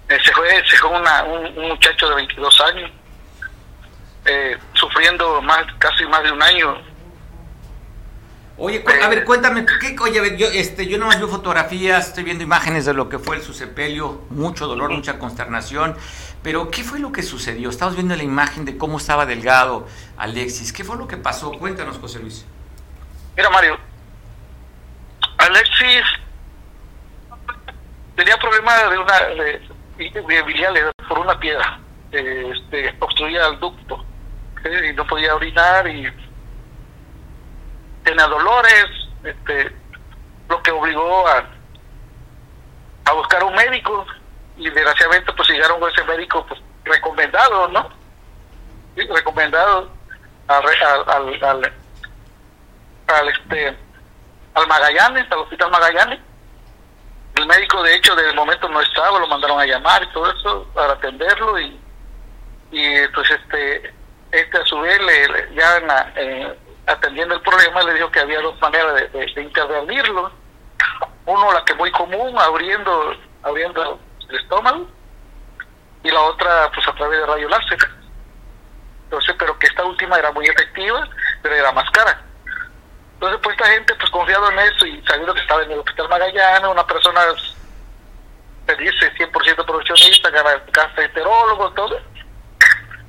Eh, 0.09 0.19
se 0.23 0.33
fue, 0.35 0.49
se 0.69 0.77
fue 0.77 0.91
una, 0.91 1.25
un, 1.25 1.59
un 1.59 1.69
muchacho 1.69 2.09
de 2.09 2.15
22 2.17 2.61
años, 2.61 2.91
eh, 4.27 4.59
sufriendo 4.75 5.41
más, 5.41 5.65
casi 5.79 6.05
más 6.07 6.23
de 6.23 6.31
un 6.31 6.43
año 6.43 6.77
Oye, 8.59 8.83
a 9.03 9.09
ver, 9.09 9.25
cuéntame, 9.25 9.67
¿qué, 9.67 9.95
oye, 10.01 10.19
a 10.19 10.23
ver, 10.23 10.39
yo, 10.39 10.47
este, 10.47 10.87
yo 10.87 10.97
nomás 10.97 11.19
veo 11.19 11.29
fotografías, 11.29 12.09
estoy 12.09 12.25
viendo 12.25 12.43
imágenes 12.43 12.87
de 12.87 12.95
lo 12.95 13.11
que 13.11 13.19
fue 13.19 13.37
el 13.37 13.43
su 13.43 13.53
sepelio, 13.53 14.23
mucho 14.31 14.67
dolor, 14.67 14.91
mucha 14.91 15.19
consternación, 15.19 15.95
pero 16.43 16.71
¿qué 16.71 16.83
fue 16.83 16.99
lo 16.99 17.13
que 17.13 17.23
sucedió? 17.23 17.69
Estamos 17.69 17.97
viendo 17.97 18.17
la 18.17 18.23
imagen 18.23 18.65
de 18.65 18.79
cómo 18.79 18.97
estaba 18.97 19.27
delgado 19.27 19.87
Alexis, 20.17 20.73
¿qué 20.73 20.85
fue 20.85 20.97
lo 20.97 21.07
que 21.07 21.19
pasó? 21.19 21.53
Cuéntanos, 21.53 21.99
José 21.99 22.19
Luis. 22.19 22.47
Mira, 23.37 23.51
Mario, 23.51 23.77
Alexis 25.57 26.05
tenía 28.15 28.37
problemas 28.37 28.91
de 28.91 28.99
una 28.99 29.21
de, 29.21 30.93
por 31.09 31.19
una 31.19 31.39
piedra, 31.39 31.79
este, 32.13 32.95
obstruía 33.01 33.47
el 33.47 33.59
ducto 33.59 34.05
y 34.65 34.93
no 34.93 35.07
podía 35.07 35.35
orinar 35.35 35.87
y 35.89 36.13
tenía 38.05 38.27
dolores, 38.27 38.87
este, 39.25 39.73
lo 40.49 40.63
que 40.63 40.71
obligó 40.73 41.27
a 41.29 41.45
a 43.07 43.13
buscar 43.13 43.43
un 43.45 43.55
médico. 43.55 44.05
Y 44.59 44.69
desgraciadamente 44.71 45.33
pues 45.35 45.49
llegaron 45.49 45.81
con 45.81 45.91
ese 45.91 46.03
médico 46.05 46.45
pues 46.47 46.61
recomendado, 46.85 47.69
¿no? 47.69 47.89
Recomendado 48.97 49.91
al, 50.49 50.65
al, 50.65 51.11
al, 51.11 51.45
al, 51.45 51.73
al, 53.09 53.29
este 53.29 53.77
al 54.57 54.67
Magallanes, 54.67 55.31
al 55.31 55.39
hospital 55.39 55.71
Magallanes. 55.71 56.21
El 57.37 57.47
médico 57.47 57.83
de 57.83 57.95
hecho 57.95 58.17
de 58.17 58.33
momento 58.33 58.69
no 58.69 58.81
estaba, 58.81 59.19
lo 59.19 59.29
mandaron 59.29 59.61
a 59.61 59.67
llamar 59.67 60.03
y 60.03 60.13
todo 60.13 60.31
eso 60.31 60.67
para 60.75 60.95
atenderlo 60.95 61.61
y 61.61 61.79
y 62.73 63.07
pues 63.09 63.31
este 63.31 63.95
este 64.33 64.59
a 64.59 64.65
su 64.65 64.81
vez 64.81 65.01
le, 65.01 65.55
ya 65.55 65.79
eh, 66.17 66.59
atendiendo 66.87 67.35
el 67.35 67.41
problema 67.43 67.83
le 67.83 67.95
dijo 67.95 68.11
que 68.11 68.21
había 68.21 68.41
dos 68.41 68.61
maneras 68.61 69.13
de, 69.13 69.43
intervenirlo 69.43 70.33
uno 71.27 71.53
la 71.53 71.65
que 71.65 71.75
muy 71.75 71.91
común 71.93 72.37
abriendo 72.39 73.15
abriendo 73.43 74.01
el 74.29 74.37
estómago 74.37 74.89
y 76.03 76.11
la 76.11 76.21
otra 76.23 76.71
pues 76.75 76.89
a 76.89 76.95
través 76.95 77.21
de 77.21 77.27
rayo 77.27 77.49
láser 77.49 77.79
Entonces, 79.05 79.35
pero 79.39 79.59
que 79.59 79.67
esta 79.67 79.85
última 79.85 80.17
era 80.19 80.33
muy 80.33 80.47
efectiva, 80.47 81.09
pero 81.43 81.55
era 81.55 81.73
más 81.73 81.89
cara. 81.91 82.23
Entonces, 83.17 83.41
pues 83.43 83.57
esta 83.57 83.71
gente, 83.71 83.95
pues 83.95 84.11
confiado 84.11 84.51
en 84.51 84.59
eso 84.59 84.85
y 84.85 85.01
sabiendo 85.07 85.33
que 85.33 85.41
estaba 85.41 85.63
en 85.63 85.71
el 85.71 85.79
Hospital 85.79 86.09
Magallanes, 86.11 86.69
una 86.69 86.87
persona 86.87 87.23
se 88.67 88.77
dice 88.77 89.11
100% 89.15 89.65
profesionista, 89.65 90.31
gastroenterólogo, 90.71 91.71
todo, 91.71 91.99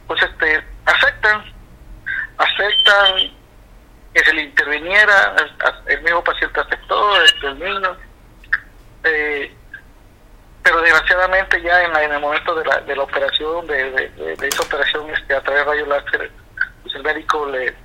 pues 0.08 0.24
este, 0.24 0.64
aceptan, 0.86 1.44
aceptan 2.38 3.34
que 4.14 4.24
se 4.24 4.34
le 4.34 4.44
interviniera, 4.44 5.36
el 5.88 6.02
mismo 6.04 6.24
paciente 6.24 6.62
aceptó, 6.62 7.22
este, 7.24 7.48
el 7.48 7.60
niño, 7.60 7.98
eh, 9.04 9.54
pero 10.64 10.82
desgraciadamente 10.84 11.62
ya 11.62 11.84
en, 11.84 11.94
en, 11.98 12.14
el 12.14 12.22
momento 12.22 12.56
de 12.56 12.64
la, 12.64 12.78
de 12.80 12.96
la 12.96 13.04
operación, 13.04 13.68
de, 13.68 13.92
de, 13.92 14.48
esa 14.48 14.64
operación 14.64 15.10
este, 15.10 15.36
a 15.36 15.42
través 15.42 15.66
de 15.66 15.72
rayos 15.72 15.88
láser, 15.90 16.32
pues 16.84 16.96
el 16.96 17.04
médico 17.04 17.46
le, 17.48 17.76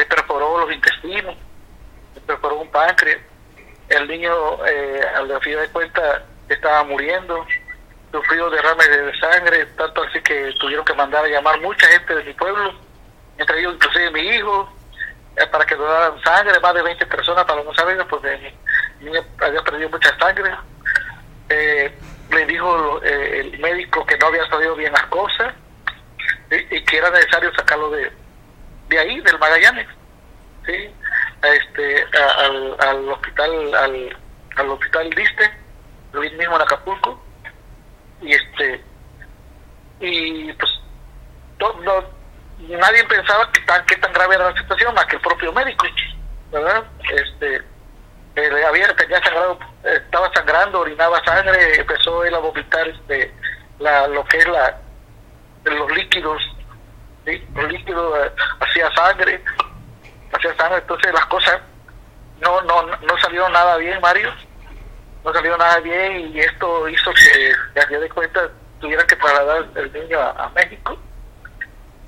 le 0.00 0.06
perforó 0.06 0.60
los 0.60 0.72
intestinos, 0.72 1.36
perforó 2.26 2.60
un 2.60 2.70
páncreas, 2.70 3.20
el 3.90 4.08
niño 4.08 4.32
eh, 4.66 5.02
al 5.14 5.40
fin 5.42 5.58
de 5.58 5.68
cuenta 5.68 6.24
estaba 6.48 6.84
muriendo, 6.84 7.46
sufrió 8.10 8.48
derrames 8.48 8.88
de 8.88 9.18
sangre, 9.18 9.66
tanto 9.76 10.02
así 10.04 10.20
que 10.22 10.54
tuvieron 10.58 10.86
que 10.86 10.94
mandar 10.94 11.24
a 11.24 11.28
llamar 11.28 11.60
mucha 11.60 11.86
gente 11.88 12.14
de 12.14 12.24
mi 12.24 12.32
pueblo, 12.32 12.72
entre 13.36 13.60
ellos 13.60 13.74
inclusive 13.74 14.10
mi 14.10 14.20
hijo, 14.20 14.72
eh, 15.36 15.46
para 15.48 15.66
que 15.66 15.76
donaran 15.76 16.22
sangre, 16.22 16.58
más 16.60 16.74
de 16.74 16.82
20 16.82 17.06
personas, 17.06 17.44
para 17.44 17.62
no 17.62 17.74
saber, 17.74 18.04
pues 18.08 18.22
mi 18.22 19.06
niño 19.06 19.20
había 19.38 19.62
perdido 19.62 19.90
mucha 19.90 20.16
sangre. 20.18 20.50
Eh, 21.50 21.92
le 22.30 22.46
dijo 22.46 23.02
eh, 23.02 23.40
el 23.40 23.58
médico 23.58 24.06
que 24.06 24.16
no 24.16 24.28
había 24.28 24.46
salido 24.48 24.76
bien 24.76 24.92
las 24.92 25.06
cosas 25.06 25.52
y, 26.50 26.84
que 26.84 26.96
era 26.96 27.10
necesario 27.10 27.52
sacarlo 27.54 27.90
de, 27.90 28.10
de 28.90 28.98
ahí, 28.98 29.20
del 29.20 29.38
Magallanes, 29.38 29.86
¿sí? 30.66 30.92
este, 31.42 32.04
al, 32.38 32.76
al 32.80 33.08
hospital, 33.08 33.74
al, 33.74 34.16
al 34.56 34.70
hospital 34.70 35.10
Liste, 35.10 35.50
mismo 36.12 36.56
en 36.56 36.62
Acapulco, 36.62 37.22
y 38.20 38.32
este, 38.32 38.84
y 40.00 40.52
pues 40.54 40.70
no, 41.58 42.04
nadie 42.68 43.04
pensaba 43.04 43.50
que 43.52 43.60
tan, 43.60 43.86
qué 43.86 43.96
tan 43.96 44.12
grave 44.12 44.34
era 44.34 44.50
la 44.50 44.58
situación 44.58 44.92
más 44.94 45.06
que 45.06 45.16
el 45.16 45.22
propio 45.22 45.52
médico, 45.52 45.86
¿verdad? 46.50 46.84
Este, 47.14 47.62
eh, 48.36 48.64
había, 48.66 48.94
tenía 48.96 49.22
sangrado, 49.22 49.58
estaba 49.84 50.32
sangrando, 50.34 50.80
orinaba 50.80 51.24
sangre, 51.24 51.76
empezó 51.76 52.24
él 52.24 52.34
a 52.34 52.38
vomitar 52.38 52.88
este, 52.88 53.32
la, 53.78 54.08
lo 54.08 54.24
que 54.24 54.38
es 54.38 54.48
la, 54.48 54.78
los 55.64 55.92
líquidos, 55.92 56.42
los 57.26 57.72
líquidos 57.72 58.18
eh, 58.18 58.32
hacía 58.60 58.90
sangre, 58.94 59.42
hacía 60.32 60.56
sangre, 60.56 60.78
entonces 60.78 61.12
las 61.12 61.26
cosas 61.26 61.60
no, 62.40 62.60
no, 62.62 62.82
no 62.86 63.18
salieron 63.18 63.52
nada 63.52 63.76
bien, 63.76 64.00
Mario, 64.00 64.32
no 65.24 65.32
salió 65.32 65.56
nada 65.56 65.80
bien 65.80 66.34
y 66.34 66.40
esto 66.40 66.88
hizo 66.88 67.12
que, 67.12 67.80
a 67.80 67.86
día 67.86 68.00
de 68.00 68.08
cuenta, 68.08 68.48
tuvieran 68.80 69.06
que 69.06 69.16
trasladar 69.16 69.66
el 69.74 69.92
niño 69.92 70.20
a 70.20 70.50
México 70.54 70.98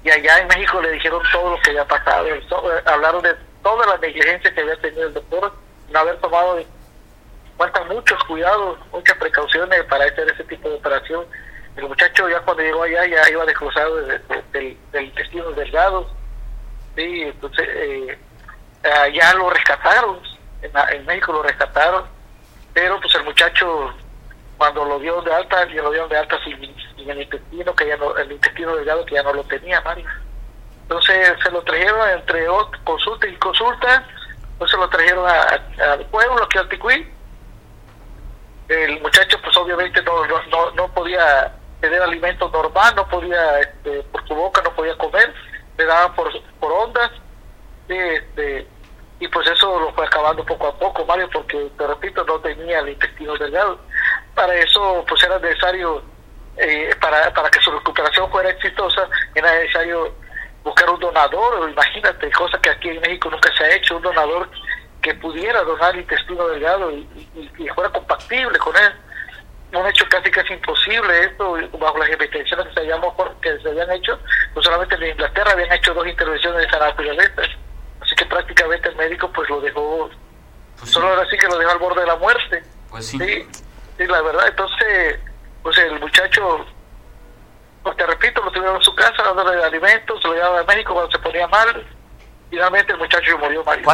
y 0.05 0.11
allá 0.11 0.39
en 0.39 0.49
México 0.49 0.81
le 0.81 0.93
dijeron 0.93 1.23
todo 1.31 1.51
lo 1.51 1.63
que 1.63 1.71
había 1.71 1.85
pasado, 1.87 2.27
eh, 2.27 2.43
hablaron 2.87 3.23
de 3.23 3.35
toda 3.63 3.87
la 3.87 3.97
negligencia 3.99 4.53
que 4.53 4.61
había 4.61 4.77
tenido 4.81 5.07
el 5.07 5.15
doctor, 5.15 5.55
no 5.91 5.99
haber 5.99 6.17
tomado 6.17 6.59
cuenta 7.57 7.85
muchos 7.85 8.23
cuidados, 8.25 8.79
muchas 8.91 9.17
precauciones 9.19 9.85
para 9.85 10.05
hacer 10.07 10.29
ese 10.29 10.43
tipo 10.45 10.69
de 10.69 10.75
operación. 10.75 11.25
El 11.77 11.89
muchacho 11.89 12.29
ya 12.29 12.41
cuando 12.41 12.62
llegó 12.62 12.83
allá 12.83 13.07
ya 13.07 13.31
iba 13.31 13.47
desglosado 13.47 13.97
del, 14.53 14.77
intestino 14.93 15.51
delgado, 15.53 16.07
sí, 16.95 17.23
entonces 17.23 17.66
eh, 17.73 18.18
allá 18.85 19.35
lo 19.35 19.49
rescataron, 19.49 20.20
en, 20.61 21.07
México 21.07 21.33
lo 21.33 21.43
rescataron, 21.43 22.05
pero 22.75 23.01
pues 23.01 23.14
el 23.14 23.25
muchacho 23.25 23.95
cuando 24.59 24.85
lo 24.85 24.99
dio 24.99 25.23
de 25.23 25.35
alta, 25.35 25.66
y 25.66 25.75
lo 25.75 25.91
dio 25.91 26.07
de 26.09 26.18
alta 26.18 26.39
sin, 26.45 26.62
el 27.09 27.23
intestino, 27.23 27.75
que 27.75 27.87
ya 27.87 27.97
no, 27.97 28.16
el 28.16 28.33
intestino 28.33 28.77
delgado 28.77 29.05
que 29.07 29.14
ya 29.14 29.23
no 29.23 29.33
lo 29.33 29.43
tenía, 29.45 29.81
Mario. 29.81 30.07
Entonces 30.83 31.37
se 31.43 31.51
lo 31.51 31.62
trajeron 31.62 32.11
entre 32.11 32.47
consulta 32.85 33.27
y 33.27 33.35
consulta, 33.37 34.07
entonces 34.53 34.79
lo 34.79 34.89
trajeron 34.91 35.27
al 35.27 36.07
pueblo, 36.11 36.45
aquí 36.45 36.59
al. 36.59 36.68
El 38.68 39.01
muchacho 39.01 39.39
pues 39.43 39.57
obviamente 39.57 40.03
no, 40.03 40.27
no, 40.27 40.70
no 40.73 40.89
podía 40.93 41.53
tener 41.83 42.01
alimento 42.01 42.49
normal, 42.49 42.95
no 42.97 43.07
podía, 43.09 43.61
este, 43.61 44.03
por 44.05 44.26
su 44.26 44.35
boca 44.35 44.62
no 44.62 44.74
podía 44.74 44.97
comer, 44.97 45.35
le 45.76 45.85
daban 45.85 46.14
por, 46.14 46.30
por 46.59 46.72
ondas, 46.72 47.11
este, 47.89 48.66
y 49.20 49.28
pues 49.28 49.47
eso 49.49 49.78
lo 49.78 49.93
fue 49.93 50.07
acabando 50.07 50.47
poco 50.47 50.68
a 50.68 50.78
poco, 50.78 51.05
Mario, 51.05 51.28
porque 51.30 51.70
te 51.76 51.87
repito, 51.87 52.24
no 52.24 52.41
tenía 52.41 52.78
el 52.78 52.91
intestino 52.91 53.37
delgado 53.37 53.78
para 54.35 54.55
eso 54.55 55.05
pues 55.09 55.22
era 55.24 55.39
necesario, 55.39 56.03
eh, 56.57 56.95
para, 57.01 57.33
para 57.33 57.51
que 57.51 57.61
su 57.61 57.70
recuperación 57.70 58.30
fuera 58.30 58.51
exitosa, 58.51 59.09
era 59.35 59.53
necesario 59.55 60.14
buscar 60.64 60.89
un 60.91 61.01
donador, 61.01 61.68
imagínate, 61.68 62.30
cosa 62.33 62.59
que 62.61 62.70
aquí 62.70 62.89
en 62.89 63.01
México 63.01 63.30
nunca 63.30 63.51
se 63.57 63.64
ha 63.64 63.74
hecho, 63.74 63.97
un 63.97 64.03
donador 64.03 64.49
que 65.01 65.14
pudiera 65.14 65.62
donar 65.62 65.97
intestino 65.97 66.47
delgado 66.49 66.93
y, 66.93 67.68
fuera 67.74 67.91
compatible 67.91 68.59
con 68.59 68.76
él. 68.76 68.93
Un 69.73 69.87
hecho 69.87 70.05
casi 70.11 70.31
casi 70.31 70.53
imposible 70.53 71.25
esto, 71.25 71.57
bajo 71.79 71.97
las 71.99 72.11
investigaciones 72.11 72.66
que 72.68 72.75
se, 72.75 72.91
que 73.41 73.62
se 73.62 73.68
habían 73.70 73.91
hecho, 73.93 74.18
no 74.55 74.62
solamente 74.62 74.95
en 74.97 75.12
Inglaterra 75.12 75.53
habían 75.53 75.73
hecho 75.73 75.95
dos 75.95 76.07
intervenciones 76.07 76.59
de 76.59 76.66
esa 76.66 76.79
naturaleza, 76.79 77.43
así 78.01 78.14
que 78.14 78.27
prácticamente 78.27 78.91
el 78.91 78.97
médico 78.97 79.33
pues 79.33 79.49
lo 79.49 79.62
dejó, 79.62 80.11
pues 80.79 80.91
solo 80.91 81.09
ahora 81.09 81.27
sí 81.31 81.39
que 81.39 81.47
lo 81.49 81.57
dejó 81.57 81.70
al 81.70 81.79
borde 81.79 82.03
de 82.03 82.07
la 82.07 82.16
muerte. 82.16 82.62
Pues 82.91 83.07
sí. 83.07 83.18
Sí, 83.18 84.07
la 84.07 84.20
verdad, 84.20 84.49
entonces, 84.49 85.18
pues 85.62 85.79
el 85.79 85.99
muchacho, 86.01 86.66
pues 87.83 87.97
te 87.97 88.07
repito, 88.07 88.43
lo 88.43 88.51
tuvieron 88.51 88.77
en 88.77 88.83
su 88.83 88.95
casa 88.95 89.23
dándole 89.23 89.64
alimentos, 89.64 90.23
lo 90.23 90.35
llevaba 90.35 90.61
a 90.61 90.64
México 90.64 90.93
cuando 90.93 91.11
se 91.12 91.18
ponía 91.18 91.47
mal. 91.49 91.87
Finalmente 92.53 92.92
el 92.92 92.98
muchacho 92.98 93.38
murió, 93.38 93.64
Mario. 93.64 93.86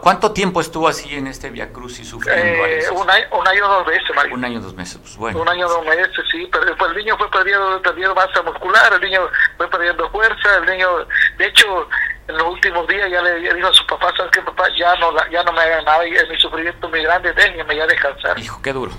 ¿Cuánto 0.00 0.32
tiempo 0.32 0.62
estuvo 0.62 0.88
así 0.88 1.14
en 1.14 1.26
este 1.26 1.50
Via 1.50 1.70
Cruz 1.70 1.98
y 1.98 2.06
sufriendo? 2.06 2.64
Eh, 2.64 2.88
un, 2.90 3.10
año, 3.10 3.26
un 3.32 3.46
año 3.46 3.68
dos 3.68 3.86
meses, 3.86 4.16
Mario. 4.16 4.34
Un 4.34 4.44
año 4.46 4.60
dos 4.62 4.74
meses, 4.74 4.96
pues 4.96 5.14
bueno. 5.18 5.42
Un 5.42 5.48
año 5.50 5.68
dos 5.68 5.84
meses, 5.84 6.10
sí, 6.30 6.48
pero 6.50 6.74
pues, 6.74 6.90
el 6.90 6.96
niño 6.96 7.18
fue 7.18 7.30
perdiendo, 7.30 7.82
perdiendo 7.82 8.14
masa 8.14 8.40
muscular, 8.40 8.94
el 8.94 9.00
niño 9.02 9.28
fue 9.58 9.68
perdiendo 9.68 10.08
fuerza, 10.08 10.56
el 10.56 10.70
niño, 10.70 11.06
de 11.36 11.46
hecho, 11.46 11.86
en 12.28 12.38
los 12.38 12.46
últimos 12.46 12.88
días 12.88 13.10
ya 13.10 13.20
le 13.20 13.54
dijo 13.54 13.68
a 13.68 13.74
su 13.74 13.86
papá, 13.86 14.10
¿sabes 14.16 14.32
qué, 14.32 14.40
papá? 14.40 14.64
Ya 14.74 14.94
no, 14.94 15.12
ya 15.30 15.42
no 15.42 15.52
me 15.52 15.60
haga 15.60 15.82
nada, 15.82 16.06
y 16.06 16.12
mi 16.12 16.40
sufrimiento 16.40 16.88
muy 16.88 17.02
grande, 17.02 17.30
déjenme 17.34 17.76
ya 17.76 17.86
descansar. 17.86 18.38
Hijo, 18.38 18.58
qué 18.62 18.72
duro. 18.72 18.92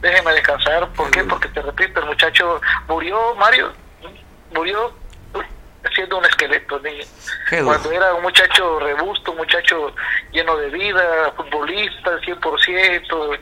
Déjeme 0.00 0.34
descansar, 0.34 0.88
¿por 0.90 1.10
qué? 1.10 1.24
Porque 1.24 1.48
te 1.48 1.60
repito, 1.60 1.98
el 1.98 2.06
muchacho 2.06 2.60
murió, 2.86 3.34
Mario, 3.34 3.72
murió 4.52 4.94
siendo 5.92 6.18
un 6.18 6.24
esqueleto, 6.24 6.78
niño. 6.80 7.04
Cuando 7.64 7.92
era 7.92 8.14
un 8.14 8.22
muchacho 8.22 8.78
robusto, 8.80 9.32
un 9.32 9.38
muchacho 9.38 9.94
lleno 10.32 10.56
de 10.56 10.70
vida, 10.70 11.32
futbolista, 11.36 12.18
100%, 12.20 13.38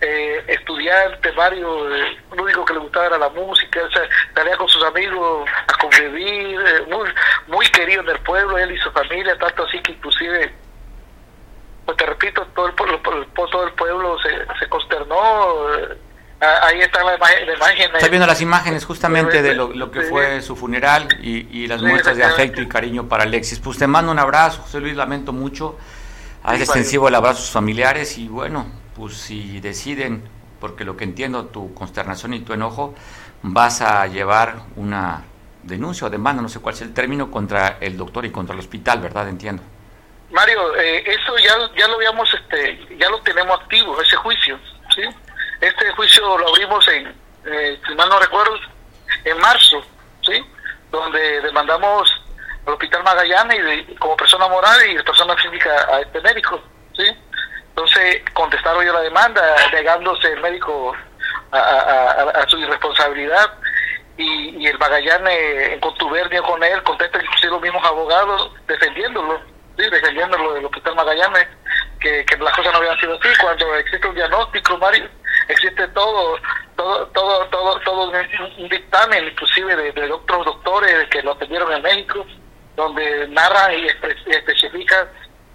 eh, 0.00 0.44
estudiante, 0.48 1.32
Mario, 1.32 1.94
eh, 1.94 2.18
lo 2.34 2.42
único 2.42 2.64
que 2.64 2.74
le 2.74 2.80
gustaba 2.80 3.06
era 3.06 3.18
la 3.18 3.28
música, 3.30 3.80
o 3.82 3.90
sea, 3.90 4.02
salía 4.34 4.56
con 4.56 4.68
sus 4.68 4.82
amigos 4.84 5.48
a 5.66 5.78
convivir, 5.78 6.60
eh, 6.60 6.82
muy, 6.88 7.08
muy 7.46 7.66
querido 7.68 8.02
en 8.02 8.10
el 8.10 8.18
pueblo, 8.20 8.58
él 8.58 8.72
y 8.72 8.78
su 8.78 8.90
familia, 8.92 9.36
tanto 9.38 9.64
así 9.64 9.80
que 9.80 9.92
inclusive 9.92 10.52
pues 11.86 11.96
te 11.98 12.06
repito, 12.06 12.44
todo 12.54 12.66
el 12.66 12.74
pueblo, 12.74 13.00
todo 13.34 13.64
el 13.64 13.72
pueblo 13.74 14.18
se, 14.18 14.58
se 14.58 14.68
consternó. 14.68 15.68
Ah, 16.40 16.66
ahí 16.66 16.80
están 16.80 17.06
las 17.06 17.16
imágenes. 17.16 17.94
Está 17.94 18.08
viendo 18.08 18.26
las 18.26 18.40
imágenes 18.42 18.84
justamente 18.84 19.42
de 19.42 19.54
lo, 19.54 19.90
que 19.90 20.02
fue 20.02 20.42
su 20.42 20.54
funeral 20.54 21.08
y, 21.22 21.62
y 21.62 21.66
las 21.66 21.80
muestras 21.80 22.16
de 22.16 22.24
afecto 22.24 22.60
y 22.60 22.68
cariño 22.68 23.08
para 23.08 23.24
Alexis. 23.24 23.58
Pues 23.58 23.78
te 23.78 23.86
mando 23.86 24.12
un 24.12 24.18
abrazo, 24.18 24.62
José 24.62 24.80
Luis, 24.80 24.96
lamento 24.96 25.32
mucho. 25.32 25.78
Haz 26.42 26.60
extensivo 26.60 27.08
el 27.08 27.14
abrazo 27.14 27.38
a 27.38 27.42
sus 27.42 27.50
familiares 27.50 28.18
y 28.18 28.28
bueno, 28.28 28.66
pues 28.94 29.16
si 29.16 29.60
deciden, 29.60 30.22
porque 30.60 30.84
lo 30.84 30.96
que 30.96 31.04
entiendo, 31.04 31.46
tu 31.46 31.74
consternación 31.74 32.34
y 32.34 32.40
tu 32.40 32.52
enojo, 32.52 32.94
vas 33.42 33.80
a 33.80 34.06
llevar 34.06 34.56
una 34.76 35.24
denuncia 35.64 36.06
o 36.06 36.10
demanda, 36.10 36.42
no 36.42 36.48
sé 36.48 36.60
cuál 36.60 36.74
es 36.74 36.82
el 36.82 36.94
término, 36.94 37.30
contra 37.30 37.78
el 37.80 37.96
doctor 37.96 38.24
y 38.24 38.30
contra 38.30 38.54
el 38.54 38.60
hospital, 38.60 39.00
¿verdad? 39.00 39.28
Entiendo. 39.28 39.62
Mario, 40.30 40.76
eh, 40.76 41.02
eso 41.06 41.36
ya, 41.38 41.54
ya 41.76 41.88
lo 41.88 41.94
habíamos, 41.94 42.28
este, 42.32 42.96
ya 42.96 43.08
lo 43.10 43.20
tenemos 43.22 43.60
activo, 43.60 44.00
ese 44.00 44.16
juicio, 44.16 44.58
¿sí? 44.94 45.02
Este 45.60 45.90
juicio 45.92 46.38
lo 46.38 46.48
abrimos 46.48 46.86
en, 46.88 47.14
eh, 47.46 47.80
si 47.86 47.94
mal 47.94 48.08
no 48.08 48.18
recuerdo, 48.20 48.58
en 49.24 49.38
marzo, 49.38 49.82
¿sí? 50.22 50.44
Donde 50.90 51.40
demandamos 51.40 52.10
al 52.66 52.74
Hospital 52.74 53.02
Magallanes 53.04 53.98
como 53.98 54.16
persona 54.16 54.48
moral 54.48 54.78
y 54.88 55.02
persona 55.02 55.36
física 55.36 55.70
a 55.90 56.00
este 56.00 56.20
médico, 56.20 56.60
¿sí? 56.94 57.04
Entonces 57.68 58.22
contestaron 58.32 58.84
yo 58.84 58.92
la 58.92 59.00
demanda, 59.00 59.42
negándose 59.72 60.32
el 60.32 60.40
médico 60.40 60.94
a, 61.52 61.58
a, 61.58 62.48
su 62.48 62.58
irresponsabilidad 62.58 63.52
y, 64.16 64.62
y 64.62 64.66
el 64.66 64.78
Magallanes 64.78 65.72
en 65.72 65.80
contubernio 65.80 66.42
con 66.42 66.62
él 66.62 66.82
contesta 66.82 67.22
inclusive 67.22 67.52
los 67.52 67.62
mismos 67.62 67.84
abogados 67.84 68.52
defendiéndolo, 68.66 69.40
¿sí? 69.76 69.90
defendiéndolo 69.90 70.54
de 70.54 70.62
lo 70.62 70.70
que 70.70 70.78
está 70.78 70.90
el 70.90 70.96
Magallanes, 70.96 71.46
que, 72.00 72.24
que 72.24 72.36
las 72.38 72.54
cosas 72.54 72.72
no 72.72 72.78
habían 72.78 72.98
sido 72.98 73.18
así, 73.18 73.28
cuando 73.40 73.74
existe 73.76 74.06
un 74.06 74.14
diagnóstico, 74.14 74.78
Mario, 74.78 75.08
existe 75.48 75.88
todo, 75.88 76.38
todo, 76.76 77.06
todo, 77.08 77.46
todo, 77.46 77.80
todo 77.80 78.10
un, 78.10 78.68
dictamen 78.68 79.28
inclusive 79.28 79.74
de, 79.76 79.92
de 79.92 80.12
otros 80.12 80.44
doctores 80.44 81.08
que 81.08 81.22
lo 81.22 81.32
atendieron 81.32 81.72
en 81.72 81.82
México, 81.82 82.26
donde 82.76 83.26
narran 83.28 83.72
y 83.72 83.86
espe- 83.88 84.16
y 84.26 84.30
especifican 84.30 85.08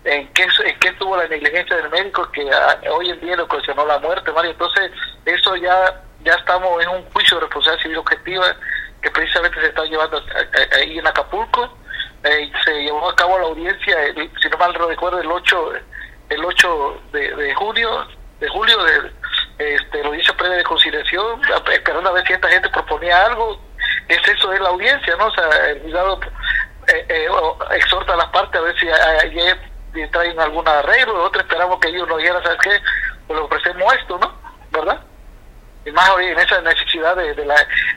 en 0.03 0.27
qué, 0.33 0.47
en 0.65 0.79
qué 0.79 0.91
tuvo 0.93 1.15
la 1.17 1.27
negligencia 1.27 1.75
del 1.77 1.89
médico 1.89 2.27
que 2.31 2.49
ah, 2.51 2.79
hoy 2.91 3.11
en 3.11 3.19
día 3.21 3.35
le 3.35 3.43
ocasionó 3.43 3.85
la 3.85 3.99
muerte, 3.99 4.31
Mario. 4.31 4.51
Entonces, 4.51 4.91
eso 5.25 5.55
ya 5.57 6.01
ya 6.23 6.33
estamos 6.33 6.81
en 6.83 6.89
un 6.89 7.03
juicio 7.11 7.37
de 7.37 7.41
responsabilidad 7.45 7.81
civil 7.83 7.97
objetiva 7.97 8.55
que 9.01 9.09
precisamente 9.11 9.59
se 9.59 9.67
está 9.67 9.83
llevando 9.85 10.23
ahí 10.75 10.99
en 10.99 11.07
Acapulco. 11.07 11.77
Eh, 12.23 12.51
se 12.63 12.83
llevó 12.83 13.09
a 13.09 13.15
cabo 13.15 13.37
la 13.39 13.45
audiencia, 13.47 13.97
si 14.41 14.49
no 14.49 14.57
mal 14.57 14.73
recuerdo, 14.73 15.19
el 15.19 15.31
8, 15.31 15.71
el 16.29 16.45
8 16.45 17.01
de, 17.13 17.35
de 17.35 17.55
junio, 17.55 18.07
de 18.39 18.47
julio, 18.49 18.83
de, 18.83 19.11
este, 19.75 20.01
la 20.01 20.07
audiencia 20.09 20.35
previa 20.37 20.57
de 20.57 20.63
conciliación, 20.63 21.41
esperando 21.71 22.09
a 22.09 22.13
ver 22.13 22.25
si 22.27 22.33
esta 22.33 22.47
gente 22.49 22.69
proponía 22.69 23.25
algo. 23.25 23.59
Es 24.07 24.19
eso 24.27 24.49
de 24.49 24.59
la 24.59 24.69
audiencia, 24.69 25.15
¿no? 25.17 25.27
O 25.27 25.31
sea, 25.31 25.69
el 25.69 25.81
juzgado 25.81 26.19
eh, 26.87 27.05
eh, 27.09 27.27
exhorta 27.71 28.13
a 28.13 28.17
las 28.17 28.27
partes 28.27 28.59
a 28.59 28.63
ver 28.63 28.79
si 28.79 28.87
hay- 28.87 30.09
traen 30.11 30.39
algún 30.39 30.67
arreglo, 30.67 31.23
otro 31.23 31.41
esperamos 31.41 31.79
que 31.79 31.89
ellos 31.89 32.07
nos 32.07 32.17
dijeran, 32.19 32.43
¿sabes 32.43 32.59
qué? 32.61 32.79
Pues 33.27 33.39
le 33.39 33.45
ofrecemos 33.45 33.93
esto, 33.95 34.17
¿no? 34.19 34.33
¿Verdad? 34.71 35.01
Y 35.83 35.91
más 35.91 36.09
hoy 36.11 36.27
en 36.27 36.39
esa 36.39 36.61
necesidad 36.61 37.15
de, 37.15 37.33
de, 37.33 37.45
la, 37.45 37.55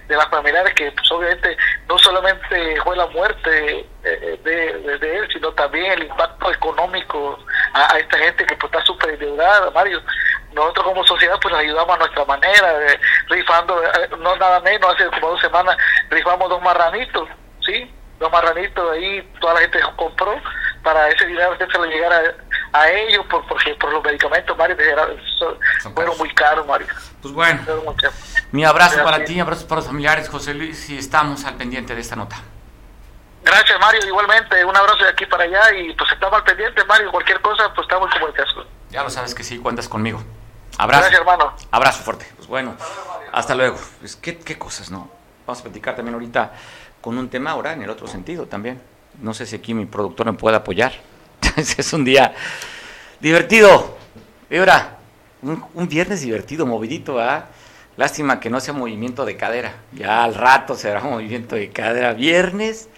de 0.09 0.17
las 0.17 0.29
familiares 0.29 0.73
que 0.75 0.91
pues, 0.93 1.11
obviamente 1.13 1.57
no 1.87 1.99
solamente 1.99 2.81
fue 2.83 2.97
la 2.97 3.07
muerte 3.09 3.87
eh, 4.05 4.41
de, 4.43 5.17
él, 5.19 5.29
sino 5.33 5.53
también 5.53 5.93
el 5.93 6.05
impacto 6.05 6.51
económico 6.51 7.39
a, 7.75 7.95
a 7.95 7.99
esta 7.99 8.19
gente 8.19 8.47
que 8.47 8.57
pues, 8.57 8.73
está 8.73 8.85
súper 8.87 9.11
endeudada, 9.11 9.71
Mario. 9.71 10.01
Nosotros 10.55 10.87
como 10.87 11.05
sociedad 11.05 11.39
pues 11.43 11.55
ayudamos 11.55 11.95
a 11.95 11.99
nuestra 11.99 12.25
manera, 12.25 12.93
eh, 12.93 13.01
rifando, 13.29 13.81
no 14.19 14.37
nada 14.37 14.61
menos, 14.61 14.95
hace 14.95 15.07
como 15.07 15.31
dos 15.31 15.41
semanas 15.41 15.77
rifamos 16.09 16.49
dos 16.49 16.63
marranitos, 16.63 17.29
¿sí? 17.67 17.93
Dos 18.19 18.31
marranitos 18.33 18.93
ahí, 18.93 19.21
toda 19.41 19.55
la 19.55 19.61
gente 19.61 19.81
compró 19.97 20.41
para 20.85 21.09
ese 21.09 21.27
dinero 21.27 21.57
que 21.59 21.67
se 21.67 21.79
le 21.79 21.89
llegara 21.89 22.21
a, 22.73 22.81
a 22.83 22.91
ellos 22.93 23.25
por, 23.29 23.45
porque 23.49 23.75
por 23.75 23.93
los 23.93 24.05
medicamentos, 24.05 24.57
Mario, 24.57 24.77
que 24.77 24.89
era- 24.89 25.09
fueron 25.95 26.17
muy 26.19 26.33
caros, 26.35 26.67
Mario. 26.67 26.87
Pues 27.21 27.35
bueno, 27.35 27.61
mi 28.53 28.65
abrazo 28.65 29.03
para 29.03 29.25
ti, 29.25 29.41
abrazo 29.41 29.67
para 29.67 29.81
los 29.81 29.87
familiares, 29.89 30.29
José 30.29 30.55
Luis, 30.55 30.89
y 30.91 30.99
estamos 30.99 31.45
al 31.45 31.55
pendiente 31.57 31.95
de 31.95 32.01
esta 32.01 32.15
nota. 32.17 32.37
Gracias, 33.43 33.79
Mario. 33.81 34.01
Igualmente, 34.07 34.65
un 34.65 34.77
abrazo 34.77 35.05
de 35.05 35.11
aquí 35.11 35.27
para 35.27 35.45
allá 35.45 35.73
y 35.77 35.93
pues 35.95 36.11
estamos 36.13 36.35
al 36.39 36.45
pendiente, 36.45 36.85
Mario. 36.85 37.11
Cualquier 37.11 37.41
cosa, 37.41 37.73
pues 37.75 37.85
estamos 37.87 38.09
en 38.15 38.21
comunicación. 38.21 38.67
Ya 38.91 39.03
lo 39.03 39.11
sabes 39.11 39.35
que 39.35 39.43
sí, 39.43 39.59
cuentas 39.59 39.89
conmigo. 39.89 40.23
Abrazo. 40.79 41.03
Gracias, 41.03 41.21
hermano. 41.21 41.55
Abrazo 41.71 42.03
fuerte. 42.03 42.27
Pues 42.37 42.49
bueno, 42.49 42.75
hasta 43.33 43.55
luego. 43.55 43.77
Pues 44.01 44.17
qué, 44.17 44.39
qué 44.39 44.59
cosas, 44.59 44.91
¿no? 44.91 45.11
Vamos 45.47 45.61
a 45.61 45.63
platicar 45.65 45.95
también 45.95 46.15
ahorita 46.15 46.53
con 47.03 47.19
un 47.19 47.29
tema 47.29 47.51
ahora 47.51 47.73
en 47.75 47.83
el 47.83 47.91
otro 47.91 48.07
sentido 48.07 48.47
también. 48.47 48.81
No 49.21 49.35
sé 49.35 49.47
si 49.47 49.57
aquí 49.57 49.75
mi 49.75 49.87
productor 49.87 50.27
me 50.27 50.33
puede 50.35 50.57
apoyar. 50.57 50.93
es 51.57 51.93
un 51.93 52.05
día 52.05 52.35
divertido. 53.21 53.97
Ahora, 54.57 54.99
un, 55.43 55.65
un 55.75 55.89
viernes 55.89 56.21
divertido, 56.21 56.67
movidito, 56.67 57.21
¿ah? 57.21 57.47
Lástima 57.97 58.41
que 58.41 58.51
no 58.51 58.59
sea 58.61 58.75
movimiento 58.75 59.25
de 59.25 59.37
cadera. 59.37 59.77
Ya 59.93 60.25
al 60.25 60.35
rato 60.35 60.75
será 60.77 61.01
movimiento 61.05 61.55
de 61.57 61.71
cadera. 61.71 62.13
Viernes. 62.13 62.89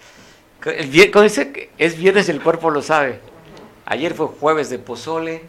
El, 0.65 0.91
vier- 0.91 1.69
es 1.77 1.97
viernes, 1.97 2.29
el 2.29 2.41
cuerpo 2.41 2.69
lo 2.71 2.81
sabe. 2.81 3.19
Ayer 3.85 4.13
fue 4.15 4.27
jueves 4.27 4.69
de 4.69 4.79
pozole, 4.79 5.43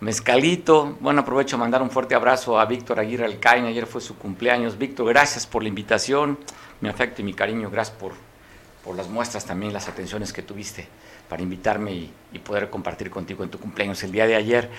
mezcalito. 0.00 0.96
Bueno, 1.00 1.20
aprovecho 1.20 1.56
a 1.56 1.58
mandar 1.58 1.82
un 1.82 1.90
fuerte 1.90 2.14
abrazo 2.14 2.58
a 2.58 2.64
Víctor 2.64 2.98
Aguirre 2.98 3.24
Alcaine. 3.26 3.68
Ayer 3.68 3.86
fue 3.86 4.00
su 4.00 4.16
cumpleaños. 4.16 4.78
Víctor, 4.78 5.06
gracias 5.08 5.46
por 5.46 5.62
la 5.62 5.68
invitación. 5.68 6.38
Mi 6.80 6.88
afecto 6.88 7.20
y 7.20 7.24
mi 7.24 7.34
cariño. 7.34 7.70
Gracias 7.70 7.96
por, 7.96 8.12
por 8.86 8.96
las 8.96 9.08
muestras 9.08 9.44
también, 9.44 9.72
las 9.72 9.88
atenciones 9.88 10.32
que 10.32 10.42
tuviste 10.42 10.86
para 11.28 11.42
invitarme 11.42 11.92
y, 11.92 12.12
y 12.32 12.38
poder 12.38 12.70
compartir 12.70 13.10
contigo 13.10 13.42
en 13.42 13.50
tu 13.50 13.58
cumpleaños 13.58 14.02
el 14.04 14.12
día 14.12 14.28
de 14.28 14.36
ayer. 14.36 14.70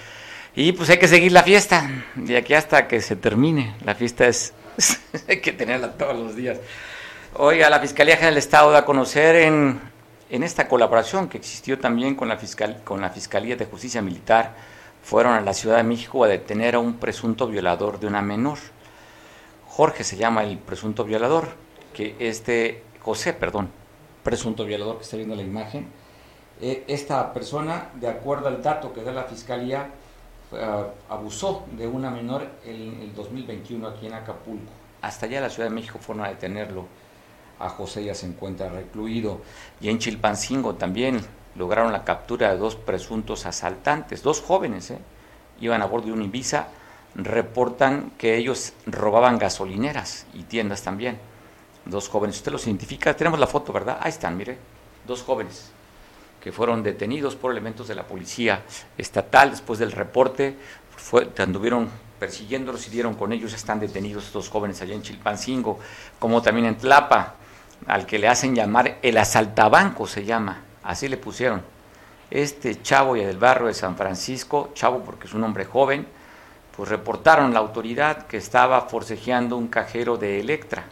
Y 0.55 0.71
pues 0.71 0.89
hay 0.89 0.97
que 0.97 1.09
seguir 1.09 1.33
la 1.33 1.43
fiesta, 1.43 2.05
de 2.15 2.37
aquí 2.37 2.53
hasta 2.53 2.87
que 2.87 3.01
se 3.01 3.17
termine. 3.17 3.75
La 3.83 3.93
fiesta 3.95 4.25
es, 4.25 4.53
hay 5.27 5.41
que 5.41 5.51
tenerla 5.51 5.91
todos 5.91 6.17
los 6.17 6.35
días. 6.35 6.57
Oiga, 7.33 7.69
la 7.69 7.81
Fiscalía 7.81 8.15
General 8.15 8.33
del 8.33 8.39
Estado 8.39 8.71
da 8.71 8.79
a 8.79 8.85
conocer 8.85 9.35
en, 9.35 9.79
en 10.29 10.43
esta 10.43 10.67
colaboración 10.67 11.27
que 11.27 11.37
existió 11.37 11.77
también 11.77 12.15
con 12.15 12.29
la, 12.29 12.37
fiscal, 12.37 12.81
con 12.83 13.01
la 13.01 13.09
Fiscalía 13.09 13.57
de 13.57 13.65
Justicia 13.65 14.01
Militar, 14.01 14.55
fueron 15.03 15.33
a 15.33 15.41
la 15.41 15.53
Ciudad 15.53 15.77
de 15.77 15.83
México 15.83 16.23
a 16.23 16.27
detener 16.27 16.75
a 16.75 16.79
un 16.79 16.95
presunto 16.95 17.47
violador 17.47 17.99
de 17.99 18.07
una 18.07 18.21
menor. 18.21 18.57
Jorge 19.67 20.03
se 20.03 20.15
llama 20.15 20.43
el 20.43 20.57
presunto 20.57 21.03
violador, 21.03 21.49
que 21.93 22.15
este, 22.19 22.83
José, 23.01 23.33
perdón, 23.33 23.69
presunto 24.28 24.65
violador 24.65 24.97
que 24.97 25.03
está 25.03 25.15
viendo 25.15 25.36
la 25.36 25.41
imagen. 25.41 25.88
Eh, 26.59 26.84
esta 26.89 27.32
persona, 27.32 27.91
de 27.95 28.09
acuerdo 28.09 28.49
al 28.49 28.61
dato 28.61 28.91
que 28.91 29.01
da 29.01 29.13
la 29.13 29.23
Fiscalía, 29.23 29.89
ah, 30.51 30.88
abusó 31.07 31.63
de 31.71 31.88
una 31.88 32.11
menor 32.11 32.45
en 32.65 32.99
el 33.03 33.15
2021 33.15 33.88
aquí 33.88 34.07
en 34.07 34.15
Acapulco. 34.15 34.69
Hasta 35.01 35.28
allá 35.28 35.39
la 35.39 35.49
Ciudad 35.49 35.69
de 35.69 35.75
México 35.75 35.97
fueron 36.01 36.25
a 36.25 36.28
detenerlo. 36.28 36.88
A 37.57 37.69
José 37.69 38.03
ya 38.03 38.13
se 38.13 38.25
encuentra 38.25 38.67
recluido. 38.67 39.39
Y 39.80 39.88
en 39.88 39.97
Chilpancingo 39.97 40.75
también 40.75 41.21
lograron 41.55 41.93
la 41.93 42.03
captura 42.03 42.51
de 42.51 42.57
dos 42.57 42.75
presuntos 42.75 43.45
asaltantes, 43.45 44.23
dos 44.23 44.41
jóvenes, 44.41 44.91
¿eh? 44.91 44.99
iban 45.61 45.82
a 45.82 45.86
bordo 45.86 46.07
de 46.07 46.11
un 46.11 46.23
Ibiza, 46.23 46.67
reportan 47.15 48.11
que 48.17 48.36
ellos 48.36 48.73
robaban 48.88 49.39
gasolineras 49.39 50.25
y 50.34 50.43
tiendas 50.43 50.84
también. 50.84 51.17
Dos 51.89 52.09
jóvenes, 52.09 52.38
usted 52.38 52.51
los 52.51 52.65
identifica, 52.65 53.15
tenemos 53.15 53.39
la 53.39 53.47
foto, 53.47 53.71
¿verdad? 53.71 53.97
Ahí 54.01 54.09
están, 54.09 54.35
mire, 54.35 54.57
dos 55.05 55.23
jóvenes 55.23 55.71
que 56.41 56.51
fueron 56.51 56.83
detenidos 56.83 57.35
por 57.35 57.51
elementos 57.51 57.88
de 57.88 57.95
la 57.95 58.03
policía 58.03 58.63
estatal 58.97 59.51
después 59.51 59.79
del 59.79 59.91
reporte, 59.91 60.55
fue, 60.95 61.29
anduvieron 61.38 61.89
persiguiéndolos 62.19 62.88
y 62.88 63.01
con 63.17 63.31
ellos, 63.31 63.53
están 63.53 63.79
detenidos 63.79 64.25
estos 64.25 64.49
jóvenes 64.49 64.81
allá 64.81 64.95
en 64.95 65.01
Chilpancingo, 65.01 65.79
como 66.19 66.41
también 66.41 66.67
en 66.67 66.77
Tlapa, 66.77 67.35
al 67.85 68.05
que 68.05 68.17
le 68.17 68.27
hacen 68.27 68.55
llamar 68.55 68.97
el 69.01 69.17
asaltabanco 69.17 70.07
se 70.07 70.25
llama, 70.25 70.61
así 70.83 71.07
le 71.07 71.17
pusieron. 71.17 71.61
Este 72.29 72.81
chavo 72.81 73.15
y 73.15 73.23
del 73.23 73.38
barrio 73.38 73.67
de 73.67 73.73
San 73.73 73.95
Francisco, 73.95 74.71
chavo 74.73 75.03
porque 75.03 75.27
es 75.27 75.33
un 75.33 75.43
hombre 75.43 75.65
joven, 75.65 76.07
pues 76.75 76.89
reportaron 76.89 77.53
la 77.53 77.59
autoridad 77.59 78.25
que 78.27 78.38
estaba 78.38 78.81
forcejeando 78.81 79.57
un 79.57 79.67
cajero 79.67 80.17
de 80.17 80.39
Electra. 80.39 80.85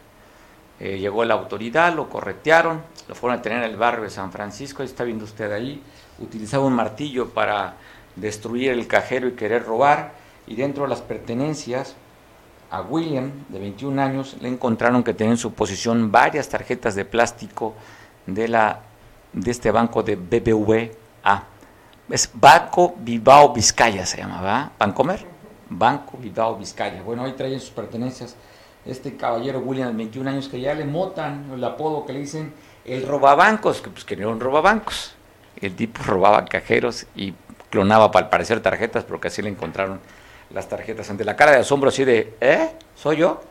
Eh, 0.79 0.99
llegó 0.99 1.23
la 1.23 1.35
autoridad, 1.35 1.93
lo 1.93 2.09
corretearon, 2.09 2.81
lo 3.07 3.15
fueron 3.15 3.39
a 3.39 3.41
tener 3.41 3.63
en 3.63 3.69
el 3.69 3.77
barrio 3.77 4.03
de 4.03 4.09
San 4.09 4.31
Francisco, 4.31 4.81
ahí 4.81 4.87
está 4.87 5.03
viendo 5.03 5.23
usted 5.23 5.51
ahí, 5.51 5.81
utilizaba 6.19 6.65
un 6.65 6.73
martillo 6.73 7.29
para 7.29 7.75
destruir 8.15 8.71
el 8.71 8.85
cajero 8.87 9.27
y 9.27 9.33
querer 9.33 9.63
robar, 9.63 10.13
y 10.47 10.55
dentro 10.55 10.83
de 10.83 10.89
las 10.89 11.01
pertenencias 11.01 11.95
a 12.69 12.81
William, 12.81 13.31
de 13.49 13.59
21 13.59 14.01
años, 14.01 14.35
le 14.41 14.49
encontraron 14.49 15.03
que 15.03 15.13
tenía 15.13 15.31
en 15.31 15.37
su 15.37 15.53
posesión 15.53 16.11
varias 16.11 16.49
tarjetas 16.49 16.95
de 16.95 17.05
plástico 17.05 17.73
de, 18.25 18.47
la, 18.47 18.81
de 19.31 19.51
este 19.51 19.71
banco 19.71 20.03
de 20.03 20.15
BBVA. 20.15 21.43
Es 22.09 22.29
Banco 22.33 22.95
Bilbao 22.99 23.53
Vizcaya, 23.53 24.05
se 24.05 24.17
llamaba, 24.17 24.71
¿Bancomer? 24.77 25.25
Banco 25.69 26.17
Bilbao 26.17 26.55
Vizcaya. 26.57 27.01
Bueno, 27.01 27.23
ahí 27.23 27.33
traen 27.33 27.59
sus 27.59 27.71
pertenencias 27.71 28.35
este 28.85 29.17
caballero 29.17 29.59
William, 29.59 29.89
de 29.89 29.95
21 29.95 30.29
años, 30.29 30.47
que 30.47 30.59
ya 30.59 30.73
le 30.73 30.85
motan 30.85 31.51
el 31.53 31.63
apodo 31.63 32.05
que 32.05 32.13
le 32.13 32.19
dicen 32.19 32.53
el 32.85 33.07
robabancos, 33.07 33.81
que 33.81 33.89
pues 33.89 34.05
que 34.05 34.15
no 34.15 34.29
un 34.29 34.39
robabancos. 34.39 35.15
El 35.59 35.75
tipo 35.75 36.03
robaba 36.03 36.45
cajeros 36.45 37.07
y 37.15 37.33
clonaba, 37.69 38.11
al 38.13 38.29
parecer, 38.29 38.61
tarjetas, 38.61 39.03
porque 39.03 39.29
así 39.29 39.41
le 39.41 39.49
encontraron 39.49 39.99
las 40.51 40.69
tarjetas 40.69 41.09
ante 41.09 41.25
la 41.25 41.35
cara 41.35 41.51
de 41.51 41.59
asombro 41.59 41.89
así 41.89 42.05
de, 42.05 42.35
¿eh? 42.39 42.71
¿Soy 42.95 43.17
yo? 43.17 43.41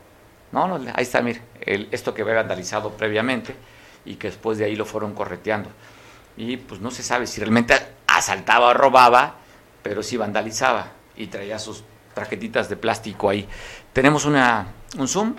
No, 0.51 0.67
no, 0.67 0.75
ahí 0.93 1.03
está, 1.03 1.21
mire, 1.21 1.41
el, 1.61 1.89
esto 1.91 2.13
que 2.13 2.21
había 2.21 2.35
vandalizado 2.35 2.91
previamente 2.91 3.53
y 4.05 4.15
que 4.15 4.27
después 4.27 4.57
de 4.57 4.65
ahí 4.65 4.75
lo 4.75 4.85
fueron 4.85 5.13
correteando. 5.13 5.69
Y 6.37 6.57
pues 6.57 6.79
no 6.79 6.91
se 6.91 7.03
sabe 7.03 7.27
si 7.27 7.41
realmente 7.41 7.75
asaltaba 8.07 8.67
o 8.67 8.73
robaba, 8.73 9.35
pero 9.83 10.01
sí 10.01 10.15
vandalizaba 10.15 10.91
y 11.17 11.27
traía 11.27 11.59
sus 11.59 11.83
tarjetitas 12.15 12.67
de 12.69 12.77
plástico 12.77 13.29
ahí. 13.29 13.47
Tenemos 13.93 14.25
una, 14.25 14.67
un 14.97 15.07
Zoom, 15.07 15.35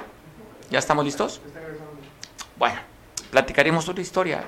¿ya 0.70 0.78
estamos 0.78 1.04
listos? 1.04 1.40
Bueno, 2.56 2.78
platicaremos 3.30 3.88
otra 3.88 4.02
historia, 4.02 4.44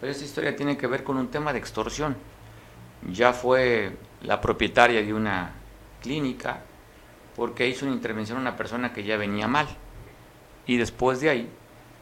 pero 0.00 0.10
esta 0.10 0.24
historia 0.24 0.56
tiene 0.56 0.76
que 0.76 0.88
ver 0.88 1.04
con 1.04 1.16
un 1.16 1.28
tema 1.28 1.52
de 1.52 1.60
extorsión. 1.60 2.16
Ya 3.12 3.32
fue 3.32 3.96
la 4.22 4.40
propietaria 4.40 5.02
de 5.02 5.14
una 5.14 5.52
clínica 6.02 6.62
porque 7.36 7.68
hizo 7.68 7.84
una 7.84 7.94
intervención 7.94 8.38
a 8.38 8.40
una 8.40 8.56
persona 8.56 8.92
que 8.92 9.04
ya 9.04 9.16
venía 9.16 9.46
mal. 9.46 9.68
y 10.66 10.78
después 10.78 11.20
de 11.20 11.28
ahí 11.28 11.50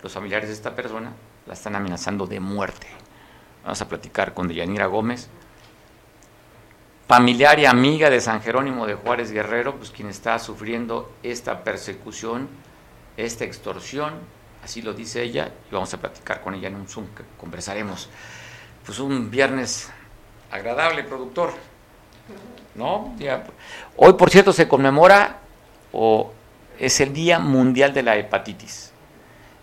los 0.05 0.13
familiares 0.13 0.49
de 0.49 0.55
esta 0.55 0.77
persona 0.77 1.13
la 1.47 1.55
están 1.55 1.75
amenazando 1.75 2.27
de 2.29 2.39
muerte. 2.39 2.87
Vamos 3.65 3.81
a 3.81 3.89
platicar 3.89 4.35
con 4.35 4.47
Deyanira 4.47 4.87
Gómez, 4.87 5.29
familiar 7.13 7.59
y 7.61 7.67
amiga 7.67 8.09
de 8.09 8.23
San 8.23 8.41
Jerónimo 8.41 8.87
de 8.87 8.95
Juárez 8.95 9.33
Guerrero, 9.33 9.77
pues 9.77 9.91
quien 9.91 10.09
está 10.09 10.39
sufriendo 10.39 11.13
esta 11.23 11.63
persecución, 11.63 12.49
esta 13.19 13.45
extorsión, 13.45 14.15
así 14.65 14.81
lo 14.81 14.95
dice 14.95 15.23
ella, 15.23 15.53
y 15.71 15.75
vamos 15.75 15.93
a 15.93 15.99
platicar 15.99 16.41
con 16.41 16.55
ella 16.55 16.69
en 16.69 16.77
un 16.77 16.89
Zoom, 16.89 17.09
que 17.09 17.23
conversaremos. 17.39 18.09
Pues 18.87 18.99
un 18.99 19.31
viernes 19.31 19.91
agradable, 20.51 21.05
productor. 21.05 21.53
¿No? 22.77 23.15
hoy, 23.99 24.15
por 24.15 24.31
cierto, 24.31 24.55
se 24.55 24.67
conmemora 24.67 25.41
o 25.93 26.33
es 26.79 26.99
el 27.01 27.13
Día 27.13 27.39
Mundial 27.39 27.93
de 27.93 28.05
la 28.05 28.17
Hepatitis. 28.17 28.91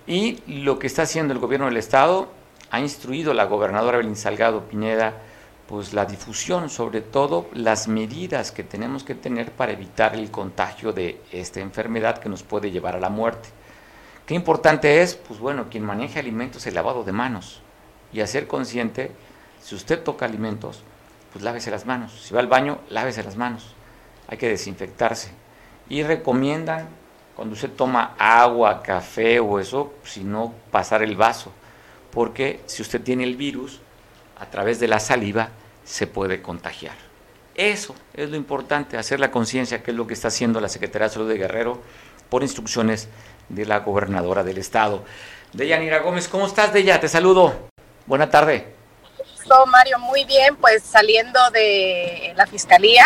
Y 0.05 0.37
lo 0.45 0.77
que 0.77 0.85
está 0.85 1.01
haciendo 1.01 1.33
el 1.33 1.39
gobierno 1.39 1.65
del 1.65 1.77
Estado, 1.77 2.31
ha 2.69 2.79
instruido 2.79 3.33
la 3.33 3.45
gobernadora 3.45 3.97
Belín 3.97 4.15
Salgado 4.15 4.65
Piñeda, 4.65 5.15
pues 5.69 5.93
la 5.93 6.05
difusión, 6.05 6.67
sobre 6.67 7.01
todo 7.01 7.47
las 7.53 7.87
medidas 7.87 8.51
que 8.51 8.63
tenemos 8.63 9.03
que 9.03 9.13
tener 9.13 9.51
para 9.51 9.71
evitar 9.71 10.15
el 10.15 10.31
contagio 10.31 10.93
de 10.93 11.21
esta 11.31 11.59
enfermedad 11.59 12.17
que 12.17 12.27
nos 12.27 12.41
puede 12.41 12.71
llevar 12.71 12.95
a 12.95 12.99
la 12.99 13.09
muerte. 13.09 13.49
Qué 14.25 14.33
importante 14.33 15.03
es, 15.03 15.13
pues 15.13 15.39
bueno, 15.39 15.67
quien 15.69 15.85
maneja 15.85 16.19
alimentos, 16.19 16.65
el 16.65 16.73
lavado 16.73 17.03
de 17.03 17.11
manos 17.11 17.61
y 18.11 18.21
hacer 18.21 18.47
consciente, 18.47 19.11
si 19.61 19.75
usted 19.75 20.01
toca 20.01 20.25
alimentos, 20.25 20.81
pues 21.31 21.45
lávese 21.45 21.69
las 21.69 21.85
manos. 21.85 22.19
Si 22.19 22.33
va 22.33 22.39
al 22.39 22.47
baño, 22.47 22.79
lávese 22.89 23.21
las 23.21 23.37
manos. 23.37 23.75
Hay 24.27 24.39
que 24.39 24.49
desinfectarse. 24.49 25.29
Y 25.87 26.01
recomiendan 26.01 26.87
cuando 27.35 27.53
usted 27.53 27.69
toma 27.69 28.15
agua, 28.17 28.81
café 28.81 29.39
o 29.39 29.59
eso, 29.59 29.93
si 30.03 30.23
no 30.23 30.51
pasar 30.71 31.03
el 31.03 31.15
vaso, 31.15 31.51
porque 32.09 32.61
si 32.65 32.81
usted 32.81 33.03
tiene 33.03 33.23
el 33.23 33.35
virus, 33.35 33.81
a 34.39 34.45
través 34.47 34.79
de 34.79 34.87
la 34.87 34.99
saliva 34.99 35.49
se 35.83 36.07
puede 36.07 36.41
contagiar. 36.41 36.95
Eso 37.55 37.95
es 38.13 38.29
lo 38.29 38.37
importante, 38.37 38.97
hacer 38.97 39.19
la 39.19 39.31
conciencia, 39.31 39.83
que 39.83 39.91
es 39.91 39.97
lo 39.97 40.07
que 40.07 40.13
está 40.13 40.29
haciendo 40.29 40.61
la 40.61 40.69
Secretaría 40.69 41.07
de 41.07 41.13
Salud 41.13 41.29
de 41.29 41.37
Guerrero 41.37 41.81
por 42.29 42.43
instrucciones 42.43 43.09
de 43.49 43.65
la 43.65 43.79
gobernadora 43.79 44.43
del 44.43 44.57
estado. 44.57 45.03
Deyanira 45.51 45.99
Gómez, 45.99 46.27
¿cómo 46.27 46.45
estás, 46.45 46.71
Deya? 46.71 46.99
Te 46.99 47.09
saludo. 47.09 47.69
Buena 48.05 48.29
tarde. 48.29 48.79
Mario, 49.67 49.99
muy 49.99 50.25
bien, 50.25 50.55
pues 50.55 50.83
saliendo 50.83 51.39
de 51.51 52.33
la 52.35 52.45
fiscalía, 52.45 53.05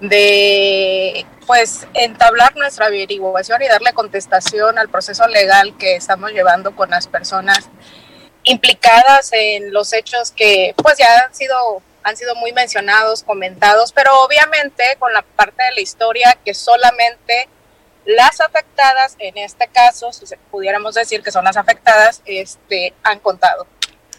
de 0.00 1.26
pues 1.46 1.86
entablar 1.94 2.54
nuestra 2.56 2.86
averiguación 2.86 3.62
y 3.62 3.68
darle 3.68 3.92
contestación 3.92 4.78
al 4.78 4.88
proceso 4.88 5.26
legal 5.26 5.76
que 5.78 5.96
estamos 5.96 6.32
llevando 6.32 6.76
con 6.76 6.90
las 6.90 7.06
personas 7.08 7.68
implicadas 8.44 9.32
en 9.32 9.72
los 9.72 9.92
hechos 9.92 10.30
que 10.30 10.74
pues 10.76 10.98
ya 10.98 11.06
han 11.26 11.34
sido 11.34 11.82
han 12.02 12.16
sido 12.16 12.34
muy 12.34 12.52
mencionados, 12.52 13.22
comentados, 13.22 13.92
pero 13.92 14.22
obviamente 14.22 14.82
con 14.98 15.12
la 15.12 15.22
parte 15.22 15.62
de 15.64 15.74
la 15.74 15.80
historia 15.80 16.38
que 16.44 16.54
solamente 16.54 17.48
las 18.06 18.40
afectadas, 18.40 19.16
en 19.18 19.36
este 19.38 19.68
caso, 19.68 20.12
si 20.12 20.24
pudiéramos 20.50 20.94
decir 20.94 21.22
que 21.22 21.30
son 21.30 21.44
las 21.44 21.56
afectadas, 21.56 22.22
este, 22.24 22.94
han 23.02 23.18
contado. 23.20 23.66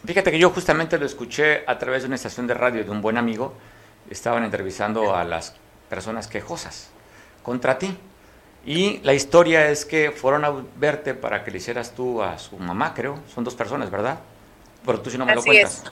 Fíjate 0.05 0.31
que 0.31 0.39
yo 0.39 0.49
justamente 0.49 0.97
lo 0.97 1.05
escuché 1.05 1.63
a 1.67 1.77
través 1.77 2.03
de 2.03 2.07
una 2.07 2.15
estación 2.15 2.47
de 2.47 2.53
radio 2.53 2.83
de 2.83 2.89
un 2.89 3.01
buen 3.01 3.17
amigo. 3.17 3.53
Estaban 4.09 4.43
entrevistando 4.43 5.15
a 5.15 5.23
las 5.23 5.53
personas 5.89 6.27
quejosas 6.27 6.89
contra 7.43 7.77
ti. 7.77 7.97
Y 8.65 8.99
la 8.99 9.13
historia 9.13 9.69
es 9.69 9.85
que 9.85 10.11
fueron 10.11 10.45
a 10.45 10.53
verte 10.75 11.13
para 11.13 11.43
que 11.43 11.51
le 11.51 11.57
hicieras 11.57 11.95
tú 11.95 12.21
a 12.21 12.37
su 12.37 12.57
mamá, 12.57 12.93
creo. 12.93 13.19
Son 13.33 13.43
dos 13.43 13.55
personas, 13.55 13.89
¿verdad? 13.89 14.19
Pero 14.85 15.01
tú 15.01 15.09
si 15.09 15.17
no 15.17 15.25
me 15.25 15.35
lo 15.35 15.43
cuentas. 15.43 15.83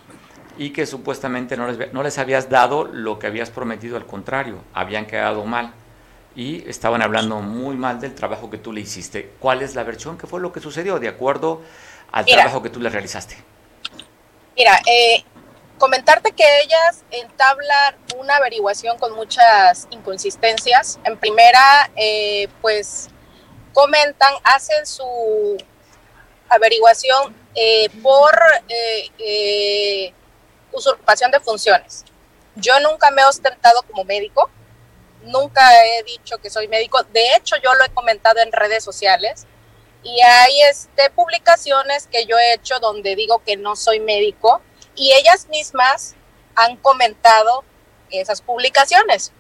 Y 0.58 0.72
que 0.72 0.86
supuestamente 0.86 1.58
no 1.58 1.68
les, 1.68 1.94
no 1.94 2.04
les 2.04 2.18
habías 2.18 2.50
dado 2.50 2.84
lo 2.84 3.18
que 3.18 3.28
habías 3.28 3.50
prometido, 3.50 3.98
al 3.98 4.06
contrario, 4.06 4.60
habían 4.74 5.06
quedado 5.06 5.46
mal. 5.46 5.74
Y 6.36 6.70
estaban 6.70 7.02
hablando 7.02 7.42
muy 7.42 7.76
mal 7.76 8.00
del 8.00 8.14
trabajo 8.14 8.50
que 8.50 8.58
tú 8.58 8.72
le 8.72 8.82
hiciste. 8.82 9.32
¿Cuál 9.40 9.62
es 9.62 9.74
la 9.74 9.84
versión? 9.84 10.18
¿Qué 10.18 10.28
fue 10.28 10.40
lo 10.40 10.52
que 10.52 10.60
sucedió 10.60 11.00
de 11.00 11.08
acuerdo 11.08 11.62
al 12.12 12.26
trabajo 12.26 12.62
que 12.62 12.70
tú 12.70 12.80
le 12.80 12.90
realizaste? 12.90 13.38
Mira, 14.56 14.80
eh, 14.86 15.24
comentarte 15.80 16.34
que 16.34 16.44
ellas 16.62 17.04
entablan 17.10 17.96
una 18.18 18.36
averiguación 18.36 19.00
con 19.00 19.14
muchas 19.14 19.88
inconsistencias. 19.90 21.00
En 21.06 21.18
primera, 21.18 21.90
eh, 21.96 22.48
pues 22.62 23.08
comentan, 23.74 24.34
hacen 24.44 24.86
su 24.86 25.58
averiguación 26.50 27.36
eh, 27.56 27.90
por 28.04 28.32
eh, 29.18 30.14
usurpación 30.72 31.32
de 31.32 31.40
funciones. 31.40 32.06
Yo 32.56 32.80
nunca 32.82 33.10
me 33.12 33.22
he 33.22 33.26
ostentado 33.26 33.82
como 33.84 34.04
médico, 34.04 34.50
nunca 35.24 35.62
he 35.86 36.04
dicho 36.04 36.38
que 36.40 36.50
soy 36.50 36.68
médico, 36.68 37.02
de 37.04 37.36
hecho 37.36 37.56
yo 37.64 37.74
lo 37.76 37.86
he 37.86 37.90
comentado 37.90 38.40
en 38.40 38.52
redes 38.52 38.84
sociales 38.84 39.46
y 40.04 40.22
hay 40.22 40.62
este, 40.64 41.10
publicaciones 41.12 42.08
que 42.08 42.26
yo 42.26 42.38
he 42.38 42.54
hecho 42.54 42.80
donde 42.80 43.16
digo 43.16 43.42
que 43.46 43.56
no 43.56 43.76
soy 43.76 44.00
médico 44.00 44.62
y 45.00 45.14
ellas 45.14 45.48
mismas 45.48 46.16
han 46.56 46.76
comentado 46.76 47.64
esas 48.12 48.42
publicaciones. 48.42 49.32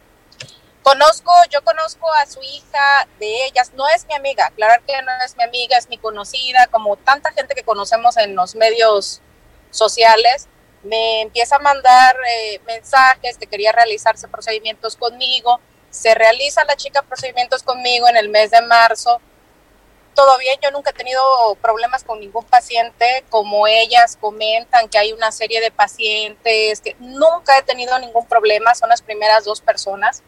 Conozco, 0.82 1.34
yo 1.52 1.62
conozco 1.64 2.12
a 2.14 2.26
su 2.26 2.42
hija 2.42 3.08
de 3.20 3.46
ellas, 3.46 3.74
no 3.74 3.86
es 3.90 4.08
mi 4.08 4.14
amiga, 4.14 4.48
aclarar 4.48 4.82
que 4.84 4.94
no 5.02 5.12
es 5.26 5.36
mi 5.36 5.44
amiga, 5.44 5.78
es 5.78 5.90
mi 5.90 5.98
conocida, 5.98 6.68
como 6.68 6.96
tanta 6.96 7.34
gente 7.34 7.54
que 7.54 7.64
conocemos 7.64 8.16
en 8.16 8.36
los 8.36 8.56
medios 8.56 9.22
sociales, 9.70 10.48
me 10.82 11.22
empieza 11.22 11.58
a 11.58 11.60
mandar 11.60 12.16
eh, 12.26 12.62
mensajes 12.66 13.38
que 13.38 13.48
quería 13.48 13.74
realizarse 13.74 14.30
procedimientos 14.30 14.96
conmigo, 14.96 15.60
se 15.90 16.16
realiza 16.16 16.64
la 16.64 16.78
chica 16.78 17.02
procedimientos 17.02 17.64
conmigo 17.64 18.08
en 18.08 18.16
el 18.16 18.30
mes 18.30 18.52
de 18.52 18.62
marzo, 18.62 19.20
todo 20.20 20.38
bien, 20.38 20.60
yo 20.62 20.70
nunca 20.72 20.90
he 20.90 20.94
tenido 20.94 21.56
problemas 21.62 22.04
con 22.04 22.20
ningún 22.20 22.44
paciente, 22.44 23.24
como 23.30 23.68
ellas 23.68 24.18
comentan 24.20 24.90
que 24.90 24.98
hay 24.98 25.14
una 25.14 25.32
serie 25.32 25.62
de 25.62 25.72
pacientes, 25.72 26.82
que 26.82 26.98
nunca 27.00 27.58
he 27.58 27.62
tenido 27.64 27.98
ningún 28.00 28.26
problema, 28.26 28.76
son 28.76 28.90
las 28.90 29.02
primeras 29.02 29.46
dos 29.46 29.62
personas. 29.62 30.22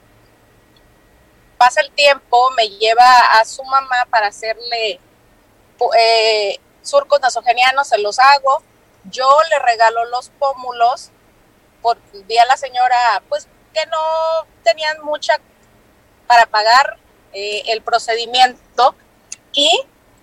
Pasa 1.57 1.81
el 1.81 1.91
tiempo, 1.91 2.51
me 2.51 2.69
lleva 2.69 3.03
a 3.33 3.43
su 3.43 3.65
mamá 3.65 4.07
para 4.09 4.27
hacerle 4.27 5.01
eh, 5.99 6.57
surcos 6.81 7.19
nasogenianos, 7.19 7.89
se 7.89 7.97
los 7.97 8.17
hago, 8.17 8.63
yo 9.03 9.27
le 9.49 9.59
regalo 9.59 10.05
los 10.05 10.29
pómulos, 10.29 11.09
por, 11.81 11.97
vi 12.27 12.37
a 12.37 12.45
la 12.45 12.55
señora, 12.55 13.21
pues 13.27 13.49
que 13.73 13.85
no 13.87 14.47
tenían 14.63 15.03
mucha 15.03 15.37
para 16.27 16.45
pagar 16.45 16.97
eh, 17.33 17.63
el 17.73 17.81
procedimiento, 17.81 18.95
y 19.53 19.69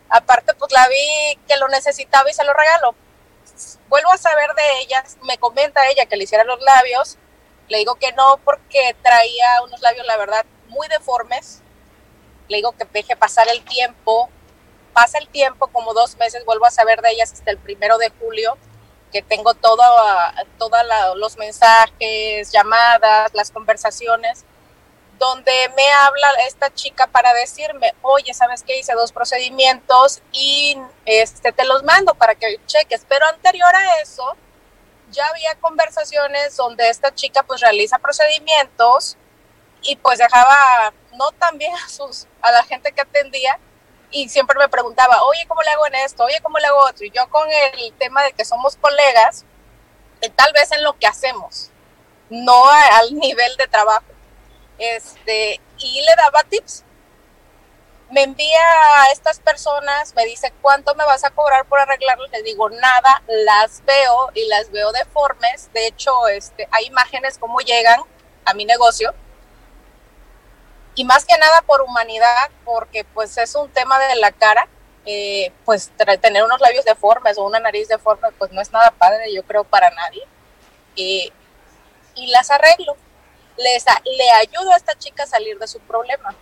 aparte 0.09 0.55
pues 0.55 0.73
la 0.73 0.89
vi 0.89 1.39
que 1.47 1.57
lo 1.57 1.69
necesitaba 1.69 2.31
y 2.31 2.35
se 2.35 2.45
lo 2.45 2.53
regaló. 2.53 2.95
Vuelvo 3.89 4.13
a 4.13 4.19
saber 4.19 4.55
de 4.55 4.81
ella, 4.81 5.05
me 5.23 5.39
comenta 5.39 5.89
ella 5.89 6.07
que 6.07 6.17
le 6.17 6.25
hiciera 6.25 6.45
los 6.45 6.61
labios, 6.61 7.19
le 7.69 7.79
digo 7.79 7.97
que 7.97 8.13
no 8.13 8.39
porque 8.45 8.97
traía 9.03 9.63
unos 9.65 9.81
labios 9.81 10.07
la 10.07 10.17
verdad 10.17 10.45
muy 10.69 10.87
deformes, 10.89 11.63
le 12.49 12.57
digo 12.59 12.73
que 12.73 12.85
deje 12.93 13.17
pasar 13.17 13.49
el 13.49 13.65
tiempo, 13.65 14.31
pasa 14.93 15.19
el 15.19 15.29
tiempo 15.29 15.69
como 15.69 15.95
dos 15.95 16.17
meses, 16.17 16.45
vuelvo 16.45 16.67
a 16.67 16.71
saber 16.71 17.01
de 17.03 17.11
ellas 17.11 17.33
hasta 17.33 17.51
el 17.51 17.59
primero 17.59 17.99
de 17.99 18.11
julio, 18.21 18.57
que 19.13 19.23
tengo 19.23 19.55
todos 19.55 19.87
todo 20.59 20.77
los 21.17 21.37
mensajes, 21.39 22.51
llamadas, 22.53 23.33
las 23.33 23.51
conversaciones, 23.51 24.45
donde 25.19 25.53
me 25.77 25.91
habla 25.91 26.29
esta 26.47 26.73
chica 26.73 27.07
para 27.07 27.33
decirme, 27.35 27.95
oye, 28.03 28.33
¿sabes 28.35 28.63
qué? 28.63 28.79
Hice 28.79 28.93
dos 28.95 29.13
procedimientos 29.13 30.23
y 30.33 30.79
este, 31.05 31.53
te 31.53 31.65
los 31.65 31.83
mando 31.83 32.15
para 32.15 32.35
que 32.35 32.61
cheques. 32.67 33.05
Pero 33.09 33.27
anterior 33.27 33.75
a 33.75 34.01
eso, 34.01 34.37
ya 35.11 35.27
había 35.27 35.55
conversaciones 35.57 36.57
donde 36.57 36.89
esta 36.89 37.15
chica 37.15 37.43
pues 37.43 37.61
realiza 37.61 37.99
procedimientos 37.99 39.17
y 39.83 39.97
pues 39.97 40.19
dejaba 40.19 40.93
no 41.15 41.33
tan 41.33 41.59
bien 41.59 41.73
a, 41.75 42.49
a 42.49 42.53
la 42.53 42.63
gente 42.65 42.93
que 42.93 43.01
atendía 43.01 43.59
y 44.11 44.29
siempre 44.29 44.59
me 44.59 44.69
preguntaba, 44.69 45.23
oye, 45.25 45.45
¿cómo 45.49 45.63
le 45.63 45.71
hago 45.71 45.87
en 45.87 45.97
esto? 45.97 46.25
Oye, 46.25 46.41
¿cómo 46.43 46.59
le 46.59 46.67
hago 46.67 46.79
otro? 46.79 47.05
Y 47.05 47.11
yo 47.11 47.29
con 47.29 47.49
el 47.51 47.93
tema 47.95 48.23
de 48.23 48.33
que 48.33 48.45
somos 48.45 48.77
colegas, 48.77 49.45
eh, 50.21 50.31
tal 50.31 50.53
vez 50.53 50.71
en 50.73 50.83
lo 50.83 50.97
que 50.99 51.07
hacemos, 51.07 51.71
no 52.31 52.69
al 52.71 53.15
nivel 53.15 53.55
de 53.57 53.67
trabajo 53.67 54.05
este, 54.79 55.61
y 55.79 56.01
le 56.03 56.15
daba 56.17 56.43
tips. 56.45 56.85
Me 58.11 58.23
envía 58.23 58.63
a 59.03 59.13
estas 59.13 59.39
personas, 59.41 60.15
me 60.15 60.25
dice, 60.25 60.53
¿cuánto 60.63 60.95
me 60.95 61.05
vas 61.05 61.25
a 61.25 61.31
cobrar 61.31 61.67
por 61.67 61.79
arreglarlo? 61.79 62.27
Le 62.29 62.43
digo, 62.43 62.71
nada, 62.71 63.23
las 63.27 63.85
veo 63.85 64.31
y 64.35 64.47
las 64.49 64.71
veo 64.71 64.93
deformes. 64.93 65.71
De 65.75 65.87
hecho, 65.87 66.27
este, 66.29 66.67
hay 66.71 66.87
imágenes 66.87 67.37
cómo 67.39 67.61
llegan 67.61 68.01
a 68.47 68.55
mi 68.55 68.65
negocio. 68.65 69.15
Y 70.95 71.05
más 71.05 71.25
que 71.27 71.37
nada 71.39 71.63
por 71.63 71.83
humanidad, 71.83 72.51
porque 72.65 73.05
pues 73.05 73.37
es 73.39 73.55
un 73.55 73.71
tema 73.71 73.99
de 73.99 74.17
la 74.17 74.33
cara. 74.33 74.69
eh, 75.07 75.53
pues 75.65 75.91
tener 76.21 76.45
unos 76.45 76.61
labios 76.61 76.85
deformes 76.85 77.39
o 77.39 77.45
una 77.45 77.61
nariz 77.61 77.89
deforme, 77.89 78.29
pues 78.39 78.53
no 78.53 78.61
es 78.61 78.71
nada 78.73 78.91
padre, 78.91 79.33
yo 79.33 79.43
creo, 79.45 79.65
para 79.65 79.91
nadie. 79.91 80.23
y 80.97 81.33
las 82.29 82.51
arreglo. 82.51 82.97
Le 83.59 84.31
ayudo 84.31 84.73
a 84.73 84.77
esta 84.77 84.97
chica 84.97 85.25
a 85.25 85.27
salir 85.27 85.59
de 85.59 85.67
su 85.67 85.81
problema. 85.81 86.35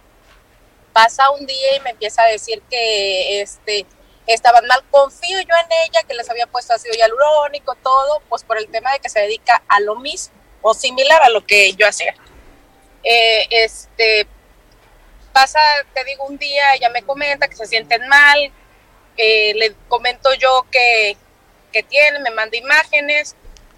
Pasa 0.93 1.31
un 1.31 1.47
día 1.47 1.77
y 1.77 1.81
me 1.81 1.91
empieza 1.91 2.23
a 2.23 2.27
decir 2.27 2.63
que 2.71 3.41
este, 3.41 3.87
estaban 4.27 4.67
mal. 4.67 4.85
Confío 4.91 5.41
yo 5.41 5.55
en 5.55 5.73
ella, 5.87 6.03
que 6.07 6.15
les 6.15 6.29
había 6.29 6.47
puesto 6.47 6.75
ácido 6.75 6.95
hialurónico, 6.95 7.75
todo, 7.77 8.21
pues 8.29 8.45
por 8.45 8.59
el 8.59 8.69
tema 8.69 8.93
de 8.93 9.01
que 9.01 9.09
se 9.09 9.21
dedica 9.21 9.63
a 9.69 9.81
lo 9.81 9.97
mismo 9.97 10.35
o 10.63 10.75
similar 10.75 11.23
a 11.23 11.29
lo 11.29 11.45
que 11.47 11.73
yo 11.75 11.87
hacía. 11.87 12.15
Eh, 13.03 13.47
este, 13.51 14.27
pasa, 15.33 15.61
te 15.95 16.05
digo, 16.05 16.25
un 16.25 16.39
día 16.39 16.75
ella 16.75 16.91
me 16.91 17.03
comenta 17.03 17.49
que 17.49 17.57
se 17.57 17.67
sienten 17.67 18.09
mal, 18.09 18.53
eh, 19.17 19.55
le 19.55 19.75
comento 19.89 20.35
yo 20.35 20.67
que, 20.71 21.17
que 21.73 21.83
tienen, 21.83 22.23
me 22.23 22.31
manda 22.31 22.57
imágenes, 22.57 23.37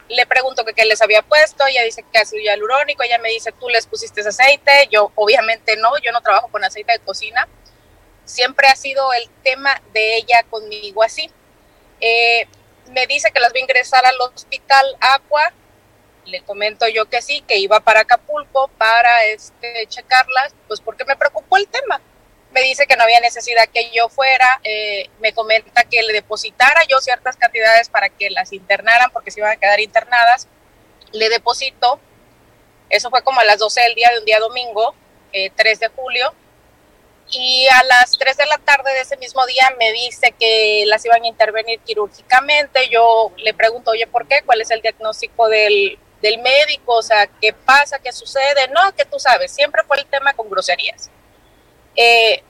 le 0.09 0.27
pregunto 0.27 0.65
que 0.65 0.73
qué 0.73 0.85
les 0.85 1.03
había 1.03 1.23
puesto, 1.23 1.67
ella 1.67 1.83
dice 1.83 2.05
que 2.11 2.19
ácido 2.19 2.43
hialurónico, 2.43 3.03
ella 3.03 3.19
me 3.19 3.29
dice, 3.29 3.53
tú 3.53 3.69
les 3.69 3.87
pusiste 3.87 4.21
aceite, 4.21 4.89
yo 4.91 5.13
obviamente 5.15 5.77
no, 5.77 5.91
yo 6.03 6.13
no 6.13 6.21
trabajo 6.21 6.49
con 6.49 6.65
aceite 6.65 6.93
de 6.93 6.99
cocina, 7.01 7.47
siempre 8.25 8.69
ha 8.69 8.77
sido 8.77 9.13
el 9.13 9.29
tema 9.43 9.81
de 9.93 10.17
ella 10.17 10.45
conmigo 10.51 11.03
así. 11.03 11.31
Eh, 12.01 12.47
me 12.91 13.07
dice 13.07 13.31
que 13.33 13.41
las 13.41 13.53
voy 13.53 13.61
a 13.61 13.65
ingresar 13.65 14.05
al 14.07 14.21
hospital 14.21 14.87
Aqua, 15.01 15.53
le 16.25 16.43
comento 16.43 16.87
yo 16.89 17.07
que 17.07 17.23
sí, 17.23 17.43
que 17.47 17.59
iba 17.59 17.81
para 17.81 18.01
Acapulco 18.01 18.69
para 18.79 19.25
este, 19.27 19.87
checarlas, 19.89 20.55
pues 20.67 20.81
porque 20.81 21.05
me 21.05 21.17
preocupó 21.17 21.57
el 21.57 21.69
tema. 21.69 22.01
Me 22.59 22.65
dice 22.65 22.89
que 22.89 22.97
no 22.97 23.05
había 23.05 23.21
necesidad 23.21 23.69
que 23.73 23.89
yo 23.93 24.09
fuera, 24.09 24.61
eh, 24.65 25.09
me 25.21 25.33
comenta 25.33 25.85
que 25.85 26.03
le 26.03 26.13
depositara 26.13 26.83
yo 26.89 26.99
ciertas 26.99 27.37
cantidades 27.37 27.89
para 27.89 28.09
que 28.09 28.31
las 28.31 28.53
internaran 28.53 29.11
porque 29.13 29.31
se 29.31 29.39
iban 29.39 29.53
a 29.53 29.57
quedar 29.57 29.79
internadas. 29.79 30.49
Le 31.13 31.29
deposito, 31.29 32.01
eso 32.91 33.11
fue 33.11 33.23
como 33.23 33.39
a 33.39 33.45
las 33.45 33.59
12 33.59 33.81
del 33.83 33.95
día 33.95 34.11
de 34.11 34.19
un 34.19 34.25
día 34.25 34.41
domingo, 34.41 34.93
3 35.31 35.55
eh, 35.57 35.79
de 35.79 35.89
julio, 35.89 36.35
y 37.31 37.69
a 37.69 37.85
las 37.85 38.19
3 38.19 38.37
de 38.37 38.47
la 38.47 38.59
tarde 38.59 38.93
de 38.93 39.03
ese 39.03 39.17
mismo 39.19 39.47
día 39.47 39.73
me 39.79 39.93
dice 39.93 40.35
que 40.37 40.83
las 40.87 41.05
iban 41.05 41.23
a 41.23 41.29
intervenir 41.29 41.79
quirúrgicamente. 41.81 42.89
Yo 42.89 43.31
le 43.37 43.55
pregunto, 43.55 43.93
oye, 43.93 44.09
¿por 44.09 44.27
qué? 44.27 44.43
¿Cuál 44.45 44.63
es 44.63 44.73
el 44.73 44.83
diagnóstico 44.83 45.49
del, 45.49 45.97
del 46.23 46.39
médico? 46.39 46.95
O 46.95 47.03
sea, 47.03 47.29
¿qué 47.41 47.53
pasa? 47.53 48.01
¿Qué 48.01 48.11
sucede? 48.11 48.67
No, 48.75 48.93
que 48.97 49.05
tú 49.05 49.21
sabes, 49.21 49.53
siempre 49.53 49.85
fue 49.85 49.99
el 49.99 50.07
tema 50.07 50.33
con 50.33 50.51
groserías. 50.51 51.09
Eh, 51.95 52.43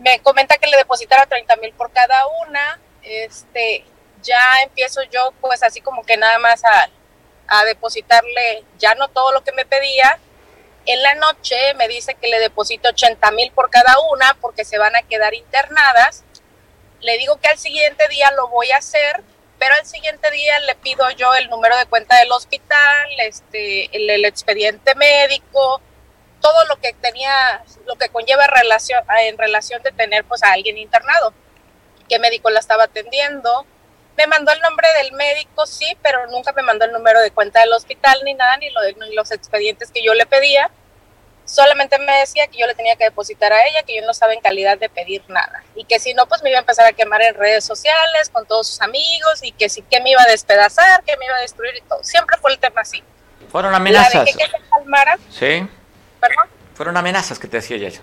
me 0.00 0.20
comenta 0.20 0.58
que 0.58 0.66
le 0.66 0.76
depositara 0.76 1.26
30 1.26 1.56
mil 1.56 1.72
por 1.74 1.92
cada 1.92 2.26
una. 2.46 2.80
Este, 3.02 3.84
ya 4.22 4.62
empiezo 4.62 5.02
yo, 5.04 5.32
pues 5.40 5.62
así 5.62 5.80
como 5.80 6.04
que 6.04 6.16
nada 6.16 6.38
más 6.38 6.64
a, 6.64 6.90
a 7.48 7.64
depositarle 7.64 8.64
ya 8.78 8.94
no 8.94 9.08
todo 9.08 9.32
lo 9.32 9.42
que 9.42 9.52
me 9.52 9.64
pedía, 9.64 10.18
en 10.88 11.02
la 11.02 11.14
noche 11.16 11.74
me 11.74 11.86
dice 11.86 12.14
que 12.14 12.28
le 12.28 12.40
deposito 12.40 12.88
80 12.88 13.30
mil 13.32 13.52
por 13.52 13.68
cada 13.68 13.96
una 14.10 14.34
porque 14.40 14.64
se 14.64 14.78
van 14.78 14.96
a 14.96 15.02
quedar 15.02 15.34
internadas. 15.34 16.24
Le 17.00 17.18
digo 17.18 17.38
que 17.38 17.48
al 17.48 17.58
siguiente 17.58 18.08
día 18.08 18.30
lo 18.32 18.48
voy 18.48 18.70
a 18.70 18.78
hacer, 18.78 19.22
pero 19.58 19.74
al 19.74 19.84
siguiente 19.84 20.30
día 20.30 20.58
le 20.60 20.74
pido 20.76 21.10
yo 21.10 21.34
el 21.34 21.50
número 21.50 21.76
de 21.76 21.84
cuenta 21.84 22.16
del 22.16 22.32
hospital, 22.32 23.08
este, 23.18 23.94
el, 23.94 24.24
expediente 24.24 24.94
médico, 24.94 25.82
todo 26.40 26.64
lo 26.66 26.76
que 26.76 26.92
tenía, 26.94 27.64
lo 27.86 27.96
que 27.96 28.08
conlleva 28.08 28.46
relación, 28.46 29.02
en 29.20 29.38
relación 29.38 29.82
de 29.82 29.92
tener 29.92 30.24
pues 30.24 30.42
a 30.42 30.52
alguien 30.52 30.78
internado, 30.78 31.32
qué 32.08 32.18
médico 32.18 32.50
la 32.50 32.60
estaba 32.60 32.84
atendiendo. 32.84 33.66
Me 34.16 34.26
mandó 34.26 34.52
el 34.52 34.60
nombre 34.60 34.88
del 34.98 35.12
médico, 35.12 35.66
sí, 35.66 35.96
pero 36.02 36.26
nunca 36.28 36.52
me 36.52 36.62
mandó 36.62 36.84
el 36.84 36.92
número 36.92 37.20
de 37.20 37.30
cuenta 37.30 37.60
del 37.60 37.72
hospital 37.72 38.20
ni 38.24 38.34
nada, 38.34 38.56
ni, 38.56 38.70
lo 38.70 38.80
ni 39.06 39.14
los 39.14 39.30
expedientes 39.30 39.90
que 39.90 40.02
yo 40.02 40.14
le 40.14 40.26
pedía 40.26 40.70
solamente 41.48 41.98
me 41.98 42.20
decía 42.20 42.46
que 42.46 42.58
yo 42.58 42.66
le 42.66 42.74
tenía 42.74 42.94
que 42.96 43.04
depositar 43.04 43.52
a 43.52 43.66
ella, 43.66 43.82
que 43.82 43.96
yo 43.96 44.02
no 44.04 44.10
estaba 44.10 44.34
en 44.34 44.40
calidad 44.40 44.78
de 44.78 44.88
pedir 44.88 45.22
nada 45.28 45.64
y 45.74 45.84
que 45.84 45.98
si 45.98 46.14
no, 46.14 46.26
pues 46.26 46.42
me 46.42 46.50
iba 46.50 46.58
a 46.58 46.60
empezar 46.60 46.86
a 46.86 46.92
quemar 46.92 47.22
en 47.22 47.34
redes 47.34 47.64
sociales 47.64 48.28
con 48.30 48.46
todos 48.46 48.68
sus 48.68 48.80
amigos 48.82 49.42
y 49.42 49.52
que 49.52 49.68
sí 49.68 49.82
que 49.82 50.00
me 50.00 50.10
iba 50.10 50.22
a 50.22 50.26
despedazar, 50.26 51.02
que 51.04 51.16
me 51.16 51.24
iba 51.24 51.36
a 51.36 51.40
destruir 51.40 51.74
y 51.76 51.80
todo. 51.82 52.04
Siempre 52.04 52.36
fue 52.40 52.52
el 52.52 52.58
tema 52.58 52.82
así. 52.82 53.02
Fueron 53.50 53.74
amenazas. 53.74 54.14
La 54.14 54.24
que 54.24 54.32
se 54.32 54.60
calmara. 54.70 55.18
Sí. 55.30 55.66
¿Perdón? 56.20 56.48
Fueron 56.74 56.96
amenazas 56.96 57.38
que 57.38 57.48
te 57.48 57.58
decía 57.58 57.76
ella. 57.76 58.00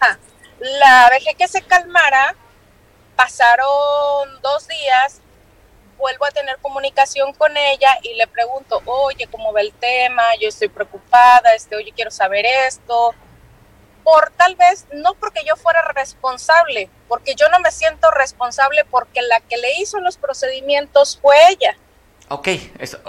Ah, 0.00 0.16
la 0.58 1.10
dejé 1.10 1.34
que 1.34 1.48
se 1.48 1.62
calmara. 1.62 2.34
Pasaron 3.16 4.40
dos 4.40 4.66
días 4.68 5.20
vuelvo 6.02 6.24
a 6.26 6.30
tener 6.32 6.58
comunicación 6.58 7.32
con 7.32 7.56
ella 7.56 7.96
y 8.02 8.14
le 8.14 8.26
pregunto, 8.26 8.82
oye, 8.86 9.28
¿cómo 9.28 9.52
va 9.52 9.60
el 9.60 9.72
tema? 9.72 10.22
Yo 10.40 10.48
estoy 10.48 10.68
preocupada, 10.68 11.54
este, 11.54 11.76
oye, 11.76 11.92
quiero 11.94 12.10
saber 12.10 12.44
esto. 12.44 13.14
Por 14.02 14.32
tal 14.32 14.56
vez, 14.56 14.84
no 14.92 15.14
porque 15.14 15.44
yo 15.46 15.54
fuera 15.54 15.80
responsable, 15.92 16.90
porque 17.08 17.36
yo 17.36 17.48
no 17.50 17.60
me 17.60 17.70
siento 17.70 18.10
responsable 18.10 18.84
porque 18.84 19.22
la 19.22 19.40
que 19.40 19.56
le 19.56 19.74
hizo 19.78 20.00
los 20.00 20.16
procedimientos 20.16 21.18
fue 21.22 21.36
ella. 21.50 21.76
Ok, 22.34 22.48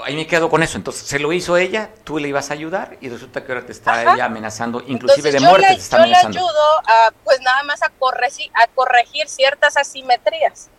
ahí 0.03 0.15
me 0.15 0.27
quedo 0.27 0.49
con 0.49 0.63
eso. 0.63 0.77
Entonces, 0.77 1.07
se 1.07 1.17
lo 1.17 1.31
hizo 1.31 1.55
ella, 1.55 1.89
tú 2.03 2.19
le 2.19 2.27
ibas 2.27 2.49
a 2.49 2.53
ayudar 2.53 2.97
y 2.99 3.07
resulta 3.07 3.45
que 3.45 3.53
ahora 3.53 3.65
te 3.65 3.71
está 3.71 4.01
ella 4.01 4.25
amenazando, 4.25 4.83
inclusive 4.85 5.31
de 5.31 5.39
muerte 5.39 5.67
te 5.67 5.73
está 5.75 5.97
amenazando. 5.97 6.37
Yo 6.37 6.41
le 6.41 6.49
ayudo 6.49 6.79
a, 6.85 7.11
pues 7.23 7.39
nada 7.39 7.63
más 7.63 7.81
a 7.83 7.89
corregir, 7.89 8.51
a 8.53 8.67
corregir 8.67 9.29
ciertas 9.29 9.77
asimetrías 9.77 10.69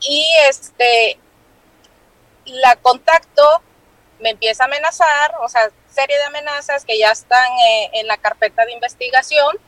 y 0.00 0.26
este 0.48 1.18
la 2.46 2.76
contacto, 2.76 3.42
me 4.20 4.30
empieza 4.30 4.64
a 4.64 4.66
amenazar, 4.66 5.34
o 5.42 5.48
sea, 5.48 5.70
serie 5.88 6.16
de 6.16 6.24
amenazas 6.24 6.84
que 6.84 6.98
ya 6.98 7.10
están 7.10 7.52
eh, 7.58 7.90
en 7.94 8.06
la 8.06 8.16
carpeta 8.16 8.64
de 8.64 8.72
investigación. 8.72 9.58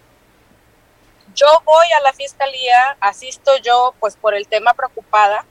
Yo 1.35 1.47
voy 1.65 1.87
a 1.99 2.01
la 2.01 2.15
fiscalía, 2.15 2.97
asisto 3.01 3.57
yo, 3.59 3.95
pues 4.01 4.17
por 4.17 4.35
el 4.35 4.49
tema 4.49 4.73
preocupada, 4.73 5.45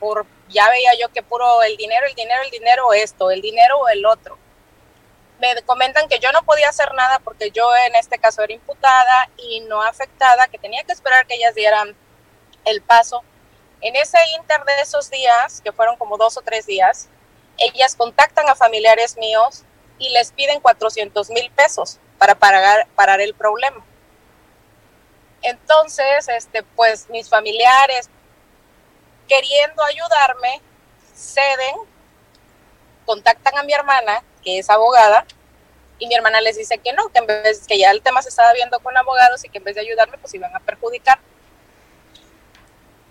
por 0.00 0.26
ya 0.50 0.68
veía 0.70 0.92
yo 1.00 1.08
que 1.08 1.22
puro 1.22 1.62
el 1.62 1.76
dinero, 1.76 2.06
el 2.06 2.14
dinero, 2.14 2.42
el 2.42 2.50
dinero, 2.50 2.92
esto, 2.92 3.30
el 3.30 3.40
dinero 3.40 3.78
o 3.78 3.88
el 3.88 4.04
otro. 4.06 4.38
Me 5.38 5.62
comentan 5.62 6.08
que 6.08 6.18
yo 6.18 6.30
no 6.32 6.42
podía 6.42 6.68
hacer 6.68 6.92
nada 6.94 7.18
porque 7.20 7.50
yo 7.50 7.68
en 7.86 7.94
este 7.96 8.18
caso 8.18 8.42
era 8.42 8.52
imputada 8.52 9.30
y 9.38 9.60
no 9.60 9.82
afectada, 9.82 10.48
que 10.48 10.58
tenía 10.58 10.84
que 10.84 10.92
esperar 10.92 11.26
que 11.26 11.36
ellas 11.36 11.54
dieran 11.54 11.96
el 12.66 12.82
paso 12.82 13.22
en 13.80 13.96
ese 13.96 14.18
inter 14.38 14.62
de 14.64 14.80
esos 14.82 15.10
días, 15.10 15.60
que 15.62 15.72
fueron 15.72 15.96
como 15.96 16.16
dos 16.16 16.36
o 16.36 16.42
tres 16.42 16.66
días, 16.66 17.08
ellas 17.58 17.94
contactan 17.96 18.48
a 18.48 18.54
familiares 18.54 19.16
míos 19.16 19.64
y 19.98 20.10
les 20.10 20.32
piden 20.32 20.60
400 20.60 21.30
mil 21.30 21.50
pesos 21.52 21.98
para 22.18 22.34
pagar, 22.34 22.88
parar 22.94 23.20
el 23.20 23.34
problema. 23.34 23.84
Entonces, 25.42 26.28
este, 26.28 26.62
pues 26.62 27.08
mis 27.08 27.28
familiares, 27.28 28.10
queriendo 29.30 29.84
ayudarme, 29.84 30.60
ceden, 31.14 31.76
contactan 33.06 33.56
a 33.56 33.62
mi 33.62 33.72
hermana, 33.72 34.24
que 34.42 34.58
es 34.58 34.68
abogada, 34.68 35.24
y 36.00 36.08
mi 36.08 36.16
hermana 36.16 36.40
les 36.40 36.56
dice 36.56 36.78
que 36.78 36.92
no, 36.92 37.10
que 37.10 37.20
en 37.20 37.26
vez 37.26 37.64
que 37.68 37.78
ya 37.78 37.92
el 37.92 38.02
tema 38.02 38.22
se 38.22 38.30
estaba 38.30 38.52
viendo 38.54 38.80
con 38.80 38.96
abogados 38.96 39.44
y 39.44 39.48
que 39.48 39.58
en 39.58 39.64
vez 39.64 39.76
de 39.76 39.82
ayudarme, 39.82 40.18
pues 40.18 40.34
iban 40.34 40.54
a 40.56 40.58
perjudicar. 40.58 41.20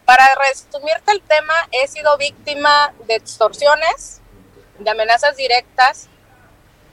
Para 0.04 0.36
resumirte 0.36 1.14
el 1.14 1.22
tema, 1.22 1.54
he 1.72 1.88
sido 1.88 2.18
víctima 2.18 2.94
de 3.08 3.16
extorsiones, 3.16 4.20
de 4.78 4.90
amenazas 4.90 5.38
directas. 5.38 6.10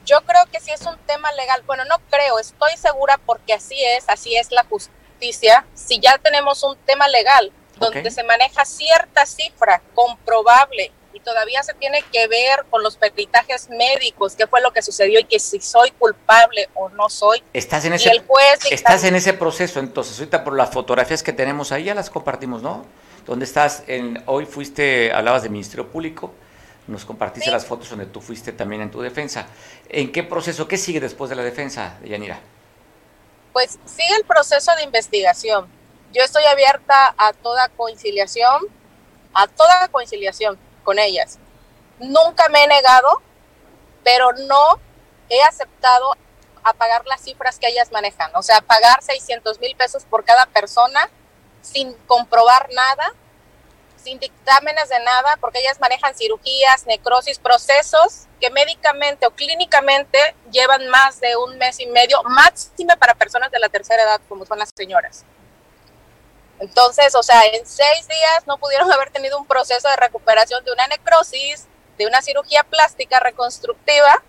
Yo 0.04 0.20
creo 0.20 0.46
que 0.52 0.60
si 0.60 0.70
es 0.70 0.82
un 0.82 0.98
tema 0.98 1.32
legal, 1.32 1.62
bueno, 1.66 1.84
no 1.86 1.98
creo, 2.10 2.38
estoy 2.38 2.76
segura 2.76 3.18
porque 3.18 3.54
así 3.54 3.82
es, 3.82 4.04
así 4.06 4.36
es 4.36 4.52
la 4.52 4.62
justicia. 4.64 5.66
Si 5.74 5.98
ya 5.98 6.16
tenemos 6.18 6.62
un 6.62 6.76
tema 6.76 7.08
legal 7.08 7.52
donde 7.76 8.10
se 8.10 8.24
maneja 8.24 8.64
cierta 8.64 9.26
cifra 9.26 9.82
comprobable 9.94 10.92
y 11.12 11.20
todavía 11.20 11.62
se 11.62 11.74
tiene 11.74 12.02
que 12.12 12.26
ver 12.28 12.66
con 12.70 12.82
los 12.82 12.96
peritajes 12.96 13.70
médicos, 13.70 14.34
qué 14.36 14.46
fue 14.46 14.60
lo 14.60 14.72
que 14.72 14.82
sucedió 14.82 15.18
y 15.18 15.24
que 15.24 15.38
si 15.38 15.60
soy 15.60 15.90
culpable 15.92 16.68
o 16.74 16.88
no 16.90 17.08
soy. 17.08 17.42
Estás 17.52 17.84
en 17.86 17.94
ese, 17.94 18.12
estás 18.70 19.04
en 19.04 19.16
ese 19.16 19.32
proceso, 19.32 19.80
entonces 19.80 20.18
ahorita 20.18 20.44
por 20.44 20.54
las 20.56 20.70
fotografías 20.70 21.22
que 21.22 21.32
tenemos 21.32 21.72
ahí 21.72 21.84
ya 21.84 21.94
las 21.94 22.10
compartimos, 22.10 22.62
¿no? 22.62 22.84
¿Dónde 23.26 23.44
estás? 23.44 23.82
En, 23.86 24.22
hoy 24.26 24.44
fuiste, 24.44 25.12
hablabas 25.12 25.42
de 25.42 25.48
Ministerio 25.48 25.90
Público, 25.90 26.32
nos 26.86 27.04
compartiste 27.04 27.50
las 27.50 27.64
fotos 27.64 27.90
donde 27.90 28.06
tú 28.06 28.20
fuiste 28.20 28.52
también 28.52 28.82
en 28.82 28.90
tu 28.90 29.00
defensa. 29.00 29.46
¿En 29.88 30.12
qué 30.12 30.22
proceso, 30.22 30.68
qué 30.68 30.76
sigue 30.76 31.00
después 31.00 31.30
de 31.30 31.36
la 31.36 31.42
defensa, 31.42 31.98
Yanira? 32.04 32.38
Pues 33.52 33.78
sigue 33.86 34.14
el 34.16 34.24
proceso 34.24 34.72
de 34.76 34.84
investigación. 34.84 35.66
Yo 36.12 36.22
estoy 36.22 36.44
abierta 36.44 37.14
a 37.18 37.32
toda 37.32 37.68
conciliación, 37.70 38.62
a 39.34 39.46
toda 39.46 39.88
conciliación 39.88 40.58
con 40.84 40.98
ellas. 40.98 41.38
Nunca 41.98 42.48
me 42.48 42.64
he 42.64 42.68
negado, 42.68 43.22
pero 44.04 44.32
no 44.32 44.80
he 45.28 45.42
aceptado 45.42 46.16
a 46.62 46.72
pagar 46.72 47.06
las 47.06 47.20
cifras 47.20 47.58
que 47.58 47.68
ellas 47.68 47.92
manejan. 47.92 48.30
O 48.34 48.42
sea, 48.42 48.60
pagar 48.60 49.02
600 49.02 49.60
mil 49.60 49.76
pesos 49.76 50.04
por 50.04 50.24
cada 50.24 50.46
persona 50.46 51.10
sin 51.62 51.94
comprobar 52.06 52.68
nada, 52.72 53.12
sin 53.96 54.18
dictámenes 54.18 54.88
de 54.88 55.00
nada, 55.00 55.36
porque 55.40 55.58
ellas 55.58 55.80
manejan 55.80 56.14
cirugías, 56.14 56.86
necrosis, 56.86 57.38
procesos 57.38 58.26
que 58.40 58.50
médicamente 58.50 59.26
o 59.26 59.30
clínicamente 59.30 60.18
llevan 60.50 60.88
más 60.88 61.20
de 61.20 61.36
un 61.36 61.58
mes 61.58 61.80
y 61.80 61.86
medio, 61.86 62.22
máximo 62.24 62.96
para 62.98 63.14
personas 63.14 63.50
de 63.50 63.58
la 63.58 63.68
tercera 63.68 64.02
edad, 64.02 64.20
como 64.28 64.46
son 64.46 64.58
las 64.58 64.70
señoras. 64.76 65.24
Entonces, 66.58 67.14
o 67.14 67.22
sea, 67.22 67.40
en 67.52 67.66
seis 67.66 68.08
días 68.08 68.46
no 68.46 68.58
pudieron 68.58 68.90
haber 68.92 69.10
tenido 69.10 69.38
un 69.38 69.46
proceso 69.46 69.88
de 69.88 69.96
recuperación 69.96 70.64
de 70.64 70.72
una 70.72 70.86
necrosis, 70.86 71.66
de 71.98 72.06
una 72.06 72.22
cirugía 72.22 72.64
plástica 72.64 73.20
reconstructiva 73.20 74.22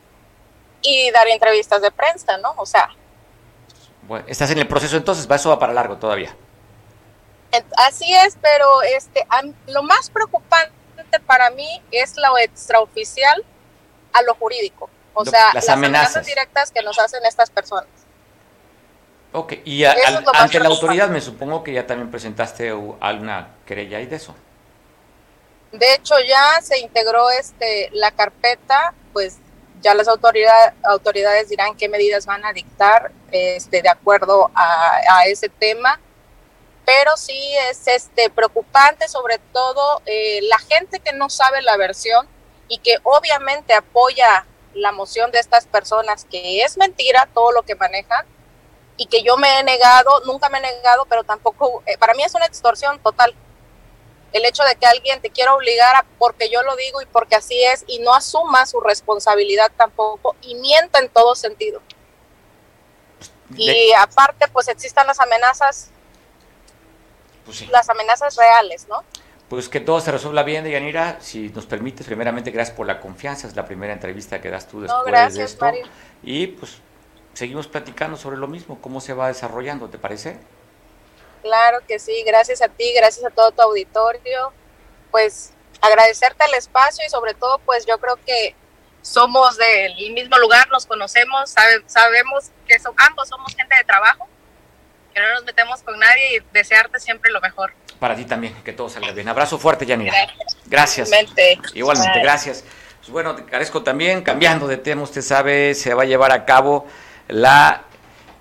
y 0.81 1.11
dar 1.11 1.27
entrevistas 1.27 1.81
de 1.81 1.91
prensa, 1.91 2.37
¿no? 2.37 2.53
O 2.57 2.65
sea. 2.65 2.89
Bueno, 4.03 4.25
estás 4.27 4.51
en 4.51 4.59
el 4.59 4.67
proceso 4.67 4.95
entonces, 4.95 5.29
va 5.29 5.35
eso 5.35 5.49
va 5.49 5.59
para 5.59 5.73
largo 5.73 5.97
todavía. 5.97 6.35
Así 7.77 8.13
es, 8.13 8.37
pero 8.41 8.81
este, 8.83 9.25
lo 9.67 9.83
más 9.83 10.09
preocupante 10.09 10.73
para 11.25 11.49
mí 11.49 11.81
es 11.91 12.15
lo 12.17 12.37
extraoficial 12.37 13.43
a 14.13 14.21
lo 14.23 14.33
jurídico. 14.35 14.89
O 15.13 15.25
sea, 15.25 15.53
las, 15.53 15.67
amenazas. 15.69 16.25
directas 16.25 16.71
que 16.71 16.81
nos 16.83 16.99
hacen 16.99 17.25
estas 17.25 17.49
personas. 17.49 17.89
Ok, 19.37 19.53
y 19.65 19.83
ante 19.83 20.59
la 20.59 20.69
autoridad 20.69 21.09
me 21.09 21.21
supongo 21.21 21.63
que 21.63 21.73
ya 21.73 21.85
también 21.85 22.09
presentaste 22.09 22.73
alguna 22.99 23.55
querella 23.65 23.99
y 23.99 24.07
de 24.07 24.15
eso. 24.15 24.35
De 25.71 25.93
hecho, 25.93 26.15
ya 26.19 26.59
se 26.61 26.79
integró 26.79 27.29
este 27.29 27.89
la 27.93 28.11
carpeta, 28.11 28.93
pues 29.13 29.37
ya 29.81 29.93
las 29.93 30.07
autoridad, 30.07 30.73
autoridades 30.83 31.49
dirán 31.49 31.75
qué 31.75 31.87
medidas 31.87 32.25
van 32.25 32.43
a 32.45 32.53
dictar 32.53 33.11
este, 33.31 33.81
de 33.81 33.89
acuerdo 33.89 34.49
a, 34.55 34.97
a 35.09 35.25
ese 35.25 35.49
tema 35.49 35.99
pero 36.87 37.17
sí 37.17 37.37
es 37.69 37.85
este, 37.85 38.29
preocupante, 38.29 39.09
sobre 39.09 39.39
todo 39.51 40.01
eh, 40.05 40.39
la 40.43 40.57
gente 40.57 41.01
que 41.01 41.11
no 41.11 41.29
sabe 41.29 41.61
la 41.61 41.75
versión 41.75 42.29
y 42.69 42.77
que 42.77 42.95
obviamente 43.03 43.73
apoya 43.73 44.45
la 44.73 44.93
moción 44.93 45.29
de 45.31 45.39
estas 45.39 45.67
personas, 45.67 46.23
que 46.23 46.61
es 46.61 46.77
mentira 46.77 47.27
todo 47.33 47.51
lo 47.51 47.63
que 47.63 47.75
manejan 47.75 48.25
y 48.97 49.05
que 49.05 49.23
yo 49.23 49.37
me 49.37 49.59
he 49.59 49.63
negado, 49.63 50.11
nunca 50.25 50.49
me 50.49 50.57
he 50.57 50.61
negado, 50.61 51.05
pero 51.05 51.23
tampoco, 51.23 51.83
eh, 51.85 51.97
para 51.97 52.13
mí 52.13 52.23
es 52.23 52.33
una 52.35 52.45
extorsión 52.45 52.99
total. 52.99 53.33
El 54.33 54.43
hecho 54.43 54.63
de 54.63 54.75
que 54.75 54.85
alguien 54.85 55.21
te 55.21 55.29
quiera 55.29 55.55
obligar 55.55 55.95
a, 55.95 56.05
porque 56.17 56.49
yo 56.49 56.61
lo 56.63 56.75
digo 56.75 57.01
y 57.01 57.05
porque 57.05 57.35
así 57.35 57.63
es, 57.63 57.85
y 57.87 57.99
no 57.99 58.13
asuma 58.13 58.65
su 58.65 58.81
responsabilidad 58.81 59.71
tampoco 59.77 60.35
y 60.41 60.55
mienta 60.55 60.99
en 60.99 61.09
todo 61.09 61.35
sentido. 61.35 61.81
Y 63.55 63.93
aparte, 63.93 64.47
pues 64.49 64.67
existan 64.67 65.07
las 65.07 65.21
amenazas 65.21 65.91
pues 67.47 67.67
las 67.69 67.89
amenazas 67.89 68.35
reales, 68.35 68.87
¿no? 68.89 69.03
Pues 69.47 69.69
que 69.69 69.79
todo 69.79 70.01
se 70.01 70.11
resuelva 70.11 70.43
bien, 70.43 70.65
Deyanira. 70.65 71.19
Si 71.21 71.47
nos 71.49 71.65
permites, 71.65 72.05
primeramente, 72.05 72.51
gracias 72.51 72.75
por 72.75 72.85
la 72.85 72.99
confianza. 72.99 73.47
Es 73.47 73.55
la 73.55 73.65
primera 73.65 73.93
entrevista 73.93 74.41
que 74.41 74.49
das 74.49 74.67
tú 74.67 74.81
después 74.81 75.33
de 75.33 75.43
esto. 75.43 75.65
Y 76.21 76.47
pues 76.47 76.79
seguimos 77.37 77.67
platicando 77.67 78.17
sobre 78.17 78.35
lo 78.35 78.47
mismo, 78.47 78.81
cómo 78.81 78.99
se 78.99 79.13
va 79.13 79.27
desarrollando, 79.27 79.89
¿te 79.89 79.99
parece? 79.99 80.39
Claro 81.43 81.85
que 81.87 81.99
sí, 81.99 82.23
gracias 82.25 82.63
a 82.63 82.67
ti, 82.67 82.91
gracias 82.95 83.23
a 83.25 83.29
todo 83.29 83.51
tu 83.51 83.61
auditorio. 83.61 84.51
Pues 85.11 85.53
agradecerte 85.79 86.45
el 86.45 86.55
espacio 86.55 87.05
y 87.05 87.11
sobre 87.11 87.35
todo, 87.35 87.59
pues 87.59 87.85
yo 87.85 87.99
creo 87.99 88.15
que 88.25 88.55
somos 89.03 89.55
del 89.55 90.13
mismo 90.13 90.35
lugar, 90.39 90.67
nos 90.71 90.87
conocemos, 90.87 91.53
sabemos 91.85 92.45
que 92.67 92.77
ambos 93.07 93.29
somos 93.29 93.55
gente 93.55 93.75
de 93.75 93.83
trabajo 93.83 94.27
que 95.13 95.21
no 95.21 95.35
nos 95.35 95.43
metemos 95.43 95.83
con 95.83 95.99
nadie 95.99 96.37
y 96.37 96.39
desearte 96.51 96.99
siempre 96.99 97.31
lo 97.31 97.39
mejor. 97.39 97.71
Para 97.99 98.15
ti 98.15 98.25
también, 98.25 98.55
que 98.63 98.73
todo 98.73 98.89
salga 98.89 99.11
bien. 99.11 99.27
Abrazo 99.27 99.59
fuerte, 99.59 99.85
Yanira. 99.85 100.11
Gracias. 100.65 101.11
Igualmente, 101.75 102.19
gracias. 102.19 102.63
Pues 102.97 103.09
bueno, 103.11 103.35
te 103.35 103.45
carezco 103.45 103.83
también, 103.83 104.23
cambiando 104.23 104.67
de 104.67 104.77
tema, 104.77 105.03
usted 105.03 105.21
sabe, 105.21 105.75
se 105.75 105.93
va 105.93 106.01
a 106.01 106.05
llevar 106.05 106.31
a 106.31 106.43
cabo 106.43 106.87
la 107.27 107.83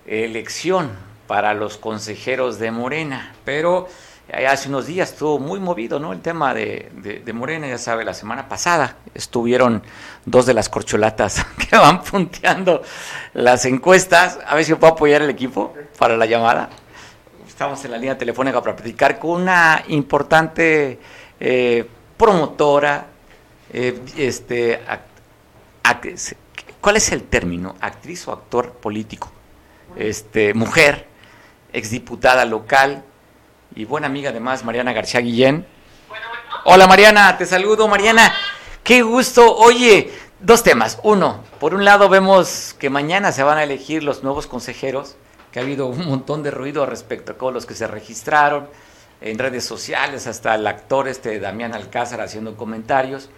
elección 0.06 0.90
para 1.26 1.54
los 1.54 1.76
consejeros 1.76 2.58
de 2.58 2.70
Morena, 2.70 3.34
pero 3.44 3.88
hace 4.32 4.68
unos 4.68 4.86
días 4.86 5.12
estuvo 5.12 5.38
muy 5.38 5.60
movido, 5.60 5.98
¿no? 6.00 6.12
El 6.12 6.20
tema 6.20 6.52
de, 6.54 6.90
de, 7.24 7.32
Morena, 7.32 7.68
ya 7.68 7.78
sabe, 7.78 8.04
la 8.04 8.14
semana 8.14 8.48
pasada 8.48 8.96
estuvieron 9.14 9.82
dos 10.24 10.46
de 10.46 10.54
las 10.54 10.68
corcholatas 10.68 11.44
que 11.70 11.76
van 11.76 12.02
punteando 12.02 12.82
las 13.34 13.64
encuestas. 13.66 14.38
A 14.46 14.54
ver 14.54 14.64
si 14.64 14.74
puedo 14.74 14.92
apoyar 14.92 15.22
el 15.22 15.30
equipo 15.30 15.74
para 15.98 16.16
la 16.16 16.26
llamada. 16.26 16.70
Estamos 17.46 17.84
en 17.84 17.92
la 17.92 17.98
línea 17.98 18.18
telefónica 18.18 18.60
para 18.60 18.76
platicar 18.76 19.18
con 19.18 19.42
una 19.42 19.82
importante 19.88 20.98
eh, 21.40 21.88
promotora, 22.16 23.06
eh, 23.72 24.00
este, 24.16 24.80
¿cuál 26.86 26.98
es 26.98 27.10
el 27.10 27.24
término? 27.24 27.74
¿Actriz 27.80 28.28
o 28.28 28.32
actor 28.32 28.74
político? 28.74 29.28
Este, 29.96 30.54
mujer, 30.54 31.08
exdiputada 31.72 32.44
local, 32.44 33.02
y 33.74 33.84
buena 33.84 34.06
amiga 34.06 34.30
además, 34.30 34.62
Mariana 34.62 34.92
García 34.92 35.18
Guillén. 35.18 35.66
Hola 36.64 36.86
Mariana, 36.86 37.36
te 37.36 37.44
saludo 37.44 37.88
Mariana. 37.88 38.32
Qué 38.84 39.02
gusto. 39.02 39.56
Oye, 39.56 40.12
dos 40.38 40.62
temas. 40.62 41.00
Uno, 41.02 41.42
por 41.58 41.74
un 41.74 41.84
lado 41.84 42.08
vemos 42.08 42.76
que 42.78 42.88
mañana 42.88 43.32
se 43.32 43.42
van 43.42 43.58
a 43.58 43.64
elegir 43.64 44.04
los 44.04 44.22
nuevos 44.22 44.46
consejeros, 44.46 45.16
que 45.50 45.58
ha 45.58 45.62
habido 45.62 45.86
un 45.86 46.06
montón 46.06 46.44
de 46.44 46.52
ruido 46.52 46.86
respecto 46.86 47.32
a 47.32 47.34
todos 47.34 47.52
los 47.52 47.66
que 47.66 47.74
se 47.74 47.88
registraron 47.88 48.68
en 49.20 49.40
redes 49.40 49.64
sociales, 49.64 50.28
hasta 50.28 50.54
el 50.54 50.64
actor 50.68 51.08
este 51.08 51.40
Damián 51.40 51.74
Alcázar 51.74 52.20
haciendo 52.20 52.56
comentarios. 52.56 53.28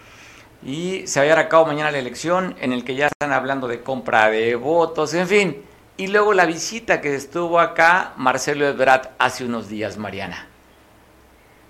Y 0.63 1.07
se 1.07 1.21
va 1.21 1.23
a 1.23 1.27
llevar 1.27 1.45
a 1.45 1.49
cabo 1.49 1.67
mañana 1.67 1.91
la 1.91 1.99
elección 1.99 2.57
en 2.61 2.73
el 2.73 2.85
que 2.85 2.97
ya 2.97 3.07
están 3.07 3.33
hablando 3.33 3.69
de 3.69 3.83
compra 3.83 4.29
de 4.29 4.57
votos, 4.57 5.15
en 5.15 5.29
fin. 5.29 5.65
Y 5.97 6.09
luego 6.09 6.33
la 6.33 6.47
visita 6.47 7.01
que 7.01 7.15
estuvo 7.15 7.59
acá 7.59 8.13
Marcelo 8.17 8.67
Ebrard 8.67 9.11
hace 9.19 9.45
unos 9.45 9.69
días, 9.69 9.97
Mariana. 9.97 10.47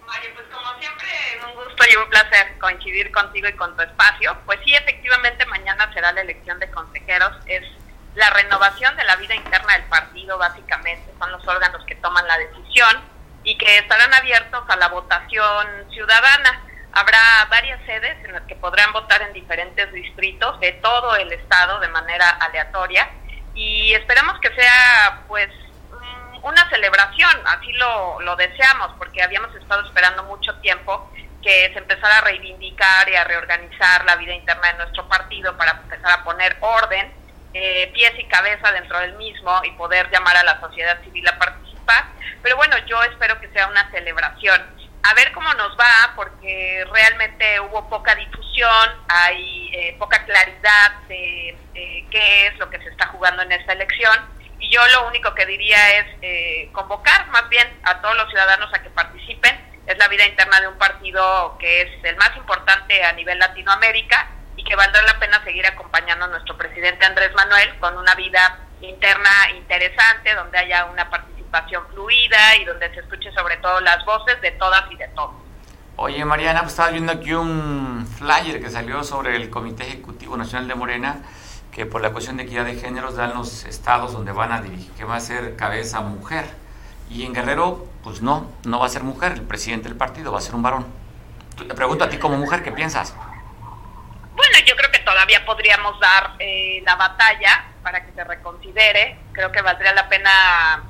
Mario, 0.07 0.30
pues 0.34 0.47
como 0.49 0.78
siempre, 0.78 1.07
un 1.47 1.64
gusto 1.64 1.84
y 1.91 1.97
un 1.97 2.11
placer 2.11 2.59
coincidir 2.59 3.11
contigo 3.12 3.49
y 3.49 3.55
con 3.55 3.74
tu 3.76 3.82
espacio. 3.82 4.36
Pues 4.45 4.59
sí, 4.64 4.74
efectivamente, 4.74 5.47
mañana 5.47 5.91
será 5.93 6.12
la 6.12 6.20
elección 6.20 6.59
de 6.59 6.70
consejeros. 6.70 7.32
Es 7.47 7.62
la 8.14 8.30
renovación 8.30 8.97
de 8.97 9.05
la 9.05 9.16
vida 9.16 9.34
interna 9.34 9.74
del 9.74 9.84
partido, 9.84 10.36
básicamente. 10.36 11.11
Son 11.18 11.32
los 11.32 11.47
órganos 11.47 11.84
que 11.86 11.95
toman 11.95 12.26
la 12.26 12.36
decisión 12.39 13.01
y 13.45 13.57
que 13.57 13.78
estarán 13.78 14.12
abiertos 14.12 14.62
a 14.68 14.76
la 14.76 14.89
votación 14.89 15.66
ciudadana. 15.91 16.68
Habrá 16.99 17.47
varias 17.49 17.79
sedes 17.87 18.25
en 18.25 18.33
las 18.33 18.43
que 18.43 18.57
podrán 18.57 18.93
votar 18.93 19.23
en 19.23 19.33
diferentes 19.33 19.93
distritos 19.93 20.59
de 20.59 20.73
todo 20.73 21.15
el 21.15 21.33
estado 21.33 21.79
de 21.79 21.87
manera 21.87 22.29
aleatoria 22.29 23.09
y 23.55 23.95
esperamos 23.95 24.41
que 24.41 24.53
sea 24.53 25.23
pues 25.29 25.49
una 26.43 26.69
celebración, 26.71 27.31
así 27.47 27.73
lo, 27.75 28.21
lo 28.23 28.35
deseamos, 28.35 28.91
porque 28.99 29.23
habíamos 29.23 29.55
estado 29.55 29.87
esperando 29.87 30.25
mucho 30.25 30.57
tiempo 30.57 31.09
que 31.41 31.71
se 31.73 31.79
empezara 31.79 32.19
a 32.19 32.21
reivindicar 32.23 33.09
y 33.09 33.15
a 33.15 33.23
reorganizar 33.23 34.05
la 34.05 34.17
vida 34.17 34.35
interna 34.35 34.73
de 34.73 34.79
nuestro 34.79 35.09
partido 35.09 35.57
para 35.57 35.71
empezar 35.71 36.11
a 36.11 36.25
poner 36.25 36.57
orden, 36.59 37.13
eh, 37.55 37.93
pies 37.95 38.13
y 38.19 38.25
cabeza 38.25 38.73
dentro 38.73 38.99
del 38.99 39.13
mismo 39.13 39.61
y 39.63 39.71
poder 39.73 40.11
llamar 40.11 40.37
a 40.37 40.43
la 40.43 40.59
sociedad 40.59 41.01
civil 41.05 41.29
a 41.29 41.39
participar. 41.39 42.07
Pero 42.43 42.57
bueno, 42.57 42.77
yo 42.87 43.01
espero 43.05 43.39
que 43.41 43.49
sea 43.51 43.69
una 43.69 43.89
celebración 43.93 44.78
a 45.03 45.15
ver 45.15 45.33
cómo 45.33 45.53
nos 45.55 45.79
va, 45.79 46.13
porque 46.17 46.85
realmente 46.93 47.61
hubo 47.61 47.89
poca 47.89 48.15
difusión, 48.15 48.91
hay 49.09 49.71
eh, 49.75 49.97
poca 49.99 50.25
claridad 50.25 50.93
de, 51.09 51.57
qué 52.11 52.47
es 52.47 52.59
lo 52.59 52.69
que 52.71 52.79
se 52.79 52.89
está 52.89 53.07
jugando 53.09 53.43
en 53.43 53.53
esta 53.53 53.73
elección. 53.73 54.19
Y 54.59 54.71
yo 54.71 54.87
lo 54.89 55.07
único 55.09 55.35
que 55.35 55.47
diría 55.47 55.99
es 55.99 56.07
eh, 56.23 56.69
convocar 56.73 57.29
más 57.29 57.49
bien 57.49 57.69
a 57.85 58.01
todos 58.01 58.17
los 58.17 58.29
ciudadanos 58.29 58.73
a 58.75 58.83
que 58.83 58.91
participen. 58.91 59.57
Es 59.87 59.97
la 59.99 60.09
vida 60.09 60.27
interna 60.27 60.61
de 60.61 60.69
un 60.69 60.79
partido 60.79 61.57
que 61.59 61.83
es 61.83 62.05
el 62.05 62.17
más 62.17 62.37
importante 62.37 63.05
a 63.05 63.13
nivel 63.13 63.39
Latinoamérica 63.39 64.29
y 64.57 64.65
que 64.65 64.75
valdrá 64.75 65.03
la 65.03 65.19
pena 65.19 65.43
seguir 65.45 65.67
acompañando 65.67 66.25
a 66.25 66.29
nuestro 66.29 66.57
presidente 66.57 67.07
Andrés 67.07 67.33
Manuel 67.35 67.79
con 67.79 67.97
una 67.97 68.15
vida 68.15 68.59
interna 68.81 69.31
interesante, 69.57 70.35
donde 70.35 70.59
haya 70.59 70.85
una 70.87 71.09
participación 71.09 71.38
participación 71.51 71.87
fluida 71.93 72.57
y 72.61 72.65
donde 72.65 72.93
se 72.95 73.01
escuche 73.01 73.33
sobre 73.33 73.57
todo 73.59 73.81
las 73.81 74.05
voces 74.05 74.41
de 74.41 74.53
todas 74.53 74.85
y 74.91 74.97
de 74.97 75.09
todos. 75.09 75.35
Oye, 75.97 76.25
Mariana, 76.25 76.61
pues 76.61 76.73
estabas 76.73 76.93
viendo 76.93 77.13
aquí 77.13 77.33
un 77.33 78.07
flyer 78.07 78.61
que 78.61 78.71
salió 78.71 79.03
sobre 79.03 79.35
el 79.37 79.51
Comité 79.51 79.85
Ejecutivo 79.85 80.37
Nacional 80.37 80.69
de 80.69 80.75
Morena, 80.75 81.23
que 81.73 81.87
por 81.87 82.01
la 82.01 82.13
cuestión 82.13 82.37
de 82.37 82.45
equidad 82.45 82.65
de 82.65 82.77
géneros 82.77 83.17
dan 83.17 83.35
los 83.35 83.65
estados 83.65 84.13
donde 84.13 84.31
van 84.33 84.53
a 84.53 84.61
dirigir, 84.61 84.93
que 84.93 85.05
va 85.05 85.17
a 85.17 85.21
ser 85.21 85.57
cabeza 85.57 86.01
mujer. 86.01 86.45
Y 87.11 87.25
en 87.25 87.33
Guerrero, 87.33 87.87
pues 88.05 88.23
no, 88.23 88.53
no 88.65 88.79
va 88.79 88.87
a 88.87 88.91
ser 88.91 89.03
mujer, 89.03 89.33
el 89.33 89.43
presidente 89.43 89.89
del 89.89 89.97
partido 89.97 90.31
va 90.31 90.39
a 90.39 90.43
ser 90.43 90.55
un 90.55 90.63
varón. 90.63 90.87
Te 91.57 91.75
pregunto 91.75 92.05
a 92.05 92.09
ti 92.09 92.19
como 92.19 92.37
mujer, 92.37 92.63
¿qué 92.63 92.71
piensas? 92.71 93.17
Bueno, 94.37 94.59
yo 94.65 94.77
creo 94.77 94.91
que 94.93 95.01
todavía 95.01 95.45
podríamos 95.45 95.99
dar 95.99 96.35
eh, 96.39 96.81
la 96.87 96.95
batalla 96.95 97.65
para 97.83 98.05
que 98.05 98.13
se 98.13 98.23
reconsidere. 98.23 99.19
Creo 99.33 99.51
que 99.51 99.63
valdría 99.63 99.93
la 99.95 100.09
pena 100.09 100.85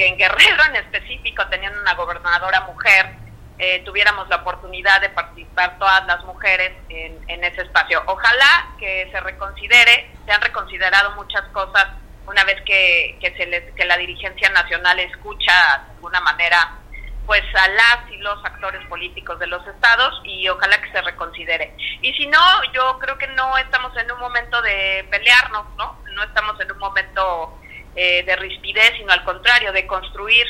que 0.00 0.06
en 0.06 0.16
Guerrero 0.16 0.64
en 0.64 0.76
específico, 0.76 1.46
teniendo 1.48 1.78
una 1.78 1.92
gobernadora 1.92 2.62
mujer, 2.62 3.16
eh, 3.58 3.82
tuviéramos 3.84 4.26
la 4.30 4.36
oportunidad 4.36 4.98
de 5.02 5.10
participar 5.10 5.78
todas 5.78 6.06
las 6.06 6.24
mujeres 6.24 6.72
en, 6.88 7.44
ese 7.44 7.60
espacio. 7.60 8.02
Ojalá 8.06 8.68
que 8.78 9.10
se 9.12 9.20
reconsidere, 9.20 10.10
se 10.24 10.32
han 10.32 10.40
reconsiderado 10.40 11.10
muchas 11.16 11.42
cosas 11.48 11.88
una 12.26 12.44
vez 12.44 12.62
que, 12.62 13.18
que, 13.20 13.36
se 13.36 13.44
les, 13.44 13.74
que 13.74 13.84
la 13.84 13.98
dirigencia 13.98 14.48
nacional 14.48 14.98
escucha 15.00 15.52
de 15.84 15.94
alguna 15.96 16.20
manera 16.20 16.78
pues 17.26 17.42
a 17.54 17.68
las 17.68 18.10
y 18.10 18.16
los 18.16 18.42
actores 18.42 18.84
políticos 18.86 19.38
de 19.38 19.48
los 19.48 19.64
estados 19.66 20.22
y 20.24 20.48
ojalá 20.48 20.80
que 20.80 20.90
se 20.92 21.02
reconsidere. 21.02 21.76
Y 22.00 22.10
si 22.14 22.26
no, 22.26 22.40
yo 22.72 22.98
creo 22.98 23.18
que 23.18 23.26
no 23.26 23.58
estamos 23.58 23.94
en 23.98 24.10
un 24.10 24.18
momento 24.18 24.62
de 24.62 25.06
pelearnos, 25.10 25.66
¿no? 25.76 25.98
No 26.14 26.22
estamos 26.22 26.58
en 26.58 26.72
un 26.72 26.78
momento 26.78 27.59
eh, 27.96 28.22
de 28.24 28.36
rispidez, 28.36 28.92
sino 28.96 29.12
al 29.12 29.24
contrario, 29.24 29.72
de 29.72 29.86
construir. 29.86 30.46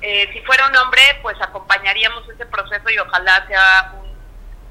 Eh, 0.00 0.28
si 0.32 0.40
fuera 0.40 0.66
un 0.68 0.76
hombre, 0.76 1.02
pues 1.22 1.36
acompañaríamos 1.40 2.28
ese 2.28 2.46
proceso 2.46 2.90
y 2.90 2.98
ojalá 2.98 3.46
sea 3.46 3.94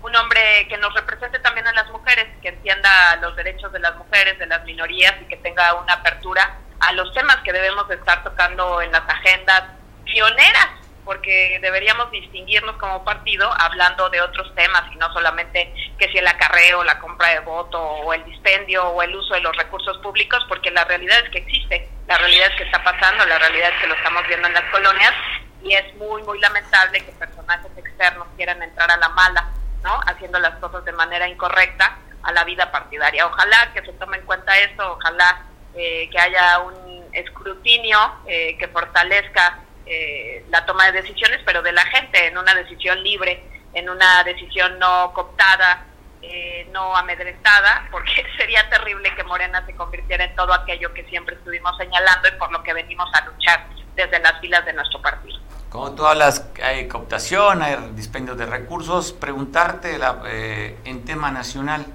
un, 0.02 0.16
hombre 0.16 0.68
que 0.70 0.78
nos 0.78 0.94
represente 0.94 1.40
también 1.40 1.66
a 1.66 1.74
las 1.74 1.90
mujeres, 1.90 2.28
que 2.42 2.50
entienda 2.50 3.16
los 3.16 3.36
derechos 3.36 3.72
de 3.72 3.80
las 3.80 3.96
mujeres, 3.96 4.38
de 4.38 4.46
las 4.46 4.64
minorías 4.64 5.16
y 5.22 5.26
que 5.26 5.38
tenga 5.38 5.74
una 5.74 5.94
apertura 5.94 6.60
a 6.80 6.92
los 6.94 7.12
temas 7.14 7.38
que 7.38 7.52
debemos 7.52 7.90
estar 7.90 8.24
tocando 8.24 8.80
en 8.82 8.92
las 8.92 9.10
agendas 9.10 9.64
pioneras 10.06 10.70
porque 11.06 11.60
deberíamos 11.62 12.12
distinguirnos 12.12 12.76
como 12.78 13.04
partido 13.04 13.50
hablando 13.60 14.10
de 14.10 14.22
otros 14.22 14.54
temas 14.56 14.84
y 14.94 14.96
no 14.96 15.12
solamente 15.14 15.74
que 15.98 16.10
si 16.10 16.18
el 16.18 16.28
acarreo, 16.28 16.84
la 16.84 17.00
compra 17.00 17.30
de 17.30 17.40
voto 17.42 17.80
o 17.82 18.14
el 18.14 18.24
dispendio 18.26 18.84
o 18.84 19.02
el 19.02 19.16
uso 19.16 19.34
de 19.34 19.42
los 19.42 19.56
recursos 19.56 19.98
públicos, 20.00 20.46
porque 20.48 20.72
la 20.72 20.86
realidad 20.86 21.20
es 21.24 21.30
que 21.30 21.40
existe, 21.40 21.90
la 22.08 22.18
realidad 22.18 22.48
es 22.52 22.58
que 22.58 22.64
está 22.64 22.84
pasando, 22.84 23.26
la 23.26 23.40
realidad 23.40 23.70
es 23.74 23.82
que 23.82 23.88
lo 23.88 23.96
estamos 23.96 24.28
viendo 24.28 24.48
en 24.48 24.54
las 24.54 24.70
colonias 24.72 25.14
y 25.62 25.74
es 25.74 25.96
muy, 25.96 26.22
muy 26.24 26.40
lamentable 26.40 27.00
que 27.00 27.12
personajes 27.14 27.72
externos 27.78 28.28
quieran 28.36 28.62
entrar 28.62 28.92
a 28.92 28.98
la 28.98 29.10
mala, 29.10 29.50
¿no? 29.84 30.00
Haciendo 30.08 30.40
las 30.40 30.56
cosas 30.56 30.84
de 30.84 30.92
manera 30.92 31.28
incorrecta 31.28 31.98
a 32.24 32.32
la 32.32 32.44
vida 32.44 32.72
partidaria. 32.72 33.26
Ojalá 33.26 33.72
que 33.74 33.82
se 33.82 33.94
tome 33.94 34.18
en 34.18 34.26
cuenta 34.26 34.58
esto, 34.60 34.94
ojalá 34.94 35.46
eh, 35.76 36.10
que 36.10 36.20
haya 36.20 36.60
un 36.60 37.06
escrutinio 37.14 37.98
eh, 38.28 38.58
que 38.58 38.68
fortalezca 38.68 39.60
eh, 39.86 40.46
la 40.50 40.66
toma 40.66 40.86
de 40.92 41.02
decisiones, 41.02 41.40
pero 41.46 41.62
de 41.62 41.72
la 41.72 41.86
gente, 41.86 42.28
en 42.28 42.38
una 42.38 42.54
decisión 42.56 43.02
libre, 43.02 43.44
en 43.74 43.90
una 43.90 44.24
decisión 44.24 44.78
no 44.80 45.12
cooptada, 45.14 45.86
eh, 46.26 46.70
no 46.72 46.96
amedrentada, 46.96 47.88
porque 47.92 48.24
sería 48.38 48.70
terrible 48.70 49.14
que 49.14 49.24
Morena 49.26 49.66
se 49.66 49.76
convirtiera 49.76 50.24
en 50.24 50.34
todo 50.36 50.54
aquello 50.54 50.94
que 50.94 51.04
siempre 51.06 51.36
estuvimos 51.36 51.76
señalando 51.78 52.30
y 52.30 52.32
por 52.40 52.50
lo 52.52 52.64
que 52.64 52.74
venimos 52.74 53.10
a 53.14 53.26
luchar 53.26 53.68
desde 53.94 54.20
las 54.20 54.40
filas 54.40 54.66
de 54.66 54.72
nuestro 54.72 55.02
partido. 55.02 55.38
Como 55.70 55.92
todas 55.92 56.18
las 56.18 56.46
hay 56.64 56.88
cooptación, 56.88 57.62
hay 57.62 57.76
dispendio 57.94 58.36
de 58.36 58.46
recursos, 58.46 59.12
preguntarte 59.12 60.00
eh, 60.28 60.80
en 60.86 61.04
tema 61.04 61.30
nacional, 61.30 61.86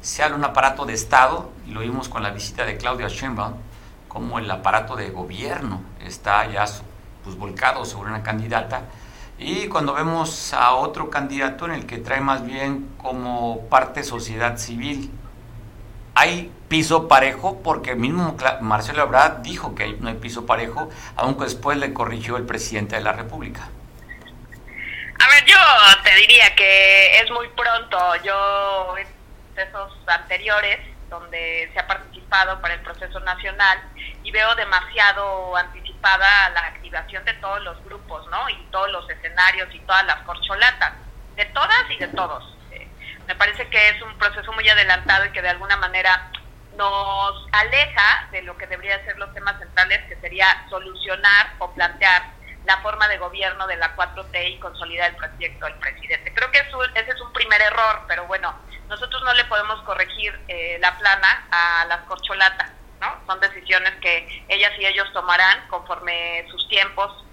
se 0.00 0.22
habla 0.22 0.36
un 0.36 0.44
aparato 0.44 0.86
de 0.86 0.92
Estado, 0.92 1.50
y 1.66 1.72
lo 1.72 1.80
vimos 1.80 2.08
con 2.08 2.22
la 2.22 2.30
visita 2.30 2.64
de 2.64 2.76
Claudia 2.76 3.08
Sheinbaum, 3.08 3.54
como 4.06 4.38
el 4.38 4.48
aparato 4.48 4.94
de 4.94 5.10
gobierno 5.10 5.82
está 6.00 6.46
ya 6.46 6.66
pues, 7.24 7.36
volcado 7.36 7.84
sobre 7.84 8.10
una 8.10 8.22
candidata. 8.22 8.82
Y 9.38 9.68
cuando 9.68 9.94
vemos 9.94 10.52
a 10.54 10.72
otro 10.74 11.10
candidato 11.10 11.64
en 11.64 11.72
el 11.72 11.86
que 11.86 11.98
trae 11.98 12.20
más 12.20 12.46
bien 12.46 12.88
como 12.98 13.68
parte 13.68 14.04
sociedad 14.04 14.56
civil, 14.56 15.10
hay 16.14 16.52
piso 16.68 17.08
parejo, 17.08 17.60
porque 17.62 17.96
mismo 17.96 18.36
Marcelo 18.60 19.02
Ebrard 19.02 19.38
dijo 19.38 19.74
que 19.74 19.88
no 19.98 20.08
hay 20.08 20.14
piso 20.14 20.46
parejo, 20.46 20.88
aunque 21.16 21.44
después 21.44 21.76
le 21.78 21.92
corrigió 21.92 22.36
el 22.36 22.46
presidente 22.46 22.96
de 22.96 23.02
la 23.02 23.12
República. 23.12 23.68
A 25.18 25.28
ver, 25.28 25.44
yo 25.46 25.56
te 26.04 26.14
diría 26.16 26.54
que 26.54 27.18
es 27.18 27.30
muy 27.30 27.48
pronto. 27.48 27.98
Yo, 28.22 28.94
esos 29.56 29.92
anteriores, 30.06 30.80
donde 31.10 31.70
se 31.72 31.80
ha 31.80 31.86
participado 31.86 32.60
para 32.60 32.74
el 32.74 32.80
proceso 32.80 33.18
nacional, 33.20 33.80
y 34.22 34.30
veo 34.30 34.54
demasiado 34.54 35.56
anticipada 36.04 36.50
la 36.50 36.60
activación 36.60 37.24
de 37.24 37.34
todos 37.34 37.62
los 37.62 37.82
grupos, 37.84 38.26
¿no? 38.30 38.48
Y 38.50 38.56
todos 38.70 38.90
los 38.90 39.08
escenarios 39.08 39.68
y 39.74 39.78
todas 39.80 40.04
las 40.06 40.16
corcholatas, 40.22 40.92
de 41.36 41.44
todas 41.46 41.90
y 41.90 41.96
de 41.96 42.08
todos. 42.08 42.56
Eh, 42.72 42.88
me 43.26 43.34
parece 43.34 43.68
que 43.68 43.88
es 43.88 44.02
un 44.02 44.16
proceso 44.18 44.52
muy 44.52 44.68
adelantado 44.68 45.24
y 45.26 45.32
que 45.32 45.42
de 45.42 45.48
alguna 45.48 45.76
manera 45.76 46.30
nos 46.76 47.46
aleja 47.52 48.28
de 48.32 48.42
lo 48.42 48.56
que 48.56 48.66
deberían 48.66 49.02
ser 49.04 49.16
los 49.18 49.32
temas 49.32 49.58
centrales, 49.58 50.00
que 50.08 50.16
sería 50.16 50.46
solucionar 50.68 51.54
o 51.58 51.72
plantear 51.72 52.22
la 52.66 52.78
forma 52.78 53.06
de 53.08 53.18
gobierno 53.18 53.66
de 53.66 53.76
la 53.76 53.94
4T 53.94 54.54
y 54.54 54.58
consolidar 54.58 55.10
el 55.10 55.16
proyecto 55.16 55.66
del 55.66 55.74
presidente. 55.74 56.32
Creo 56.34 56.50
que 56.50 56.58
eso, 56.58 56.82
ese 56.94 57.10
es 57.10 57.20
un 57.20 57.32
primer 57.32 57.60
error, 57.60 58.04
pero 58.08 58.26
bueno, 58.26 58.54
nosotros 58.88 59.22
no 59.22 59.32
le 59.34 59.44
podemos 59.44 59.80
corregir 59.82 60.38
eh, 60.48 60.78
la 60.80 60.96
plana 60.98 61.46
a 61.50 61.84
las 61.86 62.00
corcholatas, 62.00 62.70
¿no? 63.00 63.20
Son 63.26 63.40
decisiones 63.40 63.92
que 64.00 64.44
ellas 64.48 64.72
y 64.78 64.86
ellos 64.86 65.12
tomarán 65.12 65.66
conforme 65.68 66.46
sus 66.50 66.68
tiempos 66.68 67.24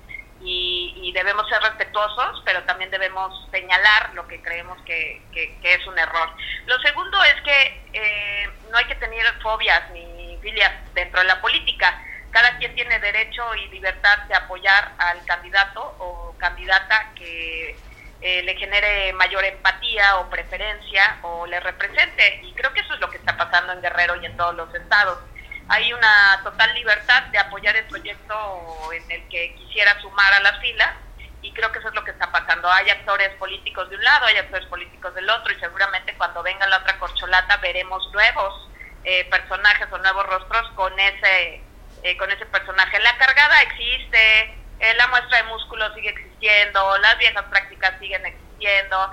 y, 0.43 1.11
debemos 1.13 1.47
ser 1.49 1.61
respetuosos, 1.61 2.41
pero 2.45 2.63
también 2.63 2.89
debemos 2.89 3.47
señalar 3.51 4.13
lo 4.13 4.27
que 4.27 4.41
creemos 4.41 4.81
que, 4.83 5.21
que, 5.33 5.57
es 5.61 5.85
un 5.85 5.97
error. 5.99 6.29
Lo 6.65 6.79
segundo 6.79 7.21
es 7.23 7.35
que 7.41 7.83
eh, 7.93 8.49
no 8.71 8.77
hay 8.77 8.85
que 8.85 8.95
tener 8.95 9.25
fobias 9.41 9.89
ni 9.91 10.37
filias 10.41 10.71
dentro 10.93 11.21
de 11.21 11.27
la 11.27 11.41
política. 11.41 12.01
Cada 12.31 12.57
quien 12.57 12.73
tiene 12.75 12.97
derecho 12.99 13.43
y 13.55 13.67
libertad 13.67 14.19
de 14.29 14.35
apoyar 14.35 14.93
al 14.97 15.23
candidato 15.25 15.95
o 15.99 16.33
candidata 16.37 17.11
que 17.15 17.75
eh, 18.21 18.41
le 18.43 18.55
genere 18.55 19.11
mayor 19.13 19.43
empatía 19.43 20.17
o 20.17 20.29
preferencia 20.29 21.17
o 21.23 21.45
le 21.45 21.59
represente. 21.59 22.39
Y 22.43 22.53
creo 22.53 22.73
que 22.73 22.79
eso 22.79 22.93
es 22.93 22.99
lo 23.01 23.09
que 23.09 23.17
está 23.17 23.35
pasando 23.35 23.73
en 23.73 23.81
Guerrero 23.81 24.15
y 24.15 24.25
en 24.25 24.37
todos 24.37 24.55
los 24.55 24.73
estados 24.73 25.19
hay 25.71 25.93
una 25.93 26.41
total 26.43 26.73
libertad 26.73 27.23
de 27.31 27.39
apoyar 27.39 27.73
el 27.77 27.85
proyecto 27.85 28.91
en 28.91 29.09
el 29.09 29.25
que 29.29 29.55
quisiera 29.55 29.97
sumar 30.01 30.33
a 30.33 30.41
las 30.41 30.59
filas 30.59 30.91
y 31.41 31.53
creo 31.53 31.71
que 31.71 31.79
eso 31.79 31.87
es 31.87 31.95
lo 31.95 32.03
que 32.03 32.11
está 32.11 32.29
pasando. 32.29 32.69
Hay 32.69 32.89
actores 32.89 33.29
políticos 33.35 33.89
de 33.89 33.95
un 33.95 34.03
lado, 34.03 34.25
hay 34.25 34.35
actores 34.35 34.67
políticos 34.67 35.15
del 35.15 35.29
otro 35.29 35.53
y 35.53 35.59
seguramente 35.61 36.13
cuando 36.17 36.43
venga 36.43 36.67
la 36.67 36.79
otra 36.79 36.99
corcholata 36.99 37.55
veremos 37.57 38.05
nuevos 38.11 38.69
eh, 39.05 39.23
personajes 39.31 39.87
o 39.89 39.97
nuevos 39.99 40.25
rostros 40.27 40.69
con 40.75 40.99
ese 40.99 41.63
eh, 42.03 42.17
con 42.17 42.29
ese 42.29 42.45
personaje. 42.47 42.99
La 42.99 43.17
cargada 43.17 43.61
existe, 43.61 44.41
eh, 44.77 44.93
la 44.97 45.07
muestra 45.07 45.37
de 45.37 45.43
músculo 45.43 45.93
sigue 45.93 46.09
existiendo, 46.09 46.97
las 46.97 47.17
viejas 47.17 47.45
prácticas 47.45 47.97
siguen 47.97 48.25
existiendo. 48.25 49.09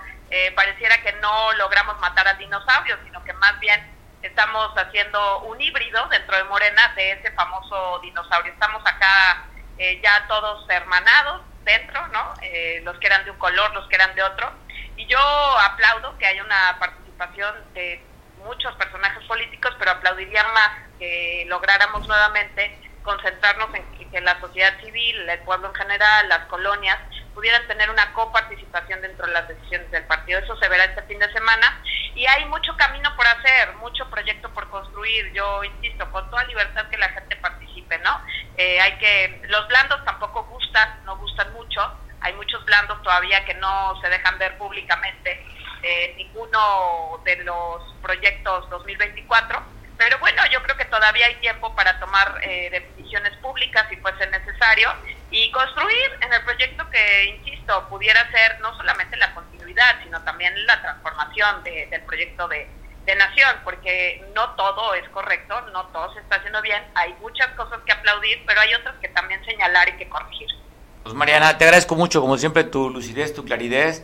pareciera 0.56 1.00
que 1.02 1.12
no 1.22 1.52
logramos 1.52 2.00
matar 2.00 2.26
al 2.26 2.36
dinosaurio, 2.36 2.98
sino 3.04 3.22
que 3.22 3.32
más 3.34 3.58
bien 3.60 3.97
estamos 4.22 4.70
haciendo 4.76 5.40
un 5.42 5.60
híbrido 5.60 6.06
dentro 6.08 6.36
de 6.36 6.44
Morena 6.44 6.92
de 6.96 7.12
ese 7.12 7.30
famoso 7.32 8.00
dinosaurio. 8.00 8.52
Estamos 8.52 8.82
acá 8.84 9.46
eh, 9.78 10.00
ya 10.02 10.26
todos 10.26 10.68
hermanados 10.68 11.42
dentro, 11.64 12.06
¿no? 12.08 12.34
Eh, 12.42 12.80
los 12.84 12.98
que 12.98 13.06
eran 13.06 13.24
de 13.24 13.30
un 13.30 13.38
color, 13.38 13.72
los 13.74 13.86
que 13.88 13.96
eran 13.96 14.14
de 14.14 14.22
otro. 14.22 14.50
Y 14.96 15.06
yo 15.06 15.18
aplaudo 15.18 16.16
que 16.18 16.26
haya 16.26 16.42
una 16.42 16.76
participación 16.78 17.54
de 17.74 18.02
muchos 18.44 18.74
personajes 18.76 19.24
políticos, 19.26 19.74
pero 19.78 19.92
aplaudiría 19.92 20.42
más 20.44 20.70
que 20.98 21.44
lográramos 21.48 22.06
nuevamente 22.06 22.78
concentrarnos 23.02 23.68
en 23.74 24.10
que 24.10 24.20
la 24.20 24.40
sociedad 24.40 24.78
civil, 24.80 25.28
el 25.28 25.40
pueblo 25.40 25.68
en 25.68 25.74
general, 25.74 26.28
las 26.28 26.46
colonias, 26.46 26.98
pudieran 27.34 27.66
tener 27.66 27.90
una 27.90 28.12
coparticipación 28.12 29.00
dentro 29.00 29.26
de 29.26 29.32
las 29.32 29.48
decisiones 29.48 29.90
del 29.90 30.04
partido. 30.04 30.38
Eso 30.40 30.56
se 30.56 30.68
verá 30.68 30.84
este 30.84 31.02
fin 31.02 31.18
de 31.18 31.32
semana 31.32 31.82
y 32.14 32.26
hay 32.26 32.44
mucho 32.46 32.76
camino 32.76 33.14
por 33.16 33.26
hacer, 33.26 33.74
mucho 33.76 34.08
proyecto 34.10 34.52
por 34.52 34.68
construir. 34.70 35.32
Yo 35.32 35.62
insisto, 35.64 36.10
con 36.10 36.28
toda 36.30 36.44
libertad 36.44 36.88
que 36.88 36.98
la 36.98 37.08
gente 37.10 37.36
participe, 37.36 37.98
¿no? 37.98 38.20
Eh, 38.56 38.80
hay 38.80 38.98
que 38.98 39.42
los 39.48 39.68
blandos 39.68 40.04
tampoco 40.04 40.44
gustan, 40.44 41.04
no 41.04 41.16
gustan 41.18 41.52
mucho. 41.52 41.80
Hay 42.20 42.32
muchos 42.34 42.64
blandos 42.64 43.00
todavía 43.02 43.44
que 43.44 43.54
no 43.54 44.00
se 44.00 44.08
dejan 44.08 44.38
ver 44.38 44.58
públicamente 44.58 45.46
eh, 45.82 46.14
ninguno 46.16 47.20
de 47.24 47.36
los 47.44 47.94
proyectos 48.02 48.68
2024. 48.70 49.62
Pero 49.96 50.18
bueno, 50.18 50.42
yo 50.50 50.62
creo 50.62 50.76
que 50.76 50.84
todavía 50.86 51.26
hay 51.26 51.34
tiempo 51.36 51.74
para 51.74 51.98
tomar 51.98 52.40
eh, 52.42 52.70
decisiones 52.70 53.36
públicas 53.38 53.86
si 53.88 53.96
fuese 53.96 54.26
necesario 54.28 54.92
y 55.30 55.50
construir 55.50 56.10
en 56.20 56.32
el 56.32 56.42
proyecto 56.44 56.88
que, 56.90 57.36
insisto, 57.36 57.86
pudiera 57.88 58.30
ser 58.30 58.60
no 58.60 58.74
solamente 58.76 59.16
la 59.16 59.34
continuidad, 59.34 60.02
sino 60.02 60.22
también 60.22 60.54
la 60.66 60.80
transformación 60.80 61.62
del 61.64 62.02
proyecto 62.02 62.48
de, 62.48 62.68
de 63.04 63.14
nación, 63.16 63.56
porque 63.64 64.24
no 64.34 64.50
todo 64.50 64.94
es 64.94 65.08
correcto, 65.10 65.60
no 65.72 65.86
todo 65.86 66.12
se 66.14 66.20
está 66.20 66.36
haciendo 66.36 66.62
bien, 66.62 66.82
hay 66.94 67.14
muchas 67.20 67.48
cosas 67.48 67.80
que 67.84 67.92
aplaudir, 67.92 68.42
pero 68.46 68.60
hay 68.60 68.74
otras 68.74 68.96
que 69.00 69.08
también 69.08 69.44
señalar 69.44 69.88
y 69.88 69.92
que 69.96 70.08
corregir. 70.08 70.48
Pues 71.02 71.14
Mariana, 71.14 71.56
te 71.56 71.64
agradezco 71.64 71.94
mucho, 71.94 72.20
como 72.20 72.36
siempre, 72.36 72.64
tu 72.64 72.90
lucidez, 72.90 73.34
tu 73.34 73.44
claridad 73.44 73.94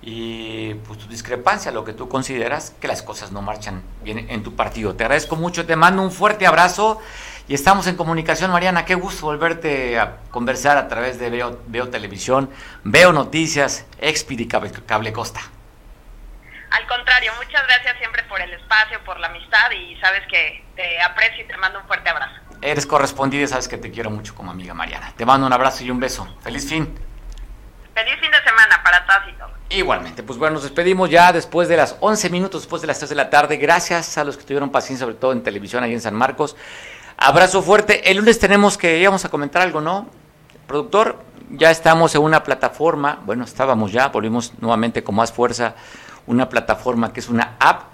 y 0.00 0.74
pues 0.86 0.98
tu 0.98 1.06
discrepancia, 1.08 1.70
lo 1.72 1.84
que 1.84 1.92
tú 1.92 2.08
consideras 2.08 2.74
que 2.80 2.88
las 2.88 3.02
cosas 3.02 3.32
no 3.32 3.42
marchan 3.42 3.82
bien 4.02 4.26
en 4.30 4.42
tu 4.42 4.56
partido. 4.56 4.94
Te 4.94 5.04
agradezco 5.04 5.36
mucho, 5.36 5.66
te 5.66 5.76
mando 5.76 6.02
un 6.02 6.12
fuerte 6.12 6.46
abrazo 6.46 7.00
Y 7.48 7.54
estamos 7.54 7.86
en 7.86 7.96
comunicación, 7.96 8.50
Mariana. 8.50 8.84
Qué 8.84 8.96
gusto 8.96 9.26
volverte 9.26 10.00
a 10.00 10.16
conversar 10.30 10.76
a 10.78 10.88
través 10.88 11.20
de 11.20 11.30
Veo, 11.30 11.60
Veo 11.68 11.88
Televisión, 11.88 12.50
Veo 12.82 13.12
Noticias, 13.12 13.86
Expidi 14.00 14.48
Cable, 14.48 14.72
Cable 14.84 15.12
Costa. 15.12 15.40
Al 16.70 16.86
contrario, 16.88 17.30
muchas 17.36 17.64
gracias 17.68 17.96
siempre 17.98 18.24
por 18.24 18.40
el 18.40 18.52
espacio, 18.52 18.98
por 19.04 19.20
la 19.20 19.28
amistad 19.28 19.70
y 19.70 19.94
sabes 20.00 20.22
que 20.28 20.64
te 20.74 21.00
aprecio 21.00 21.44
y 21.44 21.46
te 21.46 21.56
mando 21.56 21.78
un 21.78 21.86
fuerte 21.86 22.10
abrazo. 22.10 22.34
Eres 22.60 22.84
correspondida 22.84 23.44
y 23.44 23.46
sabes 23.46 23.68
que 23.68 23.78
te 23.78 23.92
quiero 23.92 24.10
mucho 24.10 24.34
como 24.34 24.50
amiga 24.50 24.74
Mariana. 24.74 25.12
Te 25.16 25.24
mando 25.24 25.46
un 25.46 25.52
abrazo 25.52 25.84
y 25.84 25.90
un 25.90 26.00
beso. 26.00 26.26
Feliz 26.42 26.68
fin. 26.68 26.98
Feliz 27.94 28.14
fin 28.20 28.30
de 28.30 28.42
semana 28.42 28.82
para 28.82 29.06
todos 29.06 29.22
y 29.28 29.38
todos. 29.38 29.52
Igualmente, 29.68 30.24
pues 30.24 30.38
bueno, 30.38 30.54
nos 30.54 30.64
despedimos 30.64 31.10
ya 31.10 31.32
después 31.32 31.68
de 31.68 31.76
las 31.76 31.96
11 32.00 32.28
minutos, 32.30 32.62
después 32.62 32.82
de 32.82 32.88
las 32.88 32.98
3 32.98 33.10
de 33.10 33.16
la 33.16 33.30
tarde. 33.30 33.56
Gracias 33.56 34.18
a 34.18 34.24
los 34.24 34.36
que 34.36 34.42
tuvieron 34.42 34.70
paciencia, 34.70 35.06
sobre 35.06 35.16
todo 35.16 35.32
en 35.32 35.42
televisión 35.42 35.84
ahí 35.84 35.92
en 35.92 36.00
San 36.00 36.14
Marcos. 36.14 36.56
Abrazo 37.16 37.62
fuerte. 37.62 38.10
El 38.10 38.18
lunes 38.18 38.38
tenemos 38.38 38.76
que 38.76 38.98
íbamos 38.98 39.24
a 39.24 39.30
comentar 39.30 39.62
algo, 39.62 39.80
¿no? 39.80 40.06
Productor, 40.66 41.18
ya 41.50 41.70
estamos 41.70 42.14
en 42.14 42.22
una 42.22 42.42
plataforma, 42.42 43.22
bueno, 43.24 43.44
estábamos 43.44 43.92
ya, 43.92 44.08
volvimos 44.08 44.52
nuevamente 44.60 45.02
con 45.02 45.14
más 45.14 45.32
fuerza, 45.32 45.74
una 46.26 46.48
plataforma 46.48 47.12
que 47.12 47.20
es 47.20 47.28
una 47.28 47.56
app. 47.58 47.84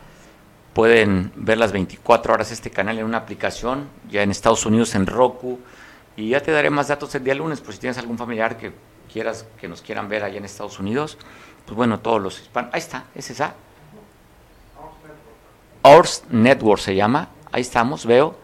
Pueden 0.72 1.32
ver 1.36 1.58
las 1.58 1.70
24 1.70 2.32
horas 2.32 2.50
este 2.50 2.70
canal 2.70 2.98
en 2.98 3.04
una 3.04 3.18
aplicación, 3.18 3.88
ya 4.10 4.22
en 4.22 4.30
Estados 4.30 4.64
Unidos 4.64 4.94
en 4.94 5.06
Roku. 5.06 5.60
Y 6.16 6.30
ya 6.30 6.40
te 6.40 6.50
daré 6.50 6.70
más 6.70 6.88
datos 6.88 7.14
el 7.14 7.24
día 7.24 7.34
lunes, 7.34 7.60
por 7.60 7.74
si 7.74 7.80
tienes 7.80 7.98
algún 7.98 8.16
familiar 8.18 8.56
que 8.56 8.72
quieras 9.12 9.46
que 9.60 9.68
nos 9.68 9.82
quieran 9.82 10.08
ver 10.08 10.24
allá 10.24 10.38
en 10.38 10.46
Estados 10.46 10.78
Unidos. 10.80 11.18
Pues 11.66 11.76
bueno, 11.76 12.00
todos 12.00 12.20
los 12.20 12.40
hispanos. 12.40 12.72
Ahí 12.72 12.80
está, 12.80 13.04
es 13.14 13.30
esa. 13.30 13.54
Ors 15.82 16.24
Network 16.30 16.80
se 16.80 16.94
llama. 16.94 17.28
Ahí 17.52 17.60
estamos, 17.60 18.06
veo. 18.06 18.41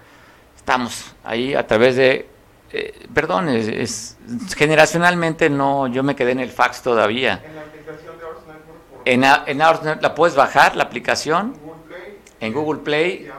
Estamos 0.69 1.15
ahí 1.25 1.55
a 1.55 1.67
través 1.67 1.97
de. 1.97 2.29
Eh, 2.71 3.07
perdón, 3.15 3.49
es, 3.49 3.69
es, 3.69 4.19
generacionalmente 4.55 5.49
no, 5.49 5.87
yo 5.87 6.03
me 6.03 6.15
quedé 6.15 6.33
en 6.33 6.41
el 6.41 6.51
fax 6.51 6.83
todavía. 6.83 7.41
En 7.43 7.55
la 7.55 7.63
aplicación 7.63 8.19
de 8.19 8.25
Ors 8.27 8.41
Network. 8.47 9.03
En, 9.07 9.25
a- 9.25 9.45
en 9.47 9.63
Ars 9.63 9.81
Net- 9.83 10.03
la 10.03 10.15
puedes 10.15 10.37
bajar, 10.37 10.77
la 10.77 10.85
aplicación, 10.85 11.55
en 12.41 12.53
Google 12.53 12.83
Play 12.83 13.31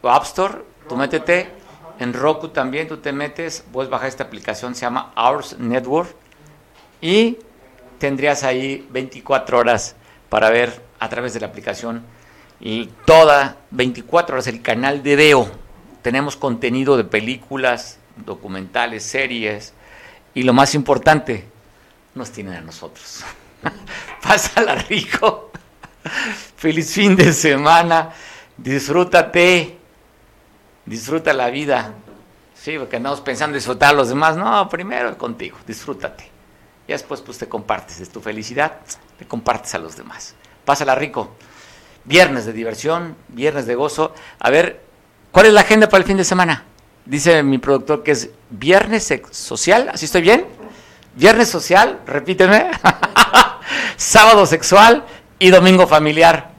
o 0.00 0.08
App 0.08 0.22
Store, 0.24 0.54
tú 0.88 0.96
métete, 0.96 1.50
en 1.98 2.14
Roku 2.14 2.48
también 2.48 2.88
tú 2.88 2.96
te 2.96 3.12
metes, 3.12 3.62
puedes 3.70 3.90
bajar 3.90 4.08
esta 4.08 4.24
aplicación, 4.24 4.74
se 4.74 4.80
llama 4.80 5.12
Ours 5.16 5.58
Network, 5.58 6.08
y 7.02 7.36
tendrías 7.98 8.42
ahí 8.42 8.88
24 8.90 9.58
horas 9.58 9.96
para 10.30 10.48
ver 10.48 10.80
a 10.98 11.10
través 11.10 11.34
de 11.34 11.40
la 11.40 11.48
aplicación 11.48 12.02
y 12.58 12.86
toda 13.04 13.56
24 13.70 14.36
horas 14.36 14.46
el 14.46 14.62
canal 14.62 15.02
de 15.02 15.16
Veo. 15.16 15.59
Tenemos 16.02 16.36
contenido 16.36 16.96
de 16.96 17.04
películas, 17.04 17.98
documentales, 18.16 19.04
series, 19.04 19.74
y 20.34 20.42
lo 20.44 20.52
más 20.52 20.74
importante, 20.74 21.46
nos 22.14 22.30
tienen 22.30 22.54
a 22.54 22.60
nosotros. 22.60 23.24
Pásala 24.22 24.74
rico. 24.76 25.50
Feliz 26.56 26.92
fin 26.92 27.16
de 27.16 27.32
semana. 27.32 28.12
Disfrútate. 28.56 29.78
Disfruta 30.86 31.32
la 31.32 31.50
vida. 31.50 31.94
Sí, 32.54 32.76
porque 32.78 32.96
andamos 32.96 33.20
pensando 33.20 33.54
en 33.54 33.58
disfrutar 33.58 33.90
a 33.90 33.96
los 33.96 34.08
demás. 34.08 34.36
No, 34.36 34.68
primero 34.68 35.16
contigo. 35.16 35.56
Disfrútate. 35.66 36.30
Y 36.86 36.92
después 36.92 37.20
pues 37.20 37.38
te 37.38 37.48
compartes. 37.48 38.00
Es 38.00 38.10
tu 38.10 38.20
felicidad. 38.20 38.80
Te 39.18 39.26
compartes 39.26 39.74
a 39.74 39.78
los 39.78 39.96
demás. 39.96 40.34
Pásala 40.64 40.94
rico. 40.94 41.34
Viernes 42.04 42.46
de 42.46 42.52
diversión. 42.52 43.16
Viernes 43.28 43.66
de 43.66 43.74
gozo. 43.74 44.14
A 44.38 44.50
ver, 44.50 44.82
¿cuál 45.32 45.46
es 45.46 45.52
la 45.52 45.60
agenda 45.60 45.88
para 45.88 46.02
el 46.02 46.06
fin 46.06 46.16
de 46.16 46.24
semana? 46.24 46.64
Dice 47.04 47.42
mi 47.42 47.58
productor 47.58 48.02
que 48.02 48.12
es 48.12 48.30
viernes 48.50 49.12
social. 49.30 49.90
¿Así 49.92 50.04
estoy 50.04 50.22
bien? 50.22 50.44
Viernes 51.14 51.48
social, 51.48 52.00
repíteme. 52.06 52.70
Sábado 53.96 54.46
sexual 54.46 55.04
y 55.38 55.50
domingo 55.50 55.86
familiar. 55.86 56.50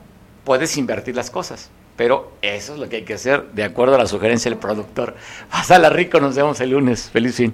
Puedes 0.44 0.76
invertir 0.78 1.16
las 1.16 1.30
cosas, 1.30 1.70
pero 1.96 2.34
eso 2.42 2.74
es 2.74 2.80
lo 2.80 2.90
que 2.90 2.98
hay 2.98 3.04
que 3.04 3.14
hacer 3.14 3.46
de 3.54 3.64
acuerdo 3.64 3.96
a 3.96 3.98
la 3.98 4.08
sugerencia 4.08 4.50
del 4.50 4.60
productor. 4.60 5.16
Pásala 5.50 5.90
rico, 5.90 6.20
nos 6.20 6.36
vemos 6.36 6.60
el 6.60 6.72
lunes. 6.72 7.10
Feliz 7.12 7.36
fin. 7.36 7.54